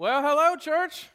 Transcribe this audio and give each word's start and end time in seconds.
Well, 0.00 0.22
hello, 0.22 0.54
church. 0.54 1.08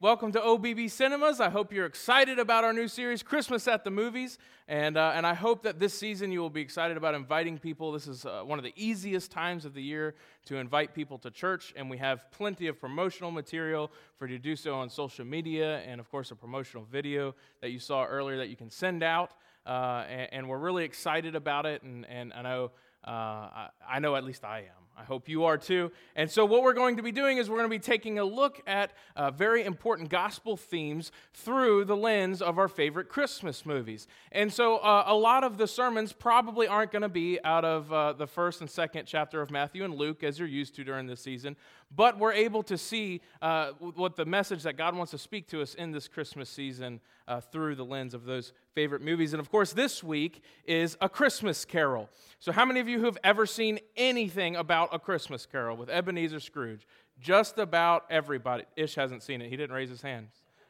Welcome 0.00 0.32
to 0.32 0.40
OBB 0.40 0.90
Cinemas. 0.90 1.38
I 1.38 1.50
hope 1.50 1.72
you're 1.72 1.86
excited 1.86 2.40
about 2.40 2.64
our 2.64 2.72
new 2.72 2.88
series, 2.88 3.22
Christmas 3.22 3.68
at 3.68 3.84
the 3.84 3.92
Movies. 3.92 4.38
And, 4.66 4.96
uh, 4.96 5.12
and 5.14 5.24
I 5.24 5.34
hope 5.34 5.62
that 5.62 5.78
this 5.78 5.94
season 5.96 6.32
you 6.32 6.40
will 6.40 6.50
be 6.50 6.60
excited 6.60 6.96
about 6.96 7.14
inviting 7.14 7.56
people. 7.56 7.92
This 7.92 8.08
is 8.08 8.26
uh, 8.26 8.42
one 8.44 8.58
of 8.58 8.64
the 8.64 8.72
easiest 8.74 9.30
times 9.30 9.64
of 9.64 9.72
the 9.72 9.80
year 9.80 10.16
to 10.46 10.56
invite 10.56 10.96
people 10.96 11.16
to 11.18 11.30
church. 11.30 11.72
And 11.76 11.88
we 11.88 11.98
have 11.98 12.28
plenty 12.32 12.66
of 12.66 12.80
promotional 12.80 13.30
material 13.30 13.92
for 14.16 14.26
you 14.26 14.36
to 14.36 14.42
do 14.42 14.56
so 14.56 14.74
on 14.74 14.90
social 14.90 15.24
media. 15.24 15.78
And 15.86 16.00
of 16.00 16.10
course, 16.10 16.32
a 16.32 16.34
promotional 16.34 16.88
video 16.90 17.36
that 17.60 17.70
you 17.70 17.78
saw 17.78 18.04
earlier 18.04 18.38
that 18.38 18.48
you 18.48 18.56
can 18.56 18.68
send 18.68 19.04
out. 19.04 19.30
Uh, 19.64 20.04
and, 20.08 20.28
and, 20.32 20.48
we're 20.48 20.58
really 20.58 20.84
excited 20.84 21.36
about 21.36 21.66
it. 21.66 21.84
And, 21.84 22.04
and 22.06 22.32
I, 22.32 22.42
know, 22.42 22.72
uh, 23.06 23.10
I, 23.10 23.68
I 23.88 23.98
know 24.00 24.16
at 24.16 24.24
least 24.24 24.44
I 24.44 24.60
am. 24.60 24.87
I 24.98 25.04
hope 25.04 25.28
you 25.28 25.44
are 25.44 25.56
too. 25.56 25.92
And 26.16 26.28
so, 26.28 26.44
what 26.44 26.62
we're 26.62 26.72
going 26.72 26.96
to 26.96 27.04
be 27.04 27.12
doing 27.12 27.38
is 27.38 27.48
we're 27.48 27.58
going 27.58 27.70
to 27.70 27.74
be 27.74 27.78
taking 27.78 28.18
a 28.18 28.24
look 28.24 28.60
at 28.66 28.90
uh, 29.14 29.30
very 29.30 29.62
important 29.62 30.08
gospel 30.08 30.56
themes 30.56 31.12
through 31.32 31.84
the 31.84 31.96
lens 31.96 32.42
of 32.42 32.58
our 32.58 32.66
favorite 32.66 33.08
Christmas 33.08 33.64
movies. 33.64 34.08
And 34.32 34.52
so, 34.52 34.78
uh, 34.78 35.04
a 35.06 35.14
lot 35.14 35.44
of 35.44 35.56
the 35.56 35.68
sermons 35.68 36.12
probably 36.12 36.66
aren't 36.66 36.90
going 36.90 37.02
to 37.02 37.08
be 37.08 37.38
out 37.44 37.64
of 37.64 37.92
uh, 37.92 38.14
the 38.14 38.26
first 38.26 38.60
and 38.60 38.68
second 38.68 39.06
chapter 39.06 39.40
of 39.40 39.52
Matthew 39.52 39.84
and 39.84 39.94
Luke, 39.94 40.24
as 40.24 40.40
you're 40.40 40.48
used 40.48 40.74
to 40.74 40.84
during 40.84 41.06
this 41.06 41.20
season, 41.20 41.54
but 41.94 42.18
we're 42.18 42.32
able 42.32 42.64
to 42.64 42.76
see 42.76 43.20
uh, 43.40 43.70
what 43.78 44.16
the 44.16 44.24
message 44.24 44.64
that 44.64 44.76
God 44.76 44.96
wants 44.96 45.12
to 45.12 45.18
speak 45.18 45.46
to 45.50 45.62
us 45.62 45.74
in 45.74 45.92
this 45.92 46.08
Christmas 46.08 46.50
season 46.50 47.00
uh, 47.28 47.40
through 47.40 47.76
the 47.76 47.84
lens 47.84 48.14
of 48.14 48.24
those 48.24 48.52
favorite 48.74 49.02
movies. 49.02 49.34
And 49.34 49.40
of 49.40 49.50
course, 49.50 49.72
this 49.72 50.02
week 50.02 50.42
is 50.66 50.96
A 51.00 51.08
Christmas 51.08 51.64
Carol. 51.64 52.08
So, 52.40 52.50
how 52.50 52.64
many 52.64 52.80
of 52.80 52.88
you 52.88 53.04
have 53.04 53.18
ever 53.22 53.46
seen 53.46 53.78
anything 53.96 54.56
about 54.56 54.88
A 54.92 54.98
Christmas 54.98 55.46
Carol 55.46 55.76
with 55.76 55.90
Ebenezer 55.90 56.40
Scrooge? 56.40 56.86
Just 57.20 57.58
about 57.58 58.06
everybody. 58.10 58.64
Ish 58.76 58.94
hasn't 58.94 59.22
seen 59.22 59.42
it, 59.42 59.50
he 59.50 59.56
didn't 59.56 59.76
raise 59.76 59.90
his 59.90 60.02
hand. 60.02 60.28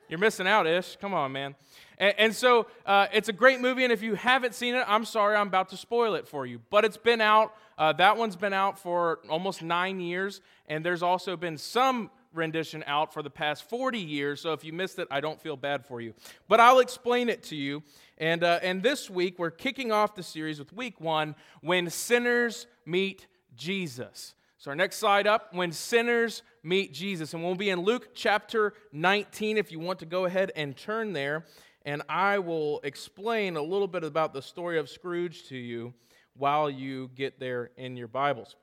You're 0.08 0.18
missing 0.18 0.46
out, 0.46 0.66
Ish. 0.66 0.96
Come 0.96 1.12
on, 1.12 1.32
man. 1.32 1.54
And, 1.98 2.14
and 2.18 2.34
so, 2.34 2.66
uh, 2.86 3.06
it's 3.12 3.28
a 3.28 3.32
great 3.32 3.60
movie, 3.60 3.84
and 3.84 3.92
if 3.92 4.02
you 4.02 4.14
haven't 4.14 4.54
seen 4.54 4.74
it, 4.74 4.84
I'm 4.88 5.04
sorry, 5.04 5.36
I'm 5.36 5.48
about 5.48 5.68
to 5.68 5.76
spoil 5.76 6.14
it 6.14 6.26
for 6.26 6.46
you. 6.46 6.60
But 6.70 6.84
it's 6.84 6.96
been 6.96 7.20
out. 7.20 7.54
Uh, 7.76 7.92
that 7.92 8.16
one's 8.16 8.36
been 8.36 8.54
out 8.54 8.78
for 8.78 9.20
almost 9.28 9.62
nine 9.62 10.00
years, 10.00 10.40
and 10.66 10.84
there's 10.84 11.02
also 11.02 11.36
been 11.36 11.58
some 11.58 12.10
rendition 12.34 12.84
out 12.86 13.12
for 13.12 13.22
the 13.22 13.30
past 13.30 13.68
40 13.68 13.98
years, 13.98 14.40
so 14.40 14.52
if 14.52 14.64
you 14.64 14.72
missed 14.72 14.98
it, 14.98 15.08
I 15.10 15.20
don't 15.20 15.40
feel 15.40 15.56
bad 15.56 15.86
for 15.86 16.00
you. 16.00 16.14
But 16.48 16.60
I'll 16.60 16.80
explain 16.80 17.28
it 17.28 17.42
to 17.44 17.56
you. 17.56 17.82
And, 18.18 18.42
uh, 18.42 18.60
and 18.62 18.82
this 18.82 19.08
week, 19.08 19.38
we're 19.38 19.50
kicking 19.50 19.92
off 19.92 20.14
the 20.14 20.22
series 20.22 20.58
with 20.58 20.72
week 20.72 21.00
one 21.00 21.34
When 21.60 21.90
Sinners 21.90 22.66
Meet 22.84 23.26
Jesus. 23.54 24.34
So, 24.58 24.70
our 24.70 24.74
next 24.74 24.96
slide 24.96 25.26
up 25.26 25.54
When 25.54 25.72
Sinners 25.72 26.42
Meet 26.62 26.92
Jesus. 26.92 27.34
And 27.34 27.44
we'll 27.44 27.54
be 27.54 27.70
in 27.70 27.80
Luke 27.80 28.10
chapter 28.14 28.74
19 28.92 29.56
if 29.56 29.70
you 29.70 29.78
want 29.78 30.00
to 30.00 30.06
go 30.06 30.24
ahead 30.24 30.50
and 30.56 30.76
turn 30.76 31.12
there. 31.12 31.44
And 31.84 32.02
I 32.08 32.38
will 32.38 32.80
explain 32.82 33.56
a 33.56 33.62
little 33.62 33.86
bit 33.86 34.04
about 34.04 34.32
the 34.32 34.42
story 34.42 34.78
of 34.78 34.88
Scrooge 34.88 35.44
to 35.48 35.56
you 35.56 35.94
while 36.34 36.68
you 36.68 37.10
get 37.14 37.38
there 37.38 37.70
in 37.76 37.96
your 37.96 38.08
Bibles. 38.08 38.56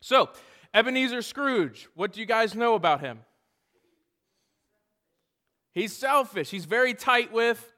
So, 0.00 0.30
Ebenezer 0.74 1.22
Scrooge, 1.22 1.88
what 1.94 2.12
do 2.12 2.20
you 2.20 2.26
guys 2.26 2.56
know 2.56 2.74
about 2.74 3.00
him? 3.00 3.20
He's 5.72 5.94
selfish. 5.96 6.50
He's 6.50 6.64
very 6.64 6.94
tight 6.94 7.32
with 7.32 7.72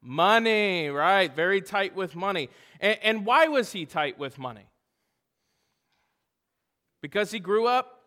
money, 0.00 0.88
right? 0.88 1.34
Very 1.34 1.60
tight 1.60 1.94
with 1.94 2.16
money. 2.16 2.48
And, 2.80 2.98
and, 3.02 3.26
why 3.26 3.48
was 3.48 3.72
he 3.72 3.84
tight 3.84 4.18
with 4.18 4.38
money? 4.38 4.66
Because 7.02 7.30
he 7.30 7.38
grew 7.38 7.66
up 7.66 8.00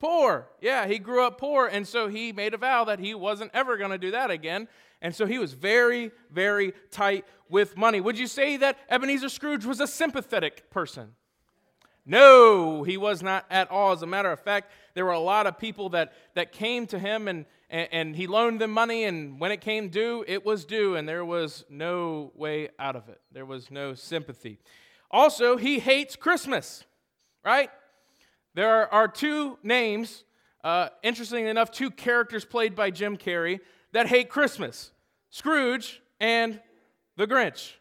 poor. 0.00 0.48
Yeah, 0.60 0.86
he 0.86 0.98
grew 0.98 1.24
up 1.24 1.38
poor. 1.38 1.66
And 1.66 1.86
so 1.86 2.08
he 2.08 2.32
made 2.32 2.54
a 2.54 2.58
vow 2.58 2.84
that 2.84 2.98
he 2.98 3.14
wasn't 3.14 3.50
ever 3.52 3.76
going 3.76 3.90
to 3.90 3.98
do 3.98 4.12
that 4.12 4.30
again. 4.30 4.68
And 5.02 5.14
so 5.14 5.26
he 5.26 5.38
was 5.38 5.52
very, 5.52 6.10
very 6.30 6.72
tight 6.90 7.24
with 7.48 7.76
money. 7.76 8.00
Would 8.00 8.18
you 8.18 8.26
say 8.26 8.56
that 8.58 8.78
Ebenezer 8.88 9.28
Scrooge 9.28 9.64
was 9.64 9.80
a 9.80 9.86
sympathetic 9.86 10.70
person? 10.70 11.14
No, 12.10 12.84
he 12.84 12.96
was 12.96 13.22
not 13.22 13.44
at 13.50 13.70
all. 13.70 13.92
As 13.92 14.00
a 14.00 14.06
matter 14.06 14.32
of 14.32 14.40
fact, 14.40 14.72
there 14.94 15.04
were 15.04 15.12
a 15.12 15.20
lot 15.20 15.46
of 15.46 15.58
people 15.58 15.90
that, 15.90 16.14
that 16.34 16.52
came 16.52 16.86
to 16.86 16.98
him 16.98 17.28
and, 17.28 17.44
and, 17.68 17.88
and, 17.92 18.16
he 18.16 18.26
loaned 18.26 18.62
them 18.62 18.70
money, 18.70 19.04
and 19.04 19.38
when 19.38 19.52
it 19.52 19.60
came 19.60 19.90
due, 19.90 20.24
it 20.26 20.42
was 20.42 20.64
due, 20.64 20.96
and 20.96 21.06
there 21.06 21.22
was 21.22 21.66
no 21.68 22.32
way 22.34 22.70
out 22.78 22.96
of 22.96 23.10
it. 23.10 23.20
There 23.30 23.44
was 23.44 23.70
no 23.70 23.92
sympathy. 23.92 24.58
Also, 25.10 25.58
he 25.58 25.80
hates 25.80 26.16
Christmas, 26.16 26.82
right? 27.44 27.70
There 28.54 28.70
are, 28.70 28.88
are 28.90 29.08
two 29.08 29.58
names, 29.62 30.24
uh, 30.64 30.88
interestingly 31.02 31.50
enough, 31.50 31.70
two 31.70 31.90
characters 31.90 32.46
played 32.46 32.74
by 32.74 32.90
Jim 32.90 33.18
Carrey 33.18 33.60
that 33.92 34.06
hate 34.06 34.30
Christmas 34.30 34.92
Scrooge 35.28 36.00
and 36.20 36.58
the 37.18 37.26
Grinch. 37.26 37.74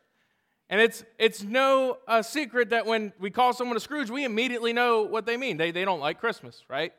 And 0.69 0.81
it's, 0.81 1.05
it's 1.17 1.43
no 1.43 1.97
uh, 2.07 2.21
secret 2.21 2.71
that 2.71 2.85
when 2.85 3.13
we 3.19 3.31
call 3.31 3.53
someone 3.53 3.77
a 3.77 3.79
Scrooge, 3.79 4.09
we 4.09 4.25
immediately 4.25 4.73
know 4.73 5.03
what 5.03 5.25
they 5.25 5.37
mean. 5.37 5.57
They, 5.57 5.71
they 5.71 5.85
don't 5.85 6.01
like 6.01 6.19
Christmas, 6.19 6.63
right? 6.67 6.93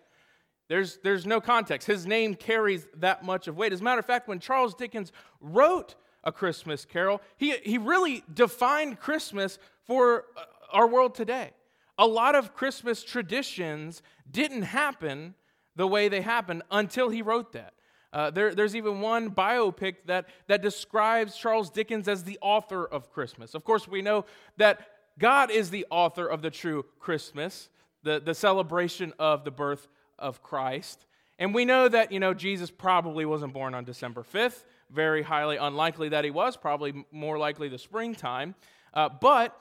There's, 0.69 0.99
there's 1.03 1.27
no 1.27 1.41
context. 1.41 1.87
His 1.87 2.07
name 2.07 2.35
carries 2.35 2.87
that 2.97 3.25
much 3.25 3.47
of 3.47 3.57
weight. 3.57 3.73
As 3.73 3.81
a 3.81 3.85
matter 3.85 3.99
of 3.99 4.07
fact, 4.07 4.29
when 4.29 4.39
Charles 4.39 4.75
Dickens 4.75 5.13
wrote 5.41 5.97
A 6.25 6.33
Christmas 6.33 6.85
Carol, 6.85 7.21
he, 7.37 7.57
he 7.59 7.79
really 7.79 8.23
defined 8.33 9.01
Christmas 9.01 9.59
for 9.85 10.25
uh, 10.37 10.43
our 10.73 10.87
world 10.87 11.15
today. 11.15 11.51
A 11.99 12.07
lot 12.07 12.35
of 12.35 12.55
Christmas 12.55 13.03
traditions 13.03 14.03
didn't 14.31 14.63
happen 14.63 15.35
the 15.75 15.87
way 15.87 16.09
they 16.09 16.21
happened 16.21 16.63
until 16.71 17.09
he 17.09 17.23
wrote 17.23 17.53
that. 17.53 17.75
Uh, 18.13 18.31
there, 18.31 18.55
there's 18.55 18.75
even 18.75 19.01
one 19.01 19.31
biopic 19.31 19.97
that, 20.07 20.27
that 20.47 20.63
describes 20.63 21.37
Charles 21.37 21.71
Dickens 21.71 22.09
as 22.09 22.25
the 22.25 22.39
author 22.41 22.85
of 22.85 23.11
Christmas. 23.13 23.55
Of 23.55 23.65
course, 23.65 23.87
we 23.87 24.01
know 24.01 24.25
that 24.57 24.81
God 25.19 25.51
is 25.51 25.71
the 25.71 25.87
author 25.91 26.27
of 26.27 26.43
the 26.43 26.51
true 26.51 26.85
Christmas, 26.99 27.69
the, 28.03 28.21
the 28.21 28.35
celebration 28.35 29.13
of 29.19 29.45
the 29.45 29.51
birth 29.51 29.89
of 30.19 30.43
Christ. 30.43 31.07
And 31.39 31.55
we 31.55 31.65
know 31.65 31.89
that, 31.89 32.11
you 32.11 32.21
know, 32.21 32.35
Jesus 32.35 32.71
probably 32.71 33.25
wasn't 33.25 33.53
born 33.53 33.75
on 33.75 33.85
December 33.85 34.23
5th. 34.23 34.65
Very 34.91 35.23
highly 35.23 35.57
unlikely 35.57 36.09
that 36.11 36.25
he 36.25 36.31
was, 36.31 36.57
probably 36.57 37.05
more 37.13 37.37
likely 37.39 37.69
the 37.69 37.79
springtime. 37.79 38.55
Uh, 38.95 39.09
but 39.09 39.55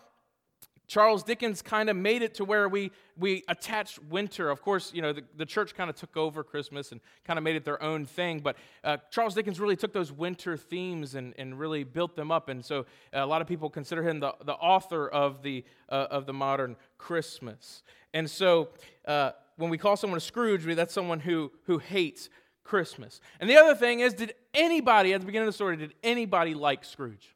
Charles 0.87 1.21
Dickens 1.21 1.61
kind 1.61 1.89
of 1.89 1.97
made 1.97 2.21
it 2.21 2.33
to 2.35 2.45
where 2.45 2.69
we, 2.69 2.91
we 3.17 3.43
attached 3.49 3.99
winter. 4.03 4.49
Of 4.49 4.61
course, 4.61 4.93
you 4.93 5.01
know, 5.01 5.11
the, 5.11 5.23
the 5.35 5.45
church 5.45 5.75
kind 5.75 5.89
of 5.89 5.97
took 5.97 6.15
over 6.15 6.43
Christmas 6.43 6.93
and 6.93 7.01
kind 7.25 7.37
of 7.37 7.43
made 7.43 7.57
it 7.57 7.65
their 7.65 7.81
own 7.83 8.05
thing. 8.05 8.39
But 8.39 8.55
uh, 8.85 8.97
Charles 9.11 9.35
Dickens 9.35 9.59
really 9.59 9.75
took 9.75 9.91
those 9.91 10.13
winter 10.13 10.55
themes 10.55 11.15
and, 11.15 11.33
and 11.37 11.59
really 11.59 11.83
built 11.83 12.15
them 12.15 12.31
up. 12.31 12.47
And 12.47 12.63
so 12.63 12.85
uh, 13.13 13.19
a 13.19 13.25
lot 13.25 13.41
of 13.41 13.47
people 13.47 13.69
consider 13.69 14.01
him 14.01 14.21
the, 14.21 14.33
the 14.45 14.53
author 14.53 15.09
of 15.09 15.41
the, 15.41 15.65
uh, 15.89 16.07
of 16.09 16.25
the 16.25 16.33
modern 16.33 16.77
Christmas. 16.97 17.83
And 18.13 18.29
so 18.29 18.69
uh, 19.05 19.31
when 19.57 19.69
we 19.69 19.77
call 19.77 19.97
someone 19.97 20.17
a 20.17 20.21
Scrooge, 20.21 20.65
we 20.65 20.73
that's 20.73 20.93
someone 20.93 21.19
who, 21.19 21.51
who 21.65 21.79
hates 21.79 22.29
Christmas. 22.63 23.19
And 23.41 23.49
the 23.49 23.57
other 23.57 23.75
thing 23.75 23.99
is, 23.99 24.13
did 24.13 24.35
anybody, 24.53 25.13
at 25.13 25.19
the 25.19 25.25
beginning 25.25 25.47
of 25.49 25.53
the 25.53 25.57
story, 25.57 25.75
did 25.75 25.95
anybody 26.01 26.53
like 26.53 26.85
Scrooge? 26.85 27.35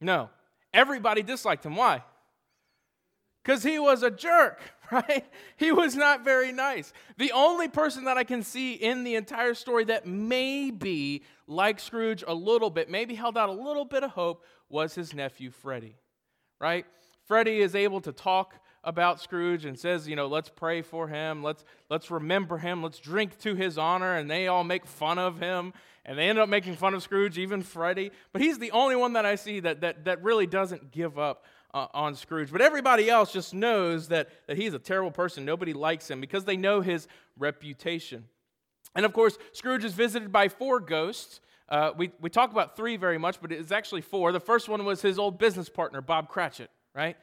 No. 0.00 0.30
Everybody 0.74 1.22
disliked 1.22 1.66
him. 1.66 1.76
Why? 1.76 2.02
Because 3.42 3.62
he 3.62 3.78
was 3.78 4.02
a 4.02 4.10
jerk, 4.10 4.60
right? 4.92 5.24
He 5.56 5.72
was 5.72 5.96
not 5.96 6.24
very 6.24 6.52
nice. 6.52 6.92
The 7.18 7.32
only 7.32 7.68
person 7.68 8.04
that 8.04 8.16
I 8.16 8.24
can 8.24 8.42
see 8.42 8.74
in 8.74 9.04
the 9.04 9.16
entire 9.16 9.54
story 9.54 9.84
that 9.84 10.06
maybe, 10.06 11.24
like 11.46 11.80
Scrooge 11.80 12.22
a 12.26 12.34
little 12.34 12.70
bit, 12.70 12.88
maybe 12.88 13.14
held 13.14 13.36
out 13.36 13.48
a 13.48 13.52
little 13.52 13.84
bit 13.84 14.04
of 14.04 14.10
hope 14.12 14.44
was 14.68 14.94
his 14.94 15.12
nephew 15.12 15.50
Freddie, 15.50 15.96
right? 16.60 16.86
Freddie 17.26 17.60
is 17.60 17.74
able 17.74 18.00
to 18.02 18.12
talk 18.12 18.54
about 18.84 19.20
Scrooge 19.20 19.64
and 19.64 19.78
says, 19.78 20.08
you 20.08 20.16
know, 20.16 20.26
let's 20.26 20.48
pray 20.48 20.82
for 20.82 21.08
him, 21.08 21.42
let's 21.42 21.64
let's 21.88 22.10
remember 22.10 22.58
him, 22.58 22.82
let's 22.82 22.98
drink 22.98 23.38
to 23.38 23.54
his 23.54 23.78
honor, 23.78 24.16
and 24.16 24.30
they 24.30 24.48
all 24.48 24.64
make 24.64 24.86
fun 24.86 25.18
of 25.18 25.38
him 25.38 25.72
and 26.04 26.18
they 26.18 26.28
end 26.28 26.38
up 26.38 26.48
making 26.48 26.76
fun 26.76 26.94
of 26.94 27.02
Scrooge, 27.02 27.38
even 27.38 27.62
Freddie. 27.62 28.10
But 28.32 28.42
he's 28.42 28.58
the 28.58 28.72
only 28.72 28.96
one 28.96 29.12
that 29.12 29.24
I 29.24 29.36
see 29.36 29.60
that, 29.60 29.82
that, 29.82 30.04
that 30.04 30.22
really 30.22 30.46
doesn't 30.46 30.90
give 30.90 31.18
up 31.18 31.44
uh, 31.72 31.86
on 31.94 32.14
Scrooge. 32.14 32.50
But 32.50 32.60
everybody 32.60 33.08
else 33.08 33.32
just 33.32 33.54
knows 33.54 34.08
that, 34.08 34.28
that 34.46 34.56
he's 34.56 34.74
a 34.74 34.78
terrible 34.78 35.10
person. 35.10 35.44
Nobody 35.44 35.72
likes 35.72 36.10
him 36.10 36.20
because 36.20 36.44
they 36.44 36.56
know 36.56 36.80
his 36.80 37.06
reputation. 37.38 38.24
And 38.94 39.06
of 39.06 39.12
course, 39.12 39.38
Scrooge 39.52 39.84
is 39.84 39.94
visited 39.94 40.32
by 40.32 40.48
four 40.48 40.80
ghosts. 40.80 41.40
Uh, 41.68 41.92
we, 41.96 42.10
we 42.20 42.28
talk 42.28 42.50
about 42.50 42.76
three 42.76 42.96
very 42.96 43.16
much, 43.16 43.40
but 43.40 43.52
it's 43.52 43.72
actually 43.72 44.02
four. 44.02 44.32
The 44.32 44.40
first 44.40 44.68
one 44.68 44.84
was 44.84 45.00
his 45.00 45.18
old 45.18 45.38
business 45.38 45.68
partner, 45.68 46.02
Bob 46.02 46.28
Cratchit, 46.28 46.70
right? 46.94 47.16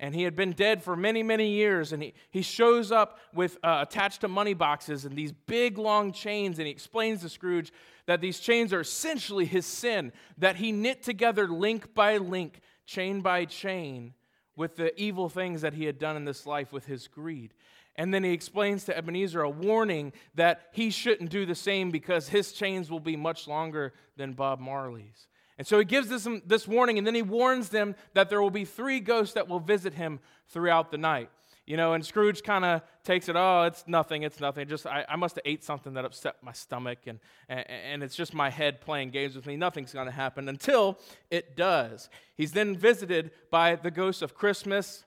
And 0.00 0.14
he 0.14 0.22
had 0.24 0.34
been 0.34 0.52
dead 0.52 0.82
for 0.82 0.96
many, 0.96 1.22
many 1.22 1.50
years. 1.50 1.92
And 1.92 2.02
he, 2.02 2.14
he 2.30 2.42
shows 2.42 2.90
up 2.90 3.18
with 3.32 3.58
uh, 3.62 3.84
attached 3.88 4.22
to 4.22 4.28
money 4.28 4.54
boxes 4.54 5.04
and 5.04 5.16
these 5.16 5.32
big, 5.32 5.78
long 5.78 6.12
chains. 6.12 6.58
And 6.58 6.66
he 6.66 6.72
explains 6.72 7.22
to 7.22 7.28
Scrooge 7.28 7.72
that 8.06 8.20
these 8.20 8.40
chains 8.40 8.72
are 8.72 8.80
essentially 8.80 9.44
his 9.44 9.66
sin, 9.66 10.12
that 10.38 10.56
he 10.56 10.72
knit 10.72 11.02
together 11.02 11.46
link 11.46 11.94
by 11.94 12.18
link, 12.18 12.60
chain 12.86 13.20
by 13.20 13.44
chain, 13.44 14.14
with 14.56 14.76
the 14.76 14.98
evil 15.00 15.28
things 15.28 15.62
that 15.62 15.74
he 15.74 15.84
had 15.84 15.98
done 15.98 16.16
in 16.16 16.24
this 16.24 16.44
life 16.44 16.72
with 16.72 16.86
his 16.86 17.08
greed. 17.08 17.54
And 17.96 18.12
then 18.12 18.24
he 18.24 18.32
explains 18.32 18.84
to 18.84 18.96
Ebenezer 18.96 19.42
a 19.42 19.48
warning 19.48 20.12
that 20.34 20.68
he 20.72 20.90
shouldn't 20.90 21.30
do 21.30 21.46
the 21.46 21.54
same 21.54 21.92
because 21.92 22.28
his 22.28 22.52
chains 22.52 22.90
will 22.90 23.00
be 23.00 23.16
much 23.16 23.46
longer 23.46 23.92
than 24.16 24.32
Bob 24.32 24.58
Marley's. 24.58 25.28
And 25.56 25.66
so 25.66 25.78
he 25.78 25.84
gives 25.84 26.08
this, 26.08 26.26
this 26.46 26.66
warning, 26.66 26.98
and 26.98 27.06
then 27.06 27.14
he 27.14 27.22
warns 27.22 27.68
them 27.68 27.94
that 28.14 28.28
there 28.28 28.42
will 28.42 28.50
be 28.50 28.64
three 28.64 29.00
ghosts 29.00 29.34
that 29.34 29.48
will 29.48 29.60
visit 29.60 29.94
him 29.94 30.20
throughout 30.48 30.90
the 30.90 30.98
night. 30.98 31.30
You 31.66 31.78
know, 31.78 31.94
and 31.94 32.04
Scrooge 32.04 32.42
kind 32.42 32.64
of 32.64 32.82
takes 33.04 33.28
it, 33.28 33.36
oh, 33.36 33.62
it's 33.62 33.84
nothing, 33.86 34.22
it's 34.22 34.38
nothing. 34.38 34.68
Just 34.68 34.86
I, 34.86 35.06
I 35.08 35.16
must 35.16 35.36
have 35.36 35.42
ate 35.46 35.64
something 35.64 35.94
that 35.94 36.04
upset 36.04 36.36
my 36.42 36.52
stomach, 36.52 36.98
and, 37.06 37.20
and, 37.48 37.64
and 37.68 38.02
it's 38.02 38.14
just 38.14 38.34
my 38.34 38.50
head 38.50 38.82
playing 38.82 39.10
games 39.10 39.34
with 39.34 39.46
me. 39.46 39.56
Nothing's 39.56 39.92
going 39.92 40.06
to 40.06 40.12
happen 40.12 40.48
until 40.48 40.98
it 41.30 41.56
does. 41.56 42.10
He's 42.36 42.52
then 42.52 42.76
visited 42.76 43.30
by 43.50 43.76
the 43.76 43.90
ghost 43.90 44.20
of 44.20 44.34
Christmas 44.34 45.04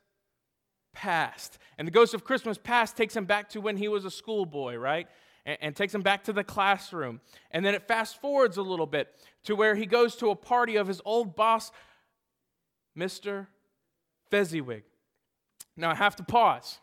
past. 0.94 1.60
And 1.78 1.88
the 1.88 1.92
ghost 1.92 2.16
of 2.16 2.24
Christmas 2.24 2.58
past 2.58 2.98
takes 2.98 3.16
him 3.16 3.26
back 3.26 3.50
to 3.50 3.62
when 3.62 3.78
he 3.78 3.88
was 3.88 4.04
a 4.04 4.10
schoolboy, 4.10 4.78
right? 4.78 5.08
And, 5.48 5.58
and 5.62 5.76
takes 5.76 5.96
him 5.96 6.04
back 6.04 6.26
to 6.26 6.34
the 6.34 6.44
classroom. 6.44 7.22
And 7.50 7.66
then 7.66 7.74
it 7.74 7.88
fast 7.88 8.22
forwards 8.22 8.58
a 8.58 8.62
little 8.62 8.86
bit 8.86 9.16
to 9.46 9.56
where 9.56 9.74
he 9.74 9.88
goes 9.88 10.16
to 10.18 10.30
a 10.30 10.36
party 10.36 10.76
of 10.76 10.88
his 10.88 11.02
old 11.06 11.36
boss, 11.36 11.72
Mr. 12.96 13.48
Fezziwig. 14.30 14.84
Now, 15.76 15.90
I 15.90 15.96
have 15.96 16.16
to 16.18 16.24
pause. 16.24 16.80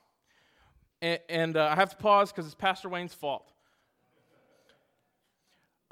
And, 1.00 1.20
and 1.28 1.56
uh, 1.56 1.69
I 1.70 1.75
have 1.76 1.90
to 1.90 1.96
pause 1.96 2.32
because 2.32 2.46
it's 2.46 2.55
Pastor 2.56 2.88
Wayne's 2.88 3.14
fault. 3.14 3.52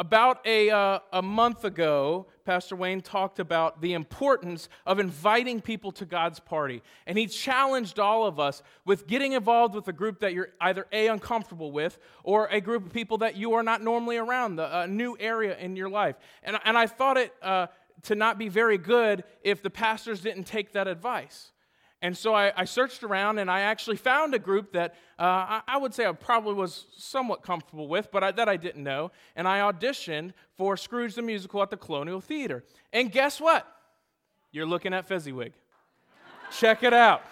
About 0.03 0.45
a, 0.45 0.69
uh, 0.69 0.99
a 1.13 1.23
month 1.23 1.65
ago, 1.65 2.27
Pastor 2.45 2.75
Wayne 2.75 3.03
talked 3.03 3.39
about 3.39 3.81
the 3.81 3.93
importance 3.93 4.69
of 4.85 4.99
inviting 4.99 5.61
people 5.61 5.93
to 5.93 6.05
God's 6.05 6.41
party. 6.41 6.83
And 7.07 7.17
he 7.17 7.29
challenged 7.29 8.01
all 8.01 8.27
of 8.27 8.41
us 8.41 8.65
with 8.85 9.07
getting 9.07 9.35
involved 9.35 9.77
with 9.77 9.87
a 9.87 9.93
group 9.93 10.19
that 10.19 10.33
you're 10.33 10.49
either 10.61 10.89
A, 10.91 11.07
uncomfortable 11.07 11.71
with, 11.71 12.01
or 12.25 12.49
a 12.49 12.61
group 12.61 12.85
of 12.85 12.93
people 12.93 13.19
that 13.19 13.37
you 13.37 13.53
are 13.53 13.63
not 13.63 13.81
normally 13.81 14.17
around, 14.17 14.59
a 14.59 14.89
new 14.89 15.17
area 15.21 15.57
in 15.57 15.77
your 15.77 15.89
life. 15.89 16.17
And, 16.43 16.59
and 16.65 16.77
I 16.77 16.89
thought 16.89 17.17
it 17.17 17.33
uh, 17.41 17.69
to 18.03 18.17
not 18.17 18.39
be 18.39 18.49
very 18.49 18.79
good 18.79 19.23
if 19.45 19.63
the 19.63 19.71
pastors 19.71 20.21
didn't 20.21 20.49
take 20.49 20.73
that 20.73 20.89
advice. 20.89 21.53
And 22.03 22.17
so 22.17 22.35
I, 22.35 22.53
I, 22.57 22.65
searched 22.65 23.05
around 23.05 23.39
and 23.39 23.49
I 23.49 23.61
actually 23.61 23.97
found 23.97 24.35
a 24.35 24.39
group 24.39 24.73
that 24.73 24.97
uh, 25.21 25.23
I, 25.23 25.63
I, 25.69 25.77
would 25.77 25.95
say 25.95 26.05
I 26.05 26.11
probably 26.11 26.55
was 26.55 26.87
somewhat 26.97 27.45
comfortable 27.45 27.87
with, 27.87 28.11
but 28.11 28.25
I, 28.25 28.33
that 28.33 28.49
I 28.49 28.57
didn't 28.57 28.83
know. 28.83 29.13
And 29.37 29.47
I 29.47 29.61
auditioned 29.61 30.33
for 30.57 30.77
Scrooge 30.77 31.15
the 31.15 31.23
Musical 31.23 31.63
at 31.63 31.71
the 31.71 31.77
Colonial 31.77 32.21
Theater. 32.21 32.65
And 32.93 33.13
guess 33.13 33.41
what? 33.41 33.73
You're 34.51 34.67
looking 34.67 34.93
at 34.93 35.07
Fezziwig. 35.07 35.53
Check 36.51 36.83
it 36.83 36.93
out. 36.93 37.23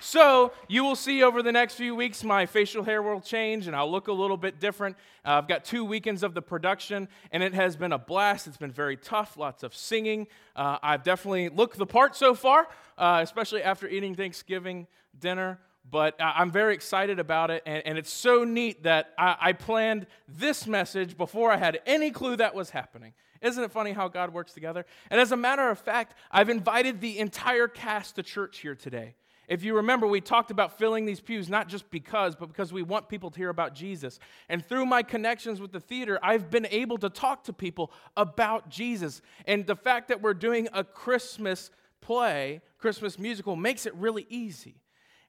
So, 0.00 0.52
you 0.66 0.82
will 0.82 0.96
see 0.96 1.22
over 1.22 1.42
the 1.42 1.52
next 1.52 1.74
few 1.74 1.94
weeks 1.94 2.24
my 2.24 2.46
facial 2.46 2.82
hair 2.82 3.02
will 3.02 3.20
change 3.20 3.66
and 3.66 3.76
I'll 3.76 3.90
look 3.90 4.08
a 4.08 4.12
little 4.12 4.38
bit 4.38 4.58
different. 4.58 4.96
Uh, 5.24 5.32
I've 5.32 5.46
got 5.46 5.64
two 5.64 5.84
weekends 5.84 6.22
of 6.22 6.32
the 6.32 6.40
production 6.40 7.06
and 7.32 7.42
it 7.42 7.52
has 7.52 7.76
been 7.76 7.92
a 7.92 7.98
blast. 7.98 8.46
It's 8.46 8.56
been 8.56 8.72
very 8.72 8.96
tough, 8.96 9.36
lots 9.36 9.62
of 9.62 9.74
singing. 9.74 10.26
Uh, 10.56 10.78
I've 10.82 11.02
definitely 11.02 11.50
looked 11.50 11.76
the 11.76 11.86
part 11.86 12.16
so 12.16 12.34
far, 12.34 12.68
uh, 12.96 13.20
especially 13.22 13.62
after 13.62 13.86
eating 13.86 14.14
Thanksgiving 14.14 14.86
dinner. 15.18 15.58
But 15.90 16.14
I'm 16.18 16.50
very 16.50 16.74
excited 16.74 17.18
about 17.18 17.50
it, 17.50 17.62
and, 17.66 17.84
and 17.84 17.98
it's 17.98 18.12
so 18.12 18.44
neat 18.44 18.84
that 18.84 19.12
I, 19.18 19.36
I 19.40 19.52
planned 19.54 20.06
this 20.28 20.66
message 20.66 21.16
before 21.16 21.50
I 21.50 21.56
had 21.56 21.80
any 21.86 22.10
clue 22.10 22.36
that 22.36 22.54
was 22.54 22.70
happening. 22.70 23.12
Isn't 23.40 23.64
it 23.64 23.72
funny 23.72 23.92
how 23.92 24.08
God 24.08 24.32
works 24.32 24.52
together? 24.52 24.84
And 25.10 25.20
as 25.20 25.32
a 25.32 25.36
matter 25.36 25.68
of 25.68 25.78
fact, 25.78 26.14
I've 26.30 26.50
invited 26.50 27.00
the 27.00 27.18
entire 27.18 27.66
cast 27.66 28.16
to 28.16 28.22
church 28.22 28.58
here 28.58 28.74
today. 28.74 29.14
If 29.50 29.64
you 29.64 29.74
remember, 29.74 30.06
we 30.06 30.20
talked 30.20 30.52
about 30.52 30.78
filling 30.78 31.06
these 31.06 31.18
pews 31.18 31.48
not 31.48 31.66
just 31.66 31.90
because, 31.90 32.36
but 32.36 32.46
because 32.46 32.72
we 32.72 32.84
want 32.84 33.08
people 33.08 33.32
to 33.32 33.36
hear 33.36 33.48
about 33.48 33.74
Jesus. 33.74 34.20
And 34.48 34.64
through 34.64 34.86
my 34.86 35.02
connections 35.02 35.60
with 35.60 35.72
the 35.72 35.80
theater, 35.80 36.20
I've 36.22 36.52
been 36.52 36.68
able 36.70 36.98
to 36.98 37.10
talk 37.10 37.42
to 37.44 37.52
people 37.52 37.90
about 38.16 38.68
Jesus. 38.68 39.20
And 39.46 39.66
the 39.66 39.74
fact 39.74 40.06
that 40.06 40.22
we're 40.22 40.34
doing 40.34 40.68
a 40.72 40.84
Christmas 40.84 41.72
play, 42.00 42.60
Christmas 42.78 43.18
musical, 43.18 43.56
makes 43.56 43.86
it 43.86 43.94
really 43.96 44.24
easy. 44.30 44.76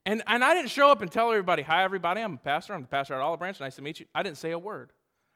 And, 0.06 0.22
and 0.28 0.44
I 0.44 0.54
didn't 0.54 0.70
show 0.70 0.92
up 0.92 1.02
and 1.02 1.12
tell 1.12 1.32
everybody, 1.32 1.64
Hi, 1.64 1.84
everybody, 1.84 2.22
I'm 2.22 2.36
a 2.36 2.38
pastor. 2.38 2.76
I'm 2.76 2.84
the 2.84 2.88
pastor 2.88 3.16
at 3.16 3.22
Olive 3.22 3.40
Branch. 3.40 3.60
Nice 3.60 3.78
to 3.78 3.82
meet 3.82 4.00
you. 4.00 4.06
I 4.14 4.22
didn't 4.22 4.38
say 4.38 4.52
a 4.52 4.60
word. 4.60 4.92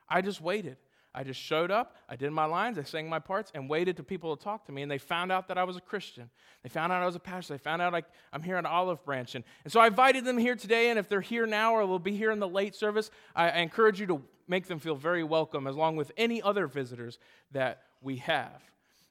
I 0.08 0.22
just 0.22 0.42
waited. 0.42 0.78
I 1.18 1.24
just 1.24 1.40
showed 1.40 1.72
up, 1.72 1.96
I 2.10 2.18
did 2.18 2.32
my 2.32 2.44
lines, 2.44 2.78
I 2.78 2.84
sang 2.84 3.08
my 3.08 3.20
parts, 3.20 3.50
and 3.56 3.70
waited 3.70 3.96
for 3.96 4.04
people 4.04 4.36
to 4.36 4.44
talk 4.44 4.66
to 4.66 4.74
me. 4.74 4.82
And 4.82 4.92
they 4.92 4.98
found 4.98 5.32
out 5.32 5.48
that 5.48 5.58
I 5.58 5.64
was 5.64 5.78
a 5.78 5.82
Christian. 5.82 6.30
They 6.62 6.68
found 6.68 6.92
out 6.92 7.02
I 7.02 7.06
was 7.06 7.16
a 7.16 7.22
pastor. 7.22 7.54
They 7.54 7.58
found 7.58 7.82
out 7.82 7.96
I, 7.96 8.04
am 8.34 8.44
here 8.44 8.58
at 8.58 8.66
Olive 8.66 9.04
Branch. 9.06 9.34
And, 9.34 9.46
and 9.64 9.72
so 9.72 9.80
I 9.80 9.88
invited 9.88 10.26
them 10.26 10.38
here 10.38 10.56
today. 10.56 10.90
And 10.90 11.00
if 11.00 11.08
they're 11.08 11.22
here 11.22 11.48
now 11.48 11.74
or 11.74 11.88
they'll 11.88 12.00
be 12.00 12.18
here 12.18 12.32
in 12.32 12.40
the 12.40 12.50
late 12.50 12.76
service, 12.76 13.12
I, 13.34 13.50
I 13.50 13.58
encourage 13.60 13.98
you 13.98 14.08
to 14.08 14.22
make 14.50 14.68
them 14.68 14.78
feel 14.78 14.96
very 14.96 15.24
welcome, 15.24 15.68
along 15.68 15.96
with 15.96 16.12
any 16.18 16.42
other 16.42 16.68
visitors 16.68 17.18
that 17.52 17.84
we 18.02 18.18
have. 18.18 18.62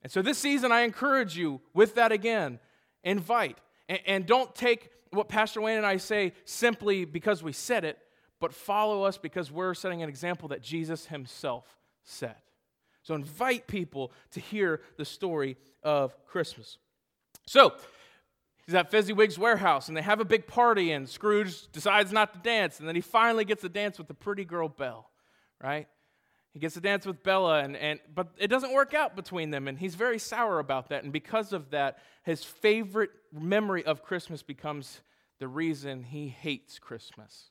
And 0.03 0.13
so 0.13 0.21
this 0.21 0.37
season, 0.37 0.73
I 0.73 0.83
encourage 0.83 1.39
you 1.39 1.63
with 1.73 1.95
that 1.95 2.13
again 2.13 2.59
invite. 3.03 3.57
And, 3.89 4.01
and 4.07 4.27
don't 4.27 4.55
take 4.55 4.91
what 5.11 5.31
Pastor 5.31 5.63
Wayne 5.63 5.79
and 5.79 5.87
I 5.87 5.97
say 5.97 6.35
simply 6.45 7.07
because 7.07 7.43
we 7.43 7.53
said 7.53 7.85
it, 7.85 7.99
but 8.41 8.53
follow 8.53 9.05
us 9.05 9.17
because 9.17 9.51
we're 9.51 9.73
setting 9.73 10.03
an 10.03 10.11
example 10.11 10.49
that 10.49 10.61
Jesus 10.61 11.07
himself 11.07 11.79
set. 12.05 12.41
So 13.03 13.15
invite 13.15 13.67
people 13.67 14.13
to 14.31 14.41
hear 14.41 14.81
the 14.97 15.05
story 15.05 15.57
of 15.83 16.15
Christmas. 16.27 16.79
So 17.47 17.75
he's 18.65 18.75
at 18.75 18.91
Fezziwig's 18.91 19.39
warehouse 19.39 19.89
and 19.89 19.97
they 19.97 20.03
have 20.03 20.21
a 20.21 20.25
big 20.25 20.47
party, 20.47 20.93
and 20.93 21.09
Scrooge 21.09 21.71
decides 21.73 22.13
not 22.13 22.33
to 22.33 22.39
dance. 22.39 22.79
And 22.79 22.89
then 22.89 22.95
he 22.95 23.03
finally 23.03 23.45
gets 23.45 23.63
to 23.63 23.69
dance 23.69 23.99
with 23.99 24.09
the 24.09 24.15
pretty 24.15 24.45
girl 24.45 24.69
Belle, 24.69 25.11
right? 25.63 25.87
He 26.55 26.61
gets 26.61 26.75
to 26.75 26.81
dance 26.81 27.05
with 27.05 27.25
Bella, 27.25 27.65
and, 27.65 27.77
and, 27.77 27.99
but 28.15 28.29
it 28.39 28.47
doesn't 28.47 28.73
work 28.73 28.95
out 28.95 29.17
between 29.17 29.51
them, 29.51 29.67
and 29.67 29.77
he's 29.77 29.97
very 29.97 30.21
sour 30.21 30.61
about 30.61 30.91
that. 30.91 31.03
And 31.03 31.13
because 31.13 31.53
of 31.53 31.71
that, 31.71 31.99
his 32.23 32.45
favorite 32.45 33.11
memory 33.33 33.85
of 33.85 34.05
Christmas 34.05 34.41
becomes 34.43 35.01
the 35.41 35.49
reason 35.49 36.05
he 36.05 36.29
hates 36.29 36.79
Christmas. 36.79 37.51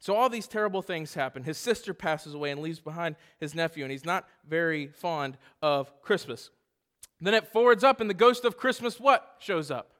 So 0.00 0.14
all 0.14 0.28
these 0.28 0.46
terrible 0.46 0.82
things 0.82 1.14
happen. 1.14 1.42
His 1.42 1.58
sister 1.58 1.92
passes 1.92 2.34
away 2.34 2.50
and 2.50 2.60
leaves 2.60 2.78
behind 2.78 3.16
his 3.40 3.54
nephew, 3.54 3.84
and 3.84 3.90
he's 3.90 4.04
not 4.04 4.28
very 4.48 4.86
fond 4.88 5.36
of 5.60 6.02
Christmas. 6.02 6.50
Then 7.20 7.34
it 7.34 7.48
forwards 7.48 7.82
up, 7.82 8.00
and 8.00 8.08
the 8.08 8.14
ghost 8.14 8.44
of 8.44 8.56
Christmas 8.56 9.00
what 9.00 9.36
shows 9.40 9.70
up? 9.70 9.90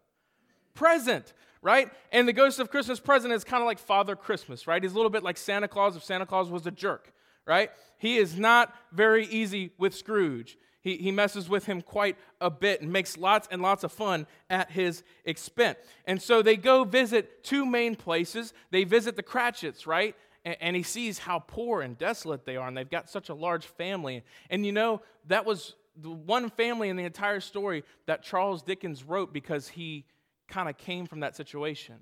Present, 0.74 1.32
right? 1.62 1.90
And 2.12 2.28
the 2.28 2.32
ghost 2.32 2.60
of 2.60 2.70
Christmas 2.70 3.00
present 3.00 3.34
is 3.34 3.42
kind 3.42 3.60
of 3.60 3.66
like 3.66 3.80
Father 3.80 4.14
Christmas, 4.14 4.68
right? 4.68 4.80
He's 4.80 4.92
a 4.92 4.96
little 4.96 5.10
bit 5.10 5.24
like 5.24 5.36
Santa 5.36 5.66
Claus 5.66 5.96
if 5.96 6.04
Santa 6.04 6.26
Claus 6.26 6.48
was 6.48 6.64
a 6.66 6.70
jerk, 6.70 7.12
right? 7.44 7.70
He 7.98 8.18
is 8.18 8.38
not 8.38 8.72
very 8.92 9.26
easy 9.26 9.72
with 9.78 9.96
Scrooge. 9.96 10.56
He, 10.88 10.96
he 10.96 11.10
messes 11.10 11.50
with 11.50 11.66
him 11.66 11.82
quite 11.82 12.16
a 12.40 12.48
bit 12.48 12.80
and 12.80 12.90
makes 12.90 13.18
lots 13.18 13.46
and 13.50 13.60
lots 13.60 13.84
of 13.84 13.92
fun 13.92 14.26
at 14.48 14.70
his 14.70 15.02
expense. 15.26 15.76
And 16.06 16.20
so 16.22 16.40
they 16.40 16.56
go 16.56 16.84
visit 16.84 17.44
two 17.44 17.66
main 17.66 17.94
places. 17.94 18.54
They 18.70 18.84
visit 18.84 19.14
the 19.14 19.22
Cratchits, 19.22 19.86
right? 19.86 20.16
And, 20.46 20.56
and 20.62 20.76
he 20.76 20.82
sees 20.82 21.18
how 21.18 21.40
poor 21.40 21.82
and 21.82 21.98
desolate 21.98 22.46
they 22.46 22.56
are, 22.56 22.66
and 22.66 22.74
they've 22.74 22.88
got 22.88 23.10
such 23.10 23.28
a 23.28 23.34
large 23.34 23.66
family. 23.66 24.22
And 24.48 24.64
you 24.64 24.72
know, 24.72 25.02
that 25.26 25.44
was 25.44 25.74
the 25.94 26.08
one 26.10 26.48
family 26.48 26.88
in 26.88 26.96
the 26.96 27.04
entire 27.04 27.40
story 27.40 27.84
that 28.06 28.22
Charles 28.22 28.62
Dickens 28.62 29.04
wrote 29.04 29.30
because 29.30 29.68
he 29.68 30.06
kind 30.48 30.70
of 30.70 30.78
came 30.78 31.04
from 31.04 31.20
that 31.20 31.36
situation. 31.36 31.96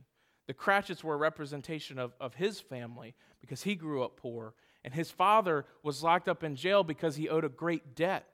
The 0.46 0.54
Cratchits 0.54 1.02
were 1.02 1.14
a 1.14 1.18
representation 1.18 1.98
of, 1.98 2.12
of 2.20 2.34
his 2.34 2.60
family 2.60 3.16
because 3.40 3.64
he 3.64 3.74
grew 3.74 4.04
up 4.04 4.16
poor. 4.16 4.54
And 4.84 4.94
his 4.94 5.10
father 5.10 5.64
was 5.82 6.04
locked 6.04 6.28
up 6.28 6.44
in 6.44 6.54
jail 6.54 6.84
because 6.84 7.16
he 7.16 7.28
owed 7.28 7.44
a 7.44 7.48
great 7.48 7.96
debt. 7.96 8.28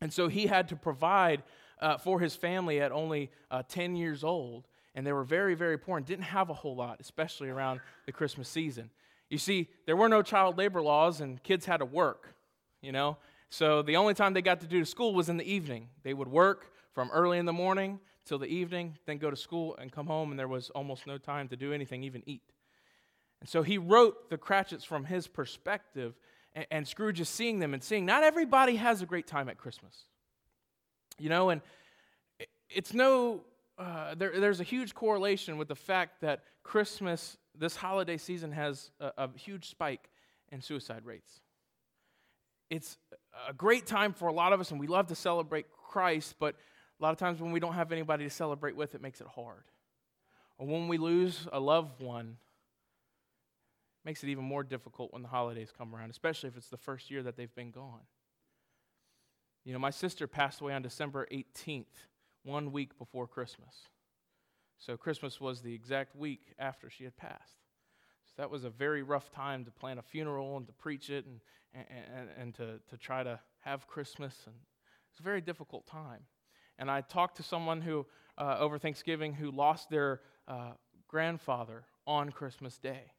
And 0.00 0.12
so 0.12 0.28
he 0.28 0.46
had 0.46 0.68
to 0.68 0.76
provide 0.76 1.42
uh, 1.80 1.98
for 1.98 2.20
his 2.20 2.34
family 2.34 2.80
at 2.80 2.92
only 2.92 3.30
uh, 3.50 3.62
10 3.68 3.96
years 3.96 4.24
old. 4.24 4.66
And 4.94 5.06
they 5.06 5.12
were 5.12 5.24
very, 5.24 5.54
very 5.54 5.76
poor 5.76 5.96
and 5.96 6.06
didn't 6.06 6.24
have 6.24 6.50
a 6.50 6.54
whole 6.54 6.76
lot, 6.76 6.98
especially 7.00 7.48
around 7.48 7.80
the 8.06 8.12
Christmas 8.12 8.48
season. 8.48 8.90
You 9.28 9.38
see, 9.38 9.68
there 9.86 9.96
were 9.96 10.08
no 10.08 10.22
child 10.22 10.56
labor 10.56 10.82
laws 10.82 11.20
and 11.20 11.42
kids 11.42 11.66
had 11.66 11.78
to 11.78 11.84
work, 11.84 12.34
you 12.80 12.92
know? 12.92 13.16
So 13.48 13.82
the 13.82 13.96
only 13.96 14.14
time 14.14 14.34
they 14.34 14.42
got 14.42 14.60
to 14.60 14.66
do 14.66 14.84
school 14.84 15.14
was 15.14 15.28
in 15.28 15.36
the 15.36 15.50
evening. 15.50 15.88
They 16.02 16.14
would 16.14 16.28
work 16.28 16.72
from 16.92 17.10
early 17.10 17.38
in 17.38 17.46
the 17.46 17.52
morning 17.52 18.00
till 18.24 18.38
the 18.38 18.46
evening, 18.46 18.96
then 19.06 19.18
go 19.18 19.30
to 19.30 19.36
school 19.36 19.76
and 19.76 19.92
come 19.92 20.06
home, 20.06 20.30
and 20.30 20.38
there 20.38 20.48
was 20.48 20.70
almost 20.70 21.06
no 21.06 21.18
time 21.18 21.48
to 21.48 21.56
do 21.56 21.72
anything, 21.72 22.04
even 22.04 22.22
eat. 22.26 22.42
And 23.40 23.48
so 23.48 23.62
he 23.62 23.76
wrote 23.76 24.30
the 24.30 24.38
Cratchits 24.38 24.84
from 24.84 25.04
his 25.04 25.26
perspective 25.26 26.14
and, 26.54 26.66
and 26.70 26.88
Scrooge 26.88 27.20
is 27.20 27.28
seeing 27.28 27.58
them 27.58 27.74
and 27.74 27.82
seeing 27.82 28.06
not 28.06 28.22
everybody 28.22 28.76
has 28.76 29.02
a 29.02 29.06
great 29.06 29.26
time 29.26 29.48
at 29.48 29.58
Christmas. 29.58 30.04
You 31.18 31.28
know, 31.28 31.50
and 31.50 31.60
it's 32.68 32.92
no, 32.92 33.42
uh, 33.78 34.14
there, 34.16 34.38
there's 34.40 34.60
a 34.60 34.64
huge 34.64 34.94
correlation 34.94 35.58
with 35.58 35.68
the 35.68 35.76
fact 35.76 36.20
that 36.22 36.42
Christmas, 36.62 37.36
this 37.56 37.76
holiday 37.76 38.16
season, 38.16 38.52
has 38.52 38.90
a, 39.00 39.12
a 39.18 39.30
huge 39.36 39.68
spike 39.68 40.08
in 40.50 40.60
suicide 40.60 41.04
rates. 41.04 41.40
It's 42.70 42.98
a 43.48 43.52
great 43.52 43.86
time 43.86 44.12
for 44.12 44.28
a 44.28 44.32
lot 44.32 44.52
of 44.52 44.60
us, 44.60 44.70
and 44.70 44.80
we 44.80 44.86
love 44.86 45.06
to 45.08 45.14
celebrate 45.14 45.66
Christ, 45.70 46.36
but 46.40 46.56
a 46.98 47.02
lot 47.02 47.12
of 47.12 47.18
times 47.18 47.40
when 47.40 47.52
we 47.52 47.60
don't 47.60 47.74
have 47.74 47.92
anybody 47.92 48.24
to 48.24 48.30
celebrate 48.30 48.74
with, 48.74 48.94
it 48.94 49.02
makes 49.02 49.20
it 49.20 49.26
hard. 49.26 49.64
Or 50.58 50.66
when 50.66 50.88
we 50.88 50.98
lose 50.98 51.46
a 51.52 51.60
loved 51.60 52.00
one, 52.00 52.36
Makes 54.04 54.22
it 54.22 54.28
even 54.28 54.44
more 54.44 54.62
difficult 54.62 55.12
when 55.12 55.22
the 55.22 55.28
holidays 55.28 55.72
come 55.76 55.94
around, 55.94 56.10
especially 56.10 56.48
if 56.48 56.56
it's 56.56 56.68
the 56.68 56.76
first 56.76 57.10
year 57.10 57.22
that 57.22 57.36
they've 57.36 57.54
been 57.54 57.70
gone. 57.70 58.02
You 59.64 59.72
know, 59.72 59.78
my 59.78 59.90
sister 59.90 60.26
passed 60.26 60.60
away 60.60 60.74
on 60.74 60.82
December 60.82 61.26
18th, 61.32 61.86
one 62.42 62.70
week 62.70 62.98
before 62.98 63.26
Christmas. 63.26 63.88
So 64.78 64.96
Christmas 64.96 65.40
was 65.40 65.62
the 65.62 65.72
exact 65.72 66.14
week 66.14 66.54
after 66.58 66.90
she 66.90 67.04
had 67.04 67.16
passed. 67.16 67.56
So 68.26 68.34
that 68.36 68.50
was 68.50 68.64
a 68.64 68.70
very 68.70 69.02
rough 69.02 69.30
time 69.30 69.64
to 69.64 69.70
plan 69.70 69.98
a 69.98 70.02
funeral 70.02 70.56
and 70.58 70.66
to 70.66 70.72
preach 70.72 71.08
it 71.08 71.24
and, 71.24 71.40
and, 71.74 72.28
and 72.38 72.54
to, 72.56 72.80
to 72.90 72.98
try 72.98 73.22
to 73.22 73.40
have 73.60 73.86
Christmas. 73.86 74.36
And 74.46 74.54
it's 75.10 75.20
a 75.20 75.22
very 75.22 75.40
difficult 75.40 75.86
time. 75.86 76.20
And 76.78 76.90
I 76.90 77.00
talked 77.00 77.36
to 77.36 77.42
someone 77.42 77.80
who, 77.80 78.06
uh, 78.36 78.56
over 78.58 78.78
Thanksgiving, 78.78 79.32
who 79.32 79.50
lost 79.50 79.88
their 79.88 80.20
uh, 80.48 80.72
grandfather 81.08 81.84
on 82.06 82.30
Christmas 82.30 82.76
Day. 82.76 83.12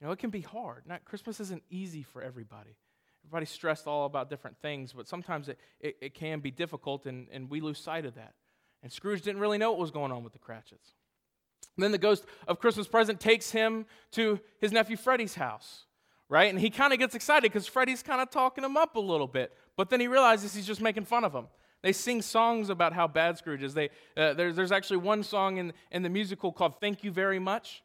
You 0.00 0.06
know, 0.06 0.12
it 0.12 0.18
can 0.18 0.30
be 0.30 0.40
hard. 0.40 0.84
Not, 0.86 1.04
Christmas 1.04 1.40
isn't 1.40 1.62
easy 1.70 2.02
for 2.02 2.22
everybody. 2.22 2.76
Everybody's 3.24 3.50
stressed 3.50 3.86
all 3.86 4.06
about 4.06 4.30
different 4.30 4.56
things, 4.58 4.92
but 4.92 5.08
sometimes 5.08 5.48
it, 5.48 5.58
it, 5.80 5.96
it 6.00 6.14
can 6.14 6.40
be 6.40 6.50
difficult, 6.50 7.06
and, 7.06 7.26
and 7.32 7.50
we 7.50 7.60
lose 7.60 7.78
sight 7.78 8.04
of 8.04 8.14
that. 8.14 8.34
And 8.82 8.92
Scrooge 8.92 9.22
didn't 9.22 9.40
really 9.40 9.58
know 9.58 9.72
what 9.72 9.80
was 9.80 9.90
going 9.90 10.12
on 10.12 10.22
with 10.22 10.32
the 10.32 10.38
Cratchits. 10.38 10.92
And 11.76 11.82
then 11.82 11.92
the 11.92 11.98
ghost 11.98 12.24
of 12.46 12.58
Christmas 12.58 12.86
present 12.86 13.20
takes 13.20 13.50
him 13.50 13.86
to 14.12 14.40
his 14.60 14.72
nephew 14.72 14.96
Freddy's 14.96 15.34
house, 15.34 15.84
right? 16.28 16.48
And 16.48 16.58
he 16.58 16.70
kind 16.70 16.92
of 16.92 16.98
gets 16.98 17.14
excited 17.14 17.52
because 17.52 17.66
Freddy's 17.66 18.02
kind 18.02 18.20
of 18.20 18.30
talking 18.30 18.64
him 18.64 18.76
up 18.76 18.96
a 18.96 19.00
little 19.00 19.26
bit. 19.26 19.52
But 19.76 19.90
then 19.90 20.00
he 20.00 20.08
realizes 20.08 20.54
he's 20.54 20.66
just 20.66 20.80
making 20.80 21.04
fun 21.04 21.24
of 21.24 21.32
him. 21.32 21.48
They 21.82 21.92
sing 21.92 22.22
songs 22.22 22.70
about 22.70 22.92
how 22.92 23.06
bad 23.06 23.38
Scrooge 23.38 23.62
is. 23.62 23.74
They, 23.74 23.90
uh, 24.16 24.34
there's, 24.34 24.56
there's 24.56 24.72
actually 24.72 24.96
one 24.98 25.22
song 25.22 25.58
in, 25.58 25.72
in 25.92 26.02
the 26.02 26.08
musical 26.08 26.50
called 26.52 26.80
Thank 26.80 27.04
You 27.04 27.12
Very 27.12 27.38
Much. 27.38 27.82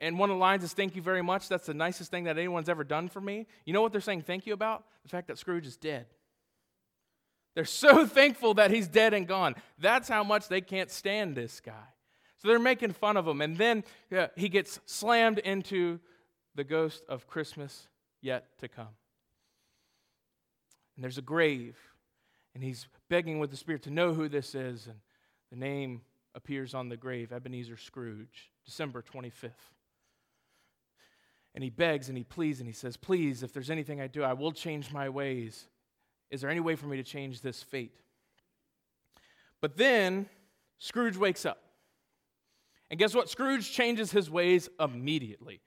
And 0.00 0.18
one 0.18 0.30
of 0.30 0.36
the 0.36 0.40
lines 0.40 0.64
is, 0.64 0.72
Thank 0.72 0.96
you 0.96 1.02
very 1.02 1.22
much. 1.22 1.48
That's 1.48 1.66
the 1.66 1.74
nicest 1.74 2.10
thing 2.10 2.24
that 2.24 2.38
anyone's 2.38 2.68
ever 2.68 2.84
done 2.84 3.08
for 3.08 3.20
me. 3.20 3.46
You 3.64 3.72
know 3.72 3.82
what 3.82 3.92
they're 3.92 4.00
saying 4.00 4.22
thank 4.22 4.46
you 4.46 4.54
about? 4.54 4.84
The 5.02 5.08
fact 5.08 5.28
that 5.28 5.38
Scrooge 5.38 5.66
is 5.66 5.76
dead. 5.76 6.06
They're 7.54 7.64
so 7.64 8.06
thankful 8.06 8.54
that 8.54 8.70
he's 8.70 8.88
dead 8.88 9.14
and 9.14 9.26
gone. 9.26 9.54
That's 9.78 10.08
how 10.08 10.24
much 10.24 10.48
they 10.48 10.60
can't 10.60 10.90
stand 10.90 11.36
this 11.36 11.60
guy. 11.60 11.72
So 12.38 12.48
they're 12.48 12.58
making 12.58 12.92
fun 12.92 13.16
of 13.16 13.26
him. 13.26 13.40
And 13.40 13.56
then 13.56 13.84
uh, 14.14 14.28
he 14.36 14.48
gets 14.48 14.80
slammed 14.86 15.38
into 15.38 16.00
the 16.54 16.64
ghost 16.64 17.02
of 17.08 17.26
Christmas 17.26 17.88
yet 18.20 18.58
to 18.58 18.68
come. 18.68 18.88
And 20.96 21.02
there's 21.02 21.18
a 21.18 21.22
grave. 21.22 21.76
And 22.54 22.62
he's 22.62 22.86
begging 23.08 23.38
with 23.38 23.50
the 23.50 23.56
Spirit 23.56 23.82
to 23.84 23.90
know 23.90 24.14
who 24.14 24.28
this 24.28 24.54
is. 24.54 24.86
And 24.86 24.98
the 25.50 25.56
name 25.56 26.02
appears 26.34 26.74
on 26.74 26.88
the 26.88 26.96
grave 26.96 27.32
Ebenezer 27.32 27.76
Scrooge, 27.76 28.52
December 28.64 29.02
25th. 29.02 29.50
And 31.54 31.62
he 31.62 31.70
begs 31.70 32.08
and 32.08 32.18
he 32.18 32.24
pleads 32.24 32.60
and 32.60 32.66
he 32.66 32.72
says, 32.72 32.96
Please, 32.96 33.42
if 33.42 33.52
there's 33.52 33.70
anything 33.70 34.00
I 34.00 34.06
do, 34.06 34.22
I 34.22 34.32
will 34.32 34.52
change 34.52 34.92
my 34.92 35.08
ways. 35.08 35.68
Is 36.30 36.40
there 36.40 36.50
any 36.50 36.60
way 36.60 36.74
for 36.74 36.86
me 36.86 36.96
to 36.96 37.04
change 37.04 37.40
this 37.40 37.62
fate? 37.62 37.94
But 39.60 39.76
then 39.76 40.26
Scrooge 40.78 41.16
wakes 41.16 41.46
up. 41.46 41.58
And 42.90 42.98
guess 42.98 43.14
what? 43.14 43.28
Scrooge 43.28 43.72
changes 43.72 44.10
his 44.10 44.30
ways 44.30 44.68
immediately. 44.78 45.60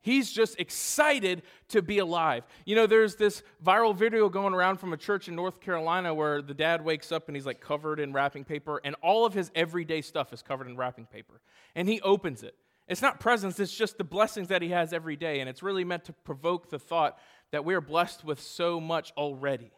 He's 0.00 0.30
just 0.30 0.60
excited 0.60 1.42
to 1.68 1.80
be 1.80 1.98
alive. 1.98 2.44
You 2.66 2.76
know, 2.76 2.86
there's 2.86 3.16
this 3.16 3.42
viral 3.64 3.96
video 3.96 4.28
going 4.28 4.52
around 4.52 4.76
from 4.76 4.92
a 4.92 4.98
church 4.98 5.28
in 5.28 5.34
North 5.34 5.60
Carolina 5.60 6.12
where 6.12 6.42
the 6.42 6.52
dad 6.52 6.84
wakes 6.84 7.10
up 7.10 7.28
and 7.28 7.36
he's 7.36 7.46
like 7.46 7.60
covered 7.60 8.00
in 8.00 8.12
wrapping 8.12 8.44
paper, 8.44 8.82
and 8.84 8.96
all 9.02 9.24
of 9.24 9.32
his 9.32 9.50
everyday 9.54 10.02
stuff 10.02 10.32
is 10.34 10.42
covered 10.42 10.66
in 10.66 10.76
wrapping 10.76 11.06
paper. 11.06 11.40
And 11.74 11.88
he 11.88 12.02
opens 12.02 12.42
it. 12.42 12.54
It's 12.86 13.02
not 13.02 13.18
presents, 13.18 13.58
it's 13.58 13.74
just 13.74 13.96
the 13.96 14.04
blessings 14.04 14.48
that 14.48 14.60
he 14.62 14.68
has 14.68 14.92
every 14.92 15.16
day. 15.16 15.40
And 15.40 15.48
it's 15.48 15.62
really 15.62 15.84
meant 15.84 16.04
to 16.04 16.12
provoke 16.12 16.68
the 16.70 16.78
thought 16.78 17.18
that 17.50 17.64
we 17.64 17.74
are 17.74 17.80
blessed 17.80 18.24
with 18.24 18.40
so 18.40 18.80
much 18.80 19.12
already. 19.16 19.70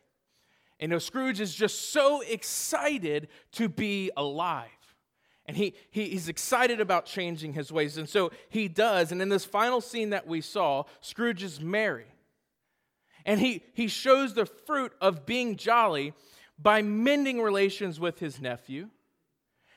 And 0.79 0.91
you 0.91 0.97
know, 0.97 0.99
Scrooge 0.99 1.41
is 1.41 1.55
just 1.55 1.93
so 1.93 2.21
excited 2.21 3.29
to 3.53 3.69
be 3.69 4.11
alive. 4.17 4.69
And 5.47 5.57
he, 5.57 5.75
he, 5.91 6.09
he's 6.09 6.29
excited 6.29 6.81
about 6.81 7.07
changing 7.07 7.53
his 7.53 7.71
ways. 7.71 7.97
And 7.97 8.09
so 8.09 8.33
he 8.49 8.67
does. 8.67 9.13
And 9.13 9.23
in 9.23 9.29
this 9.29 9.45
final 9.45 9.81
scene 9.81 10.11
that 10.11 10.27
we 10.27 10.41
saw, 10.41 10.83
Scrooge 11.01 11.43
is 11.43 11.61
merry. 11.61 12.07
And 13.25 13.41
he, 13.41 13.63
he 13.75 13.87
shows 13.89 14.35
the 14.35 14.47
fruit 14.47 14.93
of 15.01 15.25
being 15.25 15.57
jolly 15.57 16.15
by 16.59 16.83
mending 16.83 17.41
relations 17.41 18.01
with 18.01 18.19
his 18.19 18.41
nephew 18.41 18.89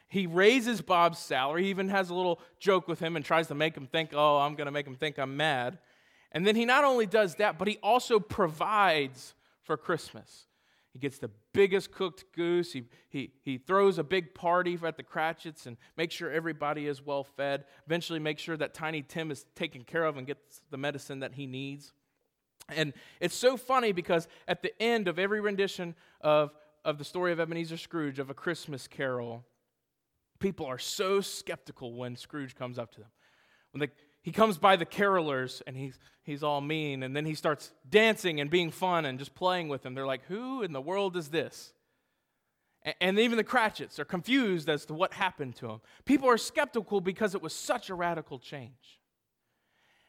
he 0.10 0.25
raises 0.25 0.82
Bob's 0.82 1.20
salary. 1.20 1.63
He 1.63 1.70
even 1.70 1.89
has 1.89 2.10
a 2.10 2.16
little 2.16 2.39
joke 2.60 2.88
with 2.88 3.00
him 3.00 3.16
and 3.16 3.24
tries 3.24 3.48
to 3.48 3.56
make 3.56 3.78
him 3.78 3.86
think, 3.86 4.10
oh, 4.13 4.38
I'm 4.38 4.56
going 4.56 4.66
to 4.66 4.72
make 4.72 4.88
him 4.88 4.96
think 4.96 5.20
I'm 5.20 5.38
mad. 5.38 5.78
And 6.32 6.46
then 6.46 6.56
he 6.56 6.66
not 6.66 6.84
only 6.84 7.06
does 7.06 7.36
that, 7.36 7.58
but 7.58 7.68
he 7.68 7.78
also 7.82 8.20
provides 8.20 9.36
for 9.62 9.78
Christmas. 9.78 10.48
He 10.94 11.00
gets 11.00 11.20
the 11.20 11.30
biggest 11.54 11.92
cooked 11.92 12.25
goose. 12.36 12.74
He, 12.74 12.86
he, 13.10 13.32
he 13.44 13.60
throws 13.60 14.00
a 14.00 14.04
big 14.04 14.34
party 14.34 14.78
at 14.84 14.98
the 14.98 15.04
Cratchits 15.04 15.68
and 15.68 15.78
makes 15.96 16.16
sure 16.16 16.32
everybody 16.32 16.88
is 16.88 17.06
well 17.06 17.24
fed. 17.24 17.66
Eventually, 17.86 18.20
make 18.20 18.39
sure 18.39 18.58
that 18.58 18.74
Tiny 18.74 19.04
Tim 19.04 19.30
is 19.30 19.46
taken 19.56 19.84
care 19.84 20.06
of 20.06 20.18
and 20.18 20.25
gets 20.25 20.62
the 20.72 20.78
medicine 20.78 21.20
that 21.20 21.34
he 21.34 21.46
needs. 21.46 21.94
And 22.68 22.94
it's 23.20 23.36
so 23.36 23.58
funny 23.58 23.92
because 23.92 24.28
at 24.48 24.63
the 24.63 24.80
end 24.82 25.08
of 25.08 25.20
every 25.20 25.39
rendition 25.39 25.96
of, 26.22 26.51
of 26.84 26.98
the 26.98 27.04
story 27.04 27.32
of 27.32 27.39
Ebenezer 27.39 27.78
Scrooge, 27.78 28.18
of 28.18 28.32
A 28.32 28.34
Christmas 28.34 28.88
Carol, 28.88 29.46
people 30.39 30.65
are 30.65 30.77
so 30.77 31.22
skeptical 31.22 31.93
when 31.93 32.15
Scrooge 32.15 32.55
comes 32.55 32.79
up 32.79 32.91
to 32.93 33.01
them. 33.01 33.10
When 33.72 33.81
the, 33.81 33.89
he 34.22 34.31
comes 34.31 34.58
by 34.58 34.75
the 34.75 34.86
carolers 34.86 35.62
and 35.67 35.75
he's, 35.75 36.00
he's 36.24 36.43
all 36.43 36.62
mean, 36.62 37.03
and 37.03 37.15
then 37.15 37.25
he 37.25 37.36
starts 37.36 37.72
dancing 37.88 38.39
and 38.39 38.50
being 38.50 38.72
fun 38.72 39.05
and 39.05 39.19
just 39.19 39.36
playing 39.36 39.69
with 39.69 39.84
them. 39.84 39.93
They're 39.93 40.08
like, 40.08 40.25
Who 40.27 40.63
in 40.63 40.74
the 40.74 40.81
world 40.81 41.15
is 41.15 41.29
this? 41.29 41.74
And, 42.84 42.96
and 43.01 43.19
even 43.19 43.38
the 43.38 43.43
Cratchits 43.43 44.00
are 44.00 44.05
confused 44.05 44.69
as 44.69 44.86
to 44.86 44.93
what 44.93 45.13
happened 45.13 45.55
to 45.58 45.69
him. 45.69 45.81
People 46.05 46.29
are 46.29 46.38
skeptical 46.38 47.01
because 47.01 47.36
it 47.36 47.41
was 47.41 47.53
such 47.53 47.89
a 47.89 47.96
radical 47.96 48.39
change. 48.39 49.00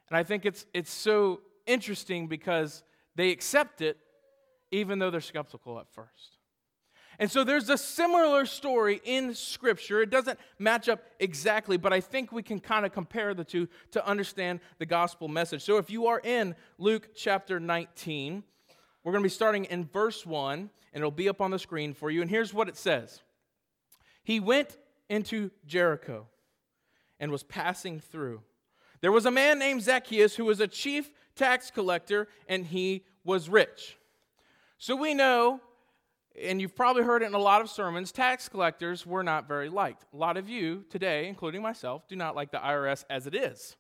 And 0.09 0.17
I 0.17 0.23
think 0.25 0.45
it's, 0.45 0.67
it's 0.75 0.91
so 0.91 1.41
interesting 1.67 2.27
because 2.27 2.83
they 3.15 3.31
accept 3.31 3.81
it 3.81 3.97
even 4.73 4.99
though 4.99 5.11
they're 5.11 5.21
skeptical 5.21 5.79
at 5.79 5.91
first. 5.93 6.39
And 7.21 7.31
so 7.31 7.45
there's 7.45 7.69
a 7.69 7.77
similar 7.77 8.47
story 8.47 9.03
in 9.05 9.35
Scripture. 9.35 10.01
It 10.01 10.09
doesn't 10.09 10.41
match 10.59 10.89
up 10.89 11.03
exactly, 11.19 11.77
but 11.77 11.93
I 11.93 12.01
think 12.01 12.33
we 12.33 12.43
can 12.43 12.61
kind 12.61 12.87
of 12.87 12.93
compare 12.93 13.35
the 13.35 13.45
two 13.45 13.69
to 13.91 14.05
understand 14.07 14.61
the 14.79 14.87
gospel 14.87 15.29
message. 15.29 15.63
So 15.63 15.77
if 15.77 15.91
you 15.91 16.07
are 16.07 16.19
in 16.25 16.57
Luke 16.79 17.11
chapter 17.15 17.61
19, 17.61 18.43
we're 19.05 19.13
going 19.13 19.23
to 19.23 19.27
be 19.27 19.29
starting 19.29 19.67
in 19.67 19.85
verse 19.85 20.25
1, 20.25 20.59
and 20.61 20.71
it'll 20.95 21.11
be 21.11 21.29
up 21.29 21.43
on 21.43 21.51
the 21.51 21.59
screen 21.59 21.93
for 21.93 22.11
you. 22.11 22.23
And 22.23 22.31
here's 22.31 22.55
what 22.55 22.71
it 22.71 22.77
says 22.79 23.21
He 24.25 24.41
went 24.41 24.79
into 25.11 25.51
Jericho 25.67 26.27
and 27.21 27.31
was 27.31 27.43
passing 27.43 28.01
through. 28.01 28.41
There 29.03 29.13
was 29.13 29.27
a 29.27 29.31
man 29.31 29.59
named 29.59 29.83
Zacchaeus 29.83 30.37
who 30.37 30.47
was 30.47 30.61
a 30.61 30.67
chief 30.67 31.11
tax 31.37 31.71
collector, 31.71 32.29
and 32.49 32.65
he 32.65 33.05
was 33.25 33.51
rich. 33.51 33.99
So 34.79 34.97
we 34.97 35.13
know 35.13 35.61
and 36.41 36.61
you've 36.61 36.77
probably 36.77 37.03
heard 37.03 37.23
it 37.23 37.27
in 37.27 37.35
a 37.35 37.39
lot 37.39 37.61
of 37.61 37.71
sermons, 37.71 38.13
tax 38.13 38.49
collectors 38.49 39.05
were 39.05 39.23
not 39.23 39.49
very 39.49 39.69
liked. 39.69 40.05
A 40.13 40.17
lot 40.17 40.37
of 40.37 40.49
you 40.49 40.85
today, 40.91 41.29
including 41.29 41.63
myself, 41.63 42.07
do 42.09 42.17
not 42.17 42.37
like 42.37 42.51
the 42.51 42.59
IRS 42.59 43.05
as 43.11 43.27
it 43.27 43.35
is. 43.35 43.77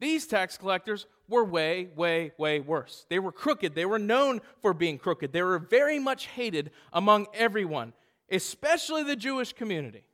These 0.00 0.26
tax 0.26 0.58
collectors 0.58 1.06
were 1.28 1.44
way, 1.44 1.88
way, 1.96 2.32
way 2.36 2.60
worse. 2.60 3.06
They 3.08 3.18
were 3.18 3.32
crooked. 3.32 3.74
They 3.74 3.86
were 3.86 3.98
known 3.98 4.40
for 4.60 4.74
being 4.74 4.98
crooked. 4.98 5.32
They 5.32 5.42
were 5.42 5.58
very 5.58 5.98
much 5.98 6.26
hated 6.26 6.70
among 6.92 7.26
everyone, 7.32 7.92
especially 8.30 9.02
the 9.02 9.16
Jewish 9.16 9.52
community, 9.52 10.04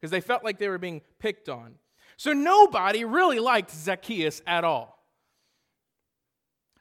because 0.00 0.10
they 0.10 0.20
felt 0.20 0.42
like 0.42 0.58
they 0.58 0.68
were 0.68 0.78
being 0.78 1.02
picked 1.18 1.48
on. 1.48 1.74
So 2.16 2.32
nobody 2.32 3.04
really 3.04 3.38
liked 3.38 3.70
Zacchaeus 3.70 4.42
at 4.46 4.64
all. 4.64 4.98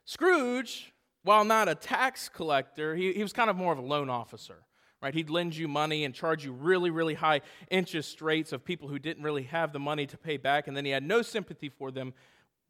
Scrooge 0.06 0.91
while 1.24 1.46
not 1.46 1.70
a 1.70 1.76
tax 1.76 2.30
collector, 2.30 2.96
he, 2.96 3.14
he 3.14 3.24
was 3.24 3.34
kind 3.34 3.50
of 3.50 3.56
more 3.56 3.72
of 3.72 3.80
a 3.80 3.84
loan 3.84 4.10
officer, 4.10 4.58
right? 5.02 5.14
He'd 5.14 5.30
lend 5.30 5.56
you 5.56 5.68
money 5.68 6.04
and 6.04 6.14
charge 6.14 6.44
you 6.44 6.52
really, 6.52 6.90
really 6.90 7.14
high 7.14 7.42
interest 7.70 8.22
rates 8.22 8.52
of 8.52 8.66
people 8.66 8.88
who 8.88 9.00
didn't 9.00 9.24
really 9.24 9.44
have 9.44 9.74
the 9.74 9.80
money 9.80 10.08
to 10.08 10.18
pay 10.18 10.38
back, 10.38 10.68
and 10.68 10.76
then 10.76 10.86
he 10.86 10.92
had 10.92 11.04
no 11.04 11.22
sympathy 11.22 11.70
for 11.70 11.92
them, 11.92 12.14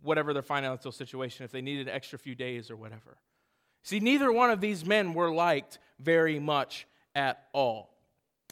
whatever 0.01 0.33
their 0.33 0.41
financial 0.41 0.91
situation, 0.91 1.45
if 1.45 1.51
they 1.51 1.61
needed 1.61 1.87
an 1.87 1.93
extra 1.93 2.19
few 2.19 2.35
days 2.35 2.69
or 2.69 2.75
whatever. 2.75 3.17
See, 3.83 3.99
neither 3.99 4.31
one 4.31 4.51
of 4.51 4.61
these 4.61 4.85
men 4.85 5.13
were 5.13 5.31
liked 5.31 5.79
very 5.99 6.39
much 6.39 6.87
at 7.15 7.45
all. 7.53 7.91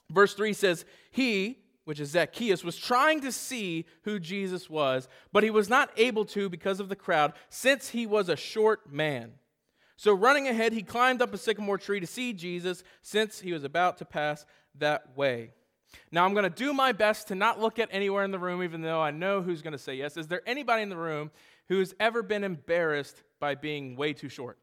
Verse 0.09 0.33
3 0.33 0.53
says, 0.53 0.85
He, 1.11 1.59
which 1.83 1.99
is 1.99 2.09
Zacchaeus, 2.11 2.63
was 2.63 2.77
trying 2.77 3.21
to 3.21 3.31
see 3.31 3.85
who 4.03 4.19
Jesus 4.19 4.69
was, 4.69 5.07
but 5.31 5.43
he 5.43 5.49
was 5.49 5.69
not 5.69 5.91
able 5.97 6.25
to 6.25 6.49
because 6.49 6.79
of 6.79 6.89
the 6.89 6.95
crowd, 6.95 7.33
since 7.49 7.89
he 7.89 8.05
was 8.05 8.29
a 8.29 8.35
short 8.35 8.91
man. 8.91 9.33
So, 9.99 10.13
running 10.13 10.47
ahead, 10.47 10.71
he 10.71 10.81
climbed 10.81 11.21
up 11.21 11.33
a 11.33 11.37
sycamore 11.37 11.77
tree 11.77 11.99
to 11.99 12.07
see 12.07 12.31
Jesus 12.31 12.85
since 13.01 13.41
he 13.41 13.51
was 13.51 13.65
about 13.65 13.97
to 13.97 14.05
pass 14.05 14.45
that 14.75 15.17
way. 15.17 15.51
Now, 16.09 16.23
I'm 16.23 16.31
going 16.31 16.45
to 16.45 16.49
do 16.49 16.71
my 16.71 16.93
best 16.93 17.27
to 17.27 17.35
not 17.35 17.59
look 17.59 17.79
at 17.79 17.89
anywhere 17.91 18.23
in 18.23 18.31
the 18.31 18.39
room, 18.39 18.63
even 18.63 18.79
though 18.79 19.01
I 19.01 19.11
know 19.11 19.41
who's 19.41 19.61
going 19.61 19.73
to 19.73 19.77
say 19.77 19.95
yes. 19.95 20.15
Is 20.15 20.27
there 20.27 20.41
anybody 20.47 20.83
in 20.83 20.89
the 20.89 20.95
room 20.95 21.31
who's 21.67 21.93
ever 21.99 22.23
been 22.23 22.45
embarrassed 22.45 23.21
by 23.41 23.55
being 23.55 23.97
way 23.97 24.13
too 24.13 24.29
short? 24.29 24.57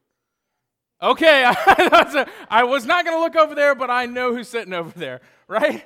Okay, 1.03 1.43
I 2.49 2.63
was 2.63 2.87
not 2.87 3.05
going 3.05 3.15
to 3.15 3.21
look 3.21 3.35
over 3.35 3.53
there, 3.53 3.75
but 3.75 3.91
I 3.91 4.07
know 4.07 4.33
who's 4.33 4.47
sitting 4.47 4.73
over 4.73 4.97
there, 4.97 5.21
right? 5.47 5.85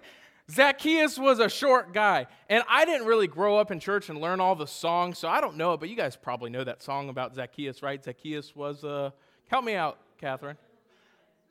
Zacchaeus 0.49 1.19
was 1.19 1.39
a 1.39 1.49
short 1.49 1.93
guy. 1.93 2.27
And 2.47 2.63
I 2.69 2.85
didn't 2.85 3.05
really 3.05 3.27
grow 3.27 3.57
up 3.57 3.69
in 3.69 3.81
church 3.81 4.07
and 4.07 4.21
learn 4.21 4.39
all 4.39 4.55
the 4.55 4.65
songs, 4.65 5.17
so 5.17 5.27
I 5.27 5.41
don't 5.41 5.57
know 5.57 5.73
it, 5.73 5.81
but 5.81 5.89
you 5.89 5.97
guys 5.97 6.15
probably 6.15 6.51
know 6.51 6.63
that 6.63 6.81
song 6.81 7.09
about 7.09 7.35
Zacchaeus, 7.35 7.83
right? 7.83 8.01
Zacchaeus 8.01 8.55
was, 8.55 8.85
uh, 8.85 9.11
help 9.51 9.63
me 9.63 9.75
out, 9.75 9.97
Catherine. 10.17 10.57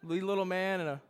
The 0.03 0.21
little 0.21 0.47
man 0.47 0.81
and 0.81 0.89
a 0.89 1.01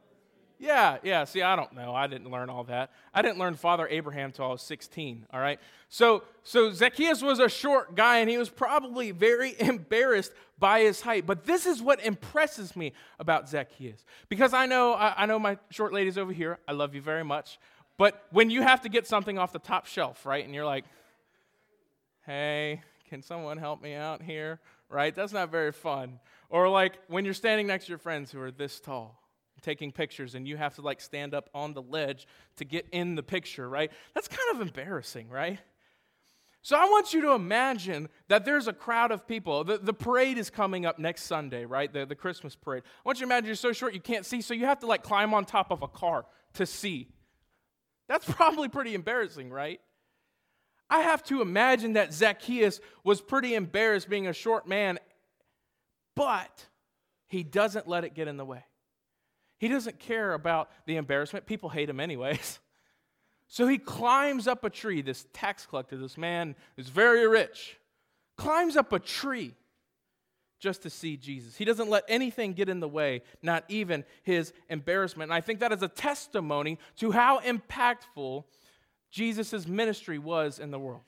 yeah, 0.59 0.99
yeah. 1.03 1.25
See, 1.25 1.41
I 1.41 1.57
don't 1.57 1.73
know. 1.73 1.95
I 1.95 2.07
didn't 2.07 2.31
learn 2.31 2.51
all 2.51 2.65
that. 2.65 2.91
I 3.15 3.23
didn't 3.23 3.39
learn 3.39 3.55
Father 3.55 3.89
Abraham 3.89 4.27
until 4.27 4.45
I 4.45 4.49
was 4.49 4.61
16, 4.61 5.25
all 5.33 5.41
right? 5.41 5.59
So, 5.89 6.23
so 6.43 6.71
Zacchaeus 6.71 7.23
was 7.23 7.39
a 7.39 7.49
short 7.49 7.95
guy 7.95 8.19
and 8.19 8.29
he 8.29 8.37
was 8.37 8.51
probably 8.51 9.11
very 9.11 9.57
embarrassed 9.59 10.33
by 10.59 10.81
his 10.81 11.01
height. 11.01 11.25
But 11.27 11.45
this 11.45 11.65
is 11.65 11.81
what 11.81 12.05
impresses 12.05 12.77
me 12.77 12.93
about 13.19 13.49
Zacchaeus. 13.49 14.05
Because 14.29 14.53
I 14.53 14.67
know 14.67 14.93
I, 14.93 15.23
I 15.23 15.27
know 15.27 15.39
my 15.39 15.57
short 15.71 15.95
ladies 15.95 16.19
over 16.19 16.33
here. 16.33 16.59
I 16.69 16.73
love 16.73 16.95
you 16.95 17.01
very 17.01 17.25
much. 17.25 17.59
But 17.97 18.23
when 18.31 18.51
you 18.51 18.61
have 18.61 18.83
to 18.83 18.91
get 18.91 19.07
something 19.07 19.39
off 19.39 19.53
the 19.53 19.59
top 19.59 19.87
shelf, 19.87 20.27
right? 20.27 20.45
And 20.45 20.55
you're 20.55 20.67
like, 20.67 20.85
"Hey, 22.27 22.83
can 23.09 23.23
someone 23.23 23.57
help 23.57 23.81
me 23.81 23.95
out 23.95 24.21
here?" 24.21 24.61
Right? 24.91 25.15
That's 25.15 25.33
not 25.33 25.51
very 25.51 25.73
fun. 25.73 26.19
Or 26.51 26.69
like 26.69 26.99
when 27.09 27.25
you're 27.25 27.33
standing 27.33 27.69
next 27.69 27.87
to 27.87 27.91
your 27.91 27.99
friends 27.99 28.31
who 28.31 28.41
are 28.41 28.51
this 28.51 28.81
tall 28.81 29.17
taking 29.63 29.93
pictures 29.93 30.35
and 30.35 30.49
you 30.49 30.57
have 30.57 30.75
to 30.75 30.83
like 30.83 31.01
stand 31.01 31.35
up 31.35 31.49
on 31.55 31.75
the 31.75 31.83
ledge 31.83 32.27
to 32.57 32.65
get 32.65 32.87
in 32.93 33.15
the 33.15 33.23
picture, 33.23 33.69
right? 33.69 33.91
That's 34.15 34.29
kind 34.29 34.55
of 34.55 34.61
embarrassing, 34.61 35.29
right? 35.29 35.59
So 36.63 36.77
I 36.77 36.85
want 36.85 37.15
you 37.15 37.23
to 37.23 37.33
imagine 37.33 38.09
that 38.29 38.45
there's 38.45 38.69
a 38.69 38.73
crowd 38.73 39.13
of 39.13 39.27
people. 39.27 39.65
The, 39.65 39.79
the 39.79 39.95
parade 39.95 40.37
is 40.37 40.51
coming 40.51 40.85
up 40.85 40.99
next 40.99 41.23
Sunday, 41.23 41.65
right? 41.65 41.91
The, 41.91 42.05
the 42.05 42.15
Christmas 42.15 42.55
parade. 42.55 42.83
I 42.85 43.01
want 43.05 43.19
you 43.19 43.27
to 43.27 43.33
imagine 43.33 43.47
you're 43.47 43.55
so 43.55 43.73
short 43.73 43.95
you 43.95 44.01
can't 44.01 44.27
see, 44.27 44.43
so 44.43 44.53
you 44.53 44.67
have 44.67 44.81
to 44.81 44.87
like 44.87 45.03
climb 45.03 45.33
on 45.33 45.47
top 45.47 45.71
of 45.71 45.83
a 45.83 45.89
car 45.89 46.27
to 46.55 46.67
see. 46.67 47.09
That's 48.09 48.25
probably 48.31 48.69
pretty 48.69 48.95
embarrassing, 48.95 49.51
right? 49.51 49.81
I 50.91 51.01
have 51.01 51.23
to 51.25 51.41
imagine 51.41 51.95
that 51.95 52.13
Zacchaeus 52.13 52.81
was 53.05 53.21
pretty 53.21 53.55
embarrassed 53.55 54.11
being 54.11 54.27
a 54.27 54.33
short 54.33 54.67
man, 54.67 54.99
but 56.21 56.67
he 57.29 57.43
doesn't 57.43 57.89
let 57.89 58.05
it 58.05 58.13
get 58.13 58.29
in 58.29 58.37
the 58.37 58.45
way. 58.45 58.63
He 59.57 59.69
doesn't 59.69 59.99
care 59.99 60.35
about 60.35 60.69
the 60.85 60.97
embarrassment. 60.97 61.47
People 61.47 61.71
hate 61.71 61.89
him, 61.89 61.99
anyways. 61.99 62.59
So 63.53 63.67
he 63.67 63.79
climbs 63.79 64.47
up 64.47 64.63
a 64.63 64.71
tree, 64.71 65.03
this 65.03 65.27
tax 65.33 65.67
collector, 65.67 65.97
this 65.97 66.17
man 66.17 66.55
who's 66.77 66.89
very 66.89 67.27
rich, 67.27 67.79
climbs 68.37 68.77
up 68.77 68.93
a 68.93 69.01
tree 69.01 69.57
just 70.61 70.83
to 70.83 70.89
see 70.89 71.17
Jesus. 71.17 71.57
He 71.57 71.65
doesn't 71.65 71.91
let 71.91 72.05
anything 72.07 72.53
get 72.53 72.69
in 72.69 72.79
the 72.79 72.87
way, 72.87 73.23
not 73.43 73.65
even 73.67 74.05
his 74.23 74.53
embarrassment. 74.69 75.33
And 75.33 75.35
I 75.35 75.41
think 75.41 75.59
that 75.59 75.73
is 75.73 75.83
a 75.83 75.89
testimony 75.89 76.79
to 76.99 77.11
how 77.11 77.41
impactful 77.41 78.45
Jesus' 79.11 79.67
ministry 79.67 80.21
was 80.21 80.61
in 80.61 80.71
the 80.71 80.79
world. 80.79 81.03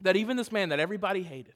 That 0.00 0.16
even 0.16 0.36
this 0.36 0.50
man 0.50 0.70
that 0.70 0.80
everybody 0.80 1.22
hated, 1.22 1.54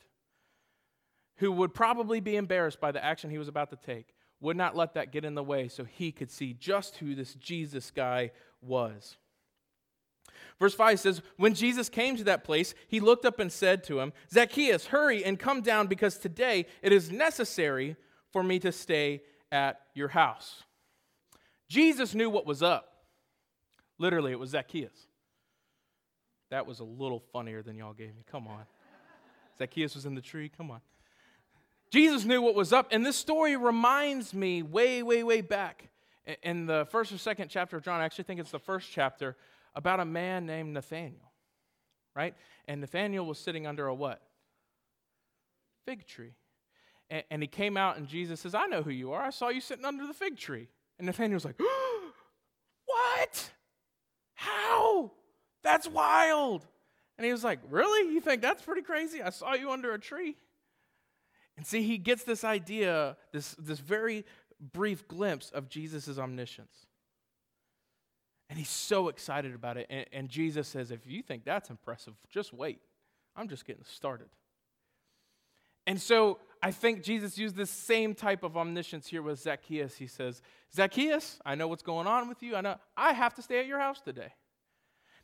who 1.43 1.51
would 1.51 1.75
probably 1.75 2.21
be 2.21 2.37
embarrassed 2.37 2.81
by 2.81 2.93
the 2.93 3.05
action 3.05 3.29
he 3.29 3.37
was 3.37 3.49
about 3.49 3.69
to 3.69 3.77
take, 3.77 4.15
would 4.41 4.57
not 4.57 4.77
let 4.77 4.95
that 4.95 5.11
get 5.11 5.25
in 5.25 5.35
the 5.35 5.43
way 5.43 5.67
so 5.67 5.83
he 5.83 6.13
could 6.13 6.31
see 6.31 6.53
just 6.53 6.99
who 6.99 7.17
this 7.17 7.35
Jesus 7.35 7.91
guy 7.91 8.31
was. 8.61 9.17
Verse 10.61 10.73
5 10.73 11.01
says, 11.01 11.21
When 11.39 11.53
Jesus 11.53 11.89
came 11.89 12.17
to 12.17 12.23
that 12.25 12.45
place, 12.45 12.75
he 12.87 13.01
looked 13.01 13.25
up 13.25 13.41
and 13.41 13.51
said 13.51 13.83
to 13.85 13.99
him, 13.99 14.13
Zacchaeus, 14.31 14.87
hurry 14.87 15.25
and 15.25 15.37
come 15.37 15.63
down 15.63 15.89
because 15.89 16.17
today 16.17 16.67
it 16.81 16.93
is 16.93 17.11
necessary 17.11 17.97
for 18.31 18.45
me 18.45 18.61
to 18.61 18.71
stay 18.71 19.23
at 19.51 19.81
your 19.95 20.09
house. 20.09 20.63
Jesus 21.69 22.15
knew 22.15 22.31
what 22.31 22.47
was 22.47 22.63
up. 22.63 23.03
Literally, 23.99 24.31
it 24.31 24.39
was 24.39 24.51
Zacchaeus. 24.51 25.09
That 26.51 26.69
was 26.69 26.79
a 26.79 26.85
little 26.85 27.19
funnier 27.33 27.65
than 27.65 27.77
y'all 27.77 27.95
gave 27.95 28.15
me. 28.15 28.23
Come 28.31 28.47
on. 28.47 28.63
Zacchaeus 29.59 29.97
was 29.97 30.07
in 30.07 30.15
the 30.15 30.21
tree. 30.21 30.49
Come 30.49 30.71
on. 30.71 30.81
Jesus 31.93 32.25
knew 32.25 32.41
what 32.41 32.55
was 32.55 32.73
up. 32.73 32.89
And 32.91 33.05
this 33.05 33.17
story 33.17 33.55
reminds 33.55 34.33
me 34.33 34.63
way, 34.63 35.03
way, 35.03 35.23
way 35.23 35.43
back 35.43 35.91
in 36.43 36.65
the 36.65 36.87
first 36.91 37.13
or 37.13 37.19
second 37.19 37.49
chapter 37.49 37.77
of 37.77 37.85
John. 37.85 38.01
I 38.01 38.07
actually 38.07 38.25
think 38.25 38.41
it's 38.41 38.51
the 38.51 38.59
first 38.59 38.91
chapter 38.91 39.37
about 39.75 40.01
a 40.01 40.05
man 40.07 40.47
named 40.47 40.73
Nathaniel, 40.73 41.31
right? 42.17 42.35
And 42.67 42.81
Nathaniel 42.81 43.27
was 43.27 43.39
sitting 43.39 43.67
under 43.67 43.89
a 43.89 43.95
what? 43.95 44.23
Fig 45.85 46.07
tree. 46.07 46.33
And, 47.11 47.25
and 47.31 47.43
he 47.43 47.47
came 47.47 47.77
out, 47.77 47.99
and 47.99 48.09
Jesus 48.09 48.41
says, 48.41 48.55
I 48.55 48.65
know 48.67 48.83
who 48.83 48.91
you 48.91 49.13
are. 49.13 49.23
I 49.23 49.31
saw 49.31 49.51
you 49.51 49.61
sitting 49.61 49.85
under 49.85 50.07
the 50.07 50.15
fig 50.15 50.39
tree. 50.39 50.69
And 50.99 51.05
Nathaniel's 51.05 51.45
like, 51.45 51.61
What? 52.87 53.51
How? 54.35 55.11
That's 55.63 55.87
wild. 55.87 56.67
And 57.19 57.27
he 57.27 57.33
was 57.33 57.45
like, 57.45 57.59
Really? 57.69 58.15
You 58.15 58.23
think 58.23 58.41
that's 58.41 58.63
pretty 58.63 58.83
crazy? 58.83 59.21
I 59.21 59.29
saw 59.29 59.53
you 59.53 59.71
under 59.71 59.93
a 59.93 60.01
tree. 60.01 60.37
And 61.57 61.67
see, 61.67 61.83
he 61.83 61.99
gets 61.99 62.25
this 62.25 62.45
idea, 62.45 63.17
this, 63.33 63.55
this 63.59 63.79
very 63.79 64.25
brief 64.61 65.07
glimpse 65.09 65.51
of 65.51 65.69
Jesus' 65.69 66.19
omniscience. 66.19 66.87
And 68.49 68.59
he's 68.59 68.69
so 68.69 69.09
excited 69.09 69.55
about 69.55 69.77
it. 69.77 69.87
And, 69.89 70.07
and, 70.13 70.29
Jesus 70.29 70.69
says, 70.69 70.91
If 70.91 71.07
you 71.07 71.23
think 71.23 71.45
that's 71.45 71.71
impressive, 71.71 72.15
just 72.31 72.53
wait. 72.53 72.81
I'm 73.35 73.49
just 73.49 73.65
getting 73.65 73.85
started. 73.85 74.29
And 75.87 76.01
so 76.01 76.39
I 76.63 76.71
think 76.71 77.03
Jesus 77.03 77.39
used 77.39 77.57
this 77.57 77.71
same 77.71 78.15
type 78.15 78.43
of 78.43 78.57
omniscience 78.57 79.07
here 79.07 79.23
with 79.23 79.41
Zacchaeus. 79.41 79.97
He 79.97 80.07
says, 80.07 80.43
Zacchaeus, 80.75 81.41
I 81.45 81.55
know 81.55 81.67
what's 81.67 81.83
going 81.83 82.07
on 82.07 82.29
with 82.29 82.43
you. 82.43 82.55
I 82.55 82.61
know 82.61 82.77
I 82.97 83.13
have 83.13 83.35
to 83.35 83.43
stay 83.43 83.59
at 83.59 83.67
your 83.67 83.81
house 83.81 84.01
today. 84.01 84.33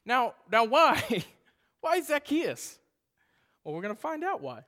Now, 0.04 0.34
now 0.50 0.64
why? 0.64 1.24
why 1.80 2.00
Zacchaeus? 2.00 2.78
Well, 3.62 3.74
we're 3.74 3.82
going 3.82 3.94
to 3.94 4.00
find 4.00 4.24
out 4.24 4.40
why. 4.40 4.64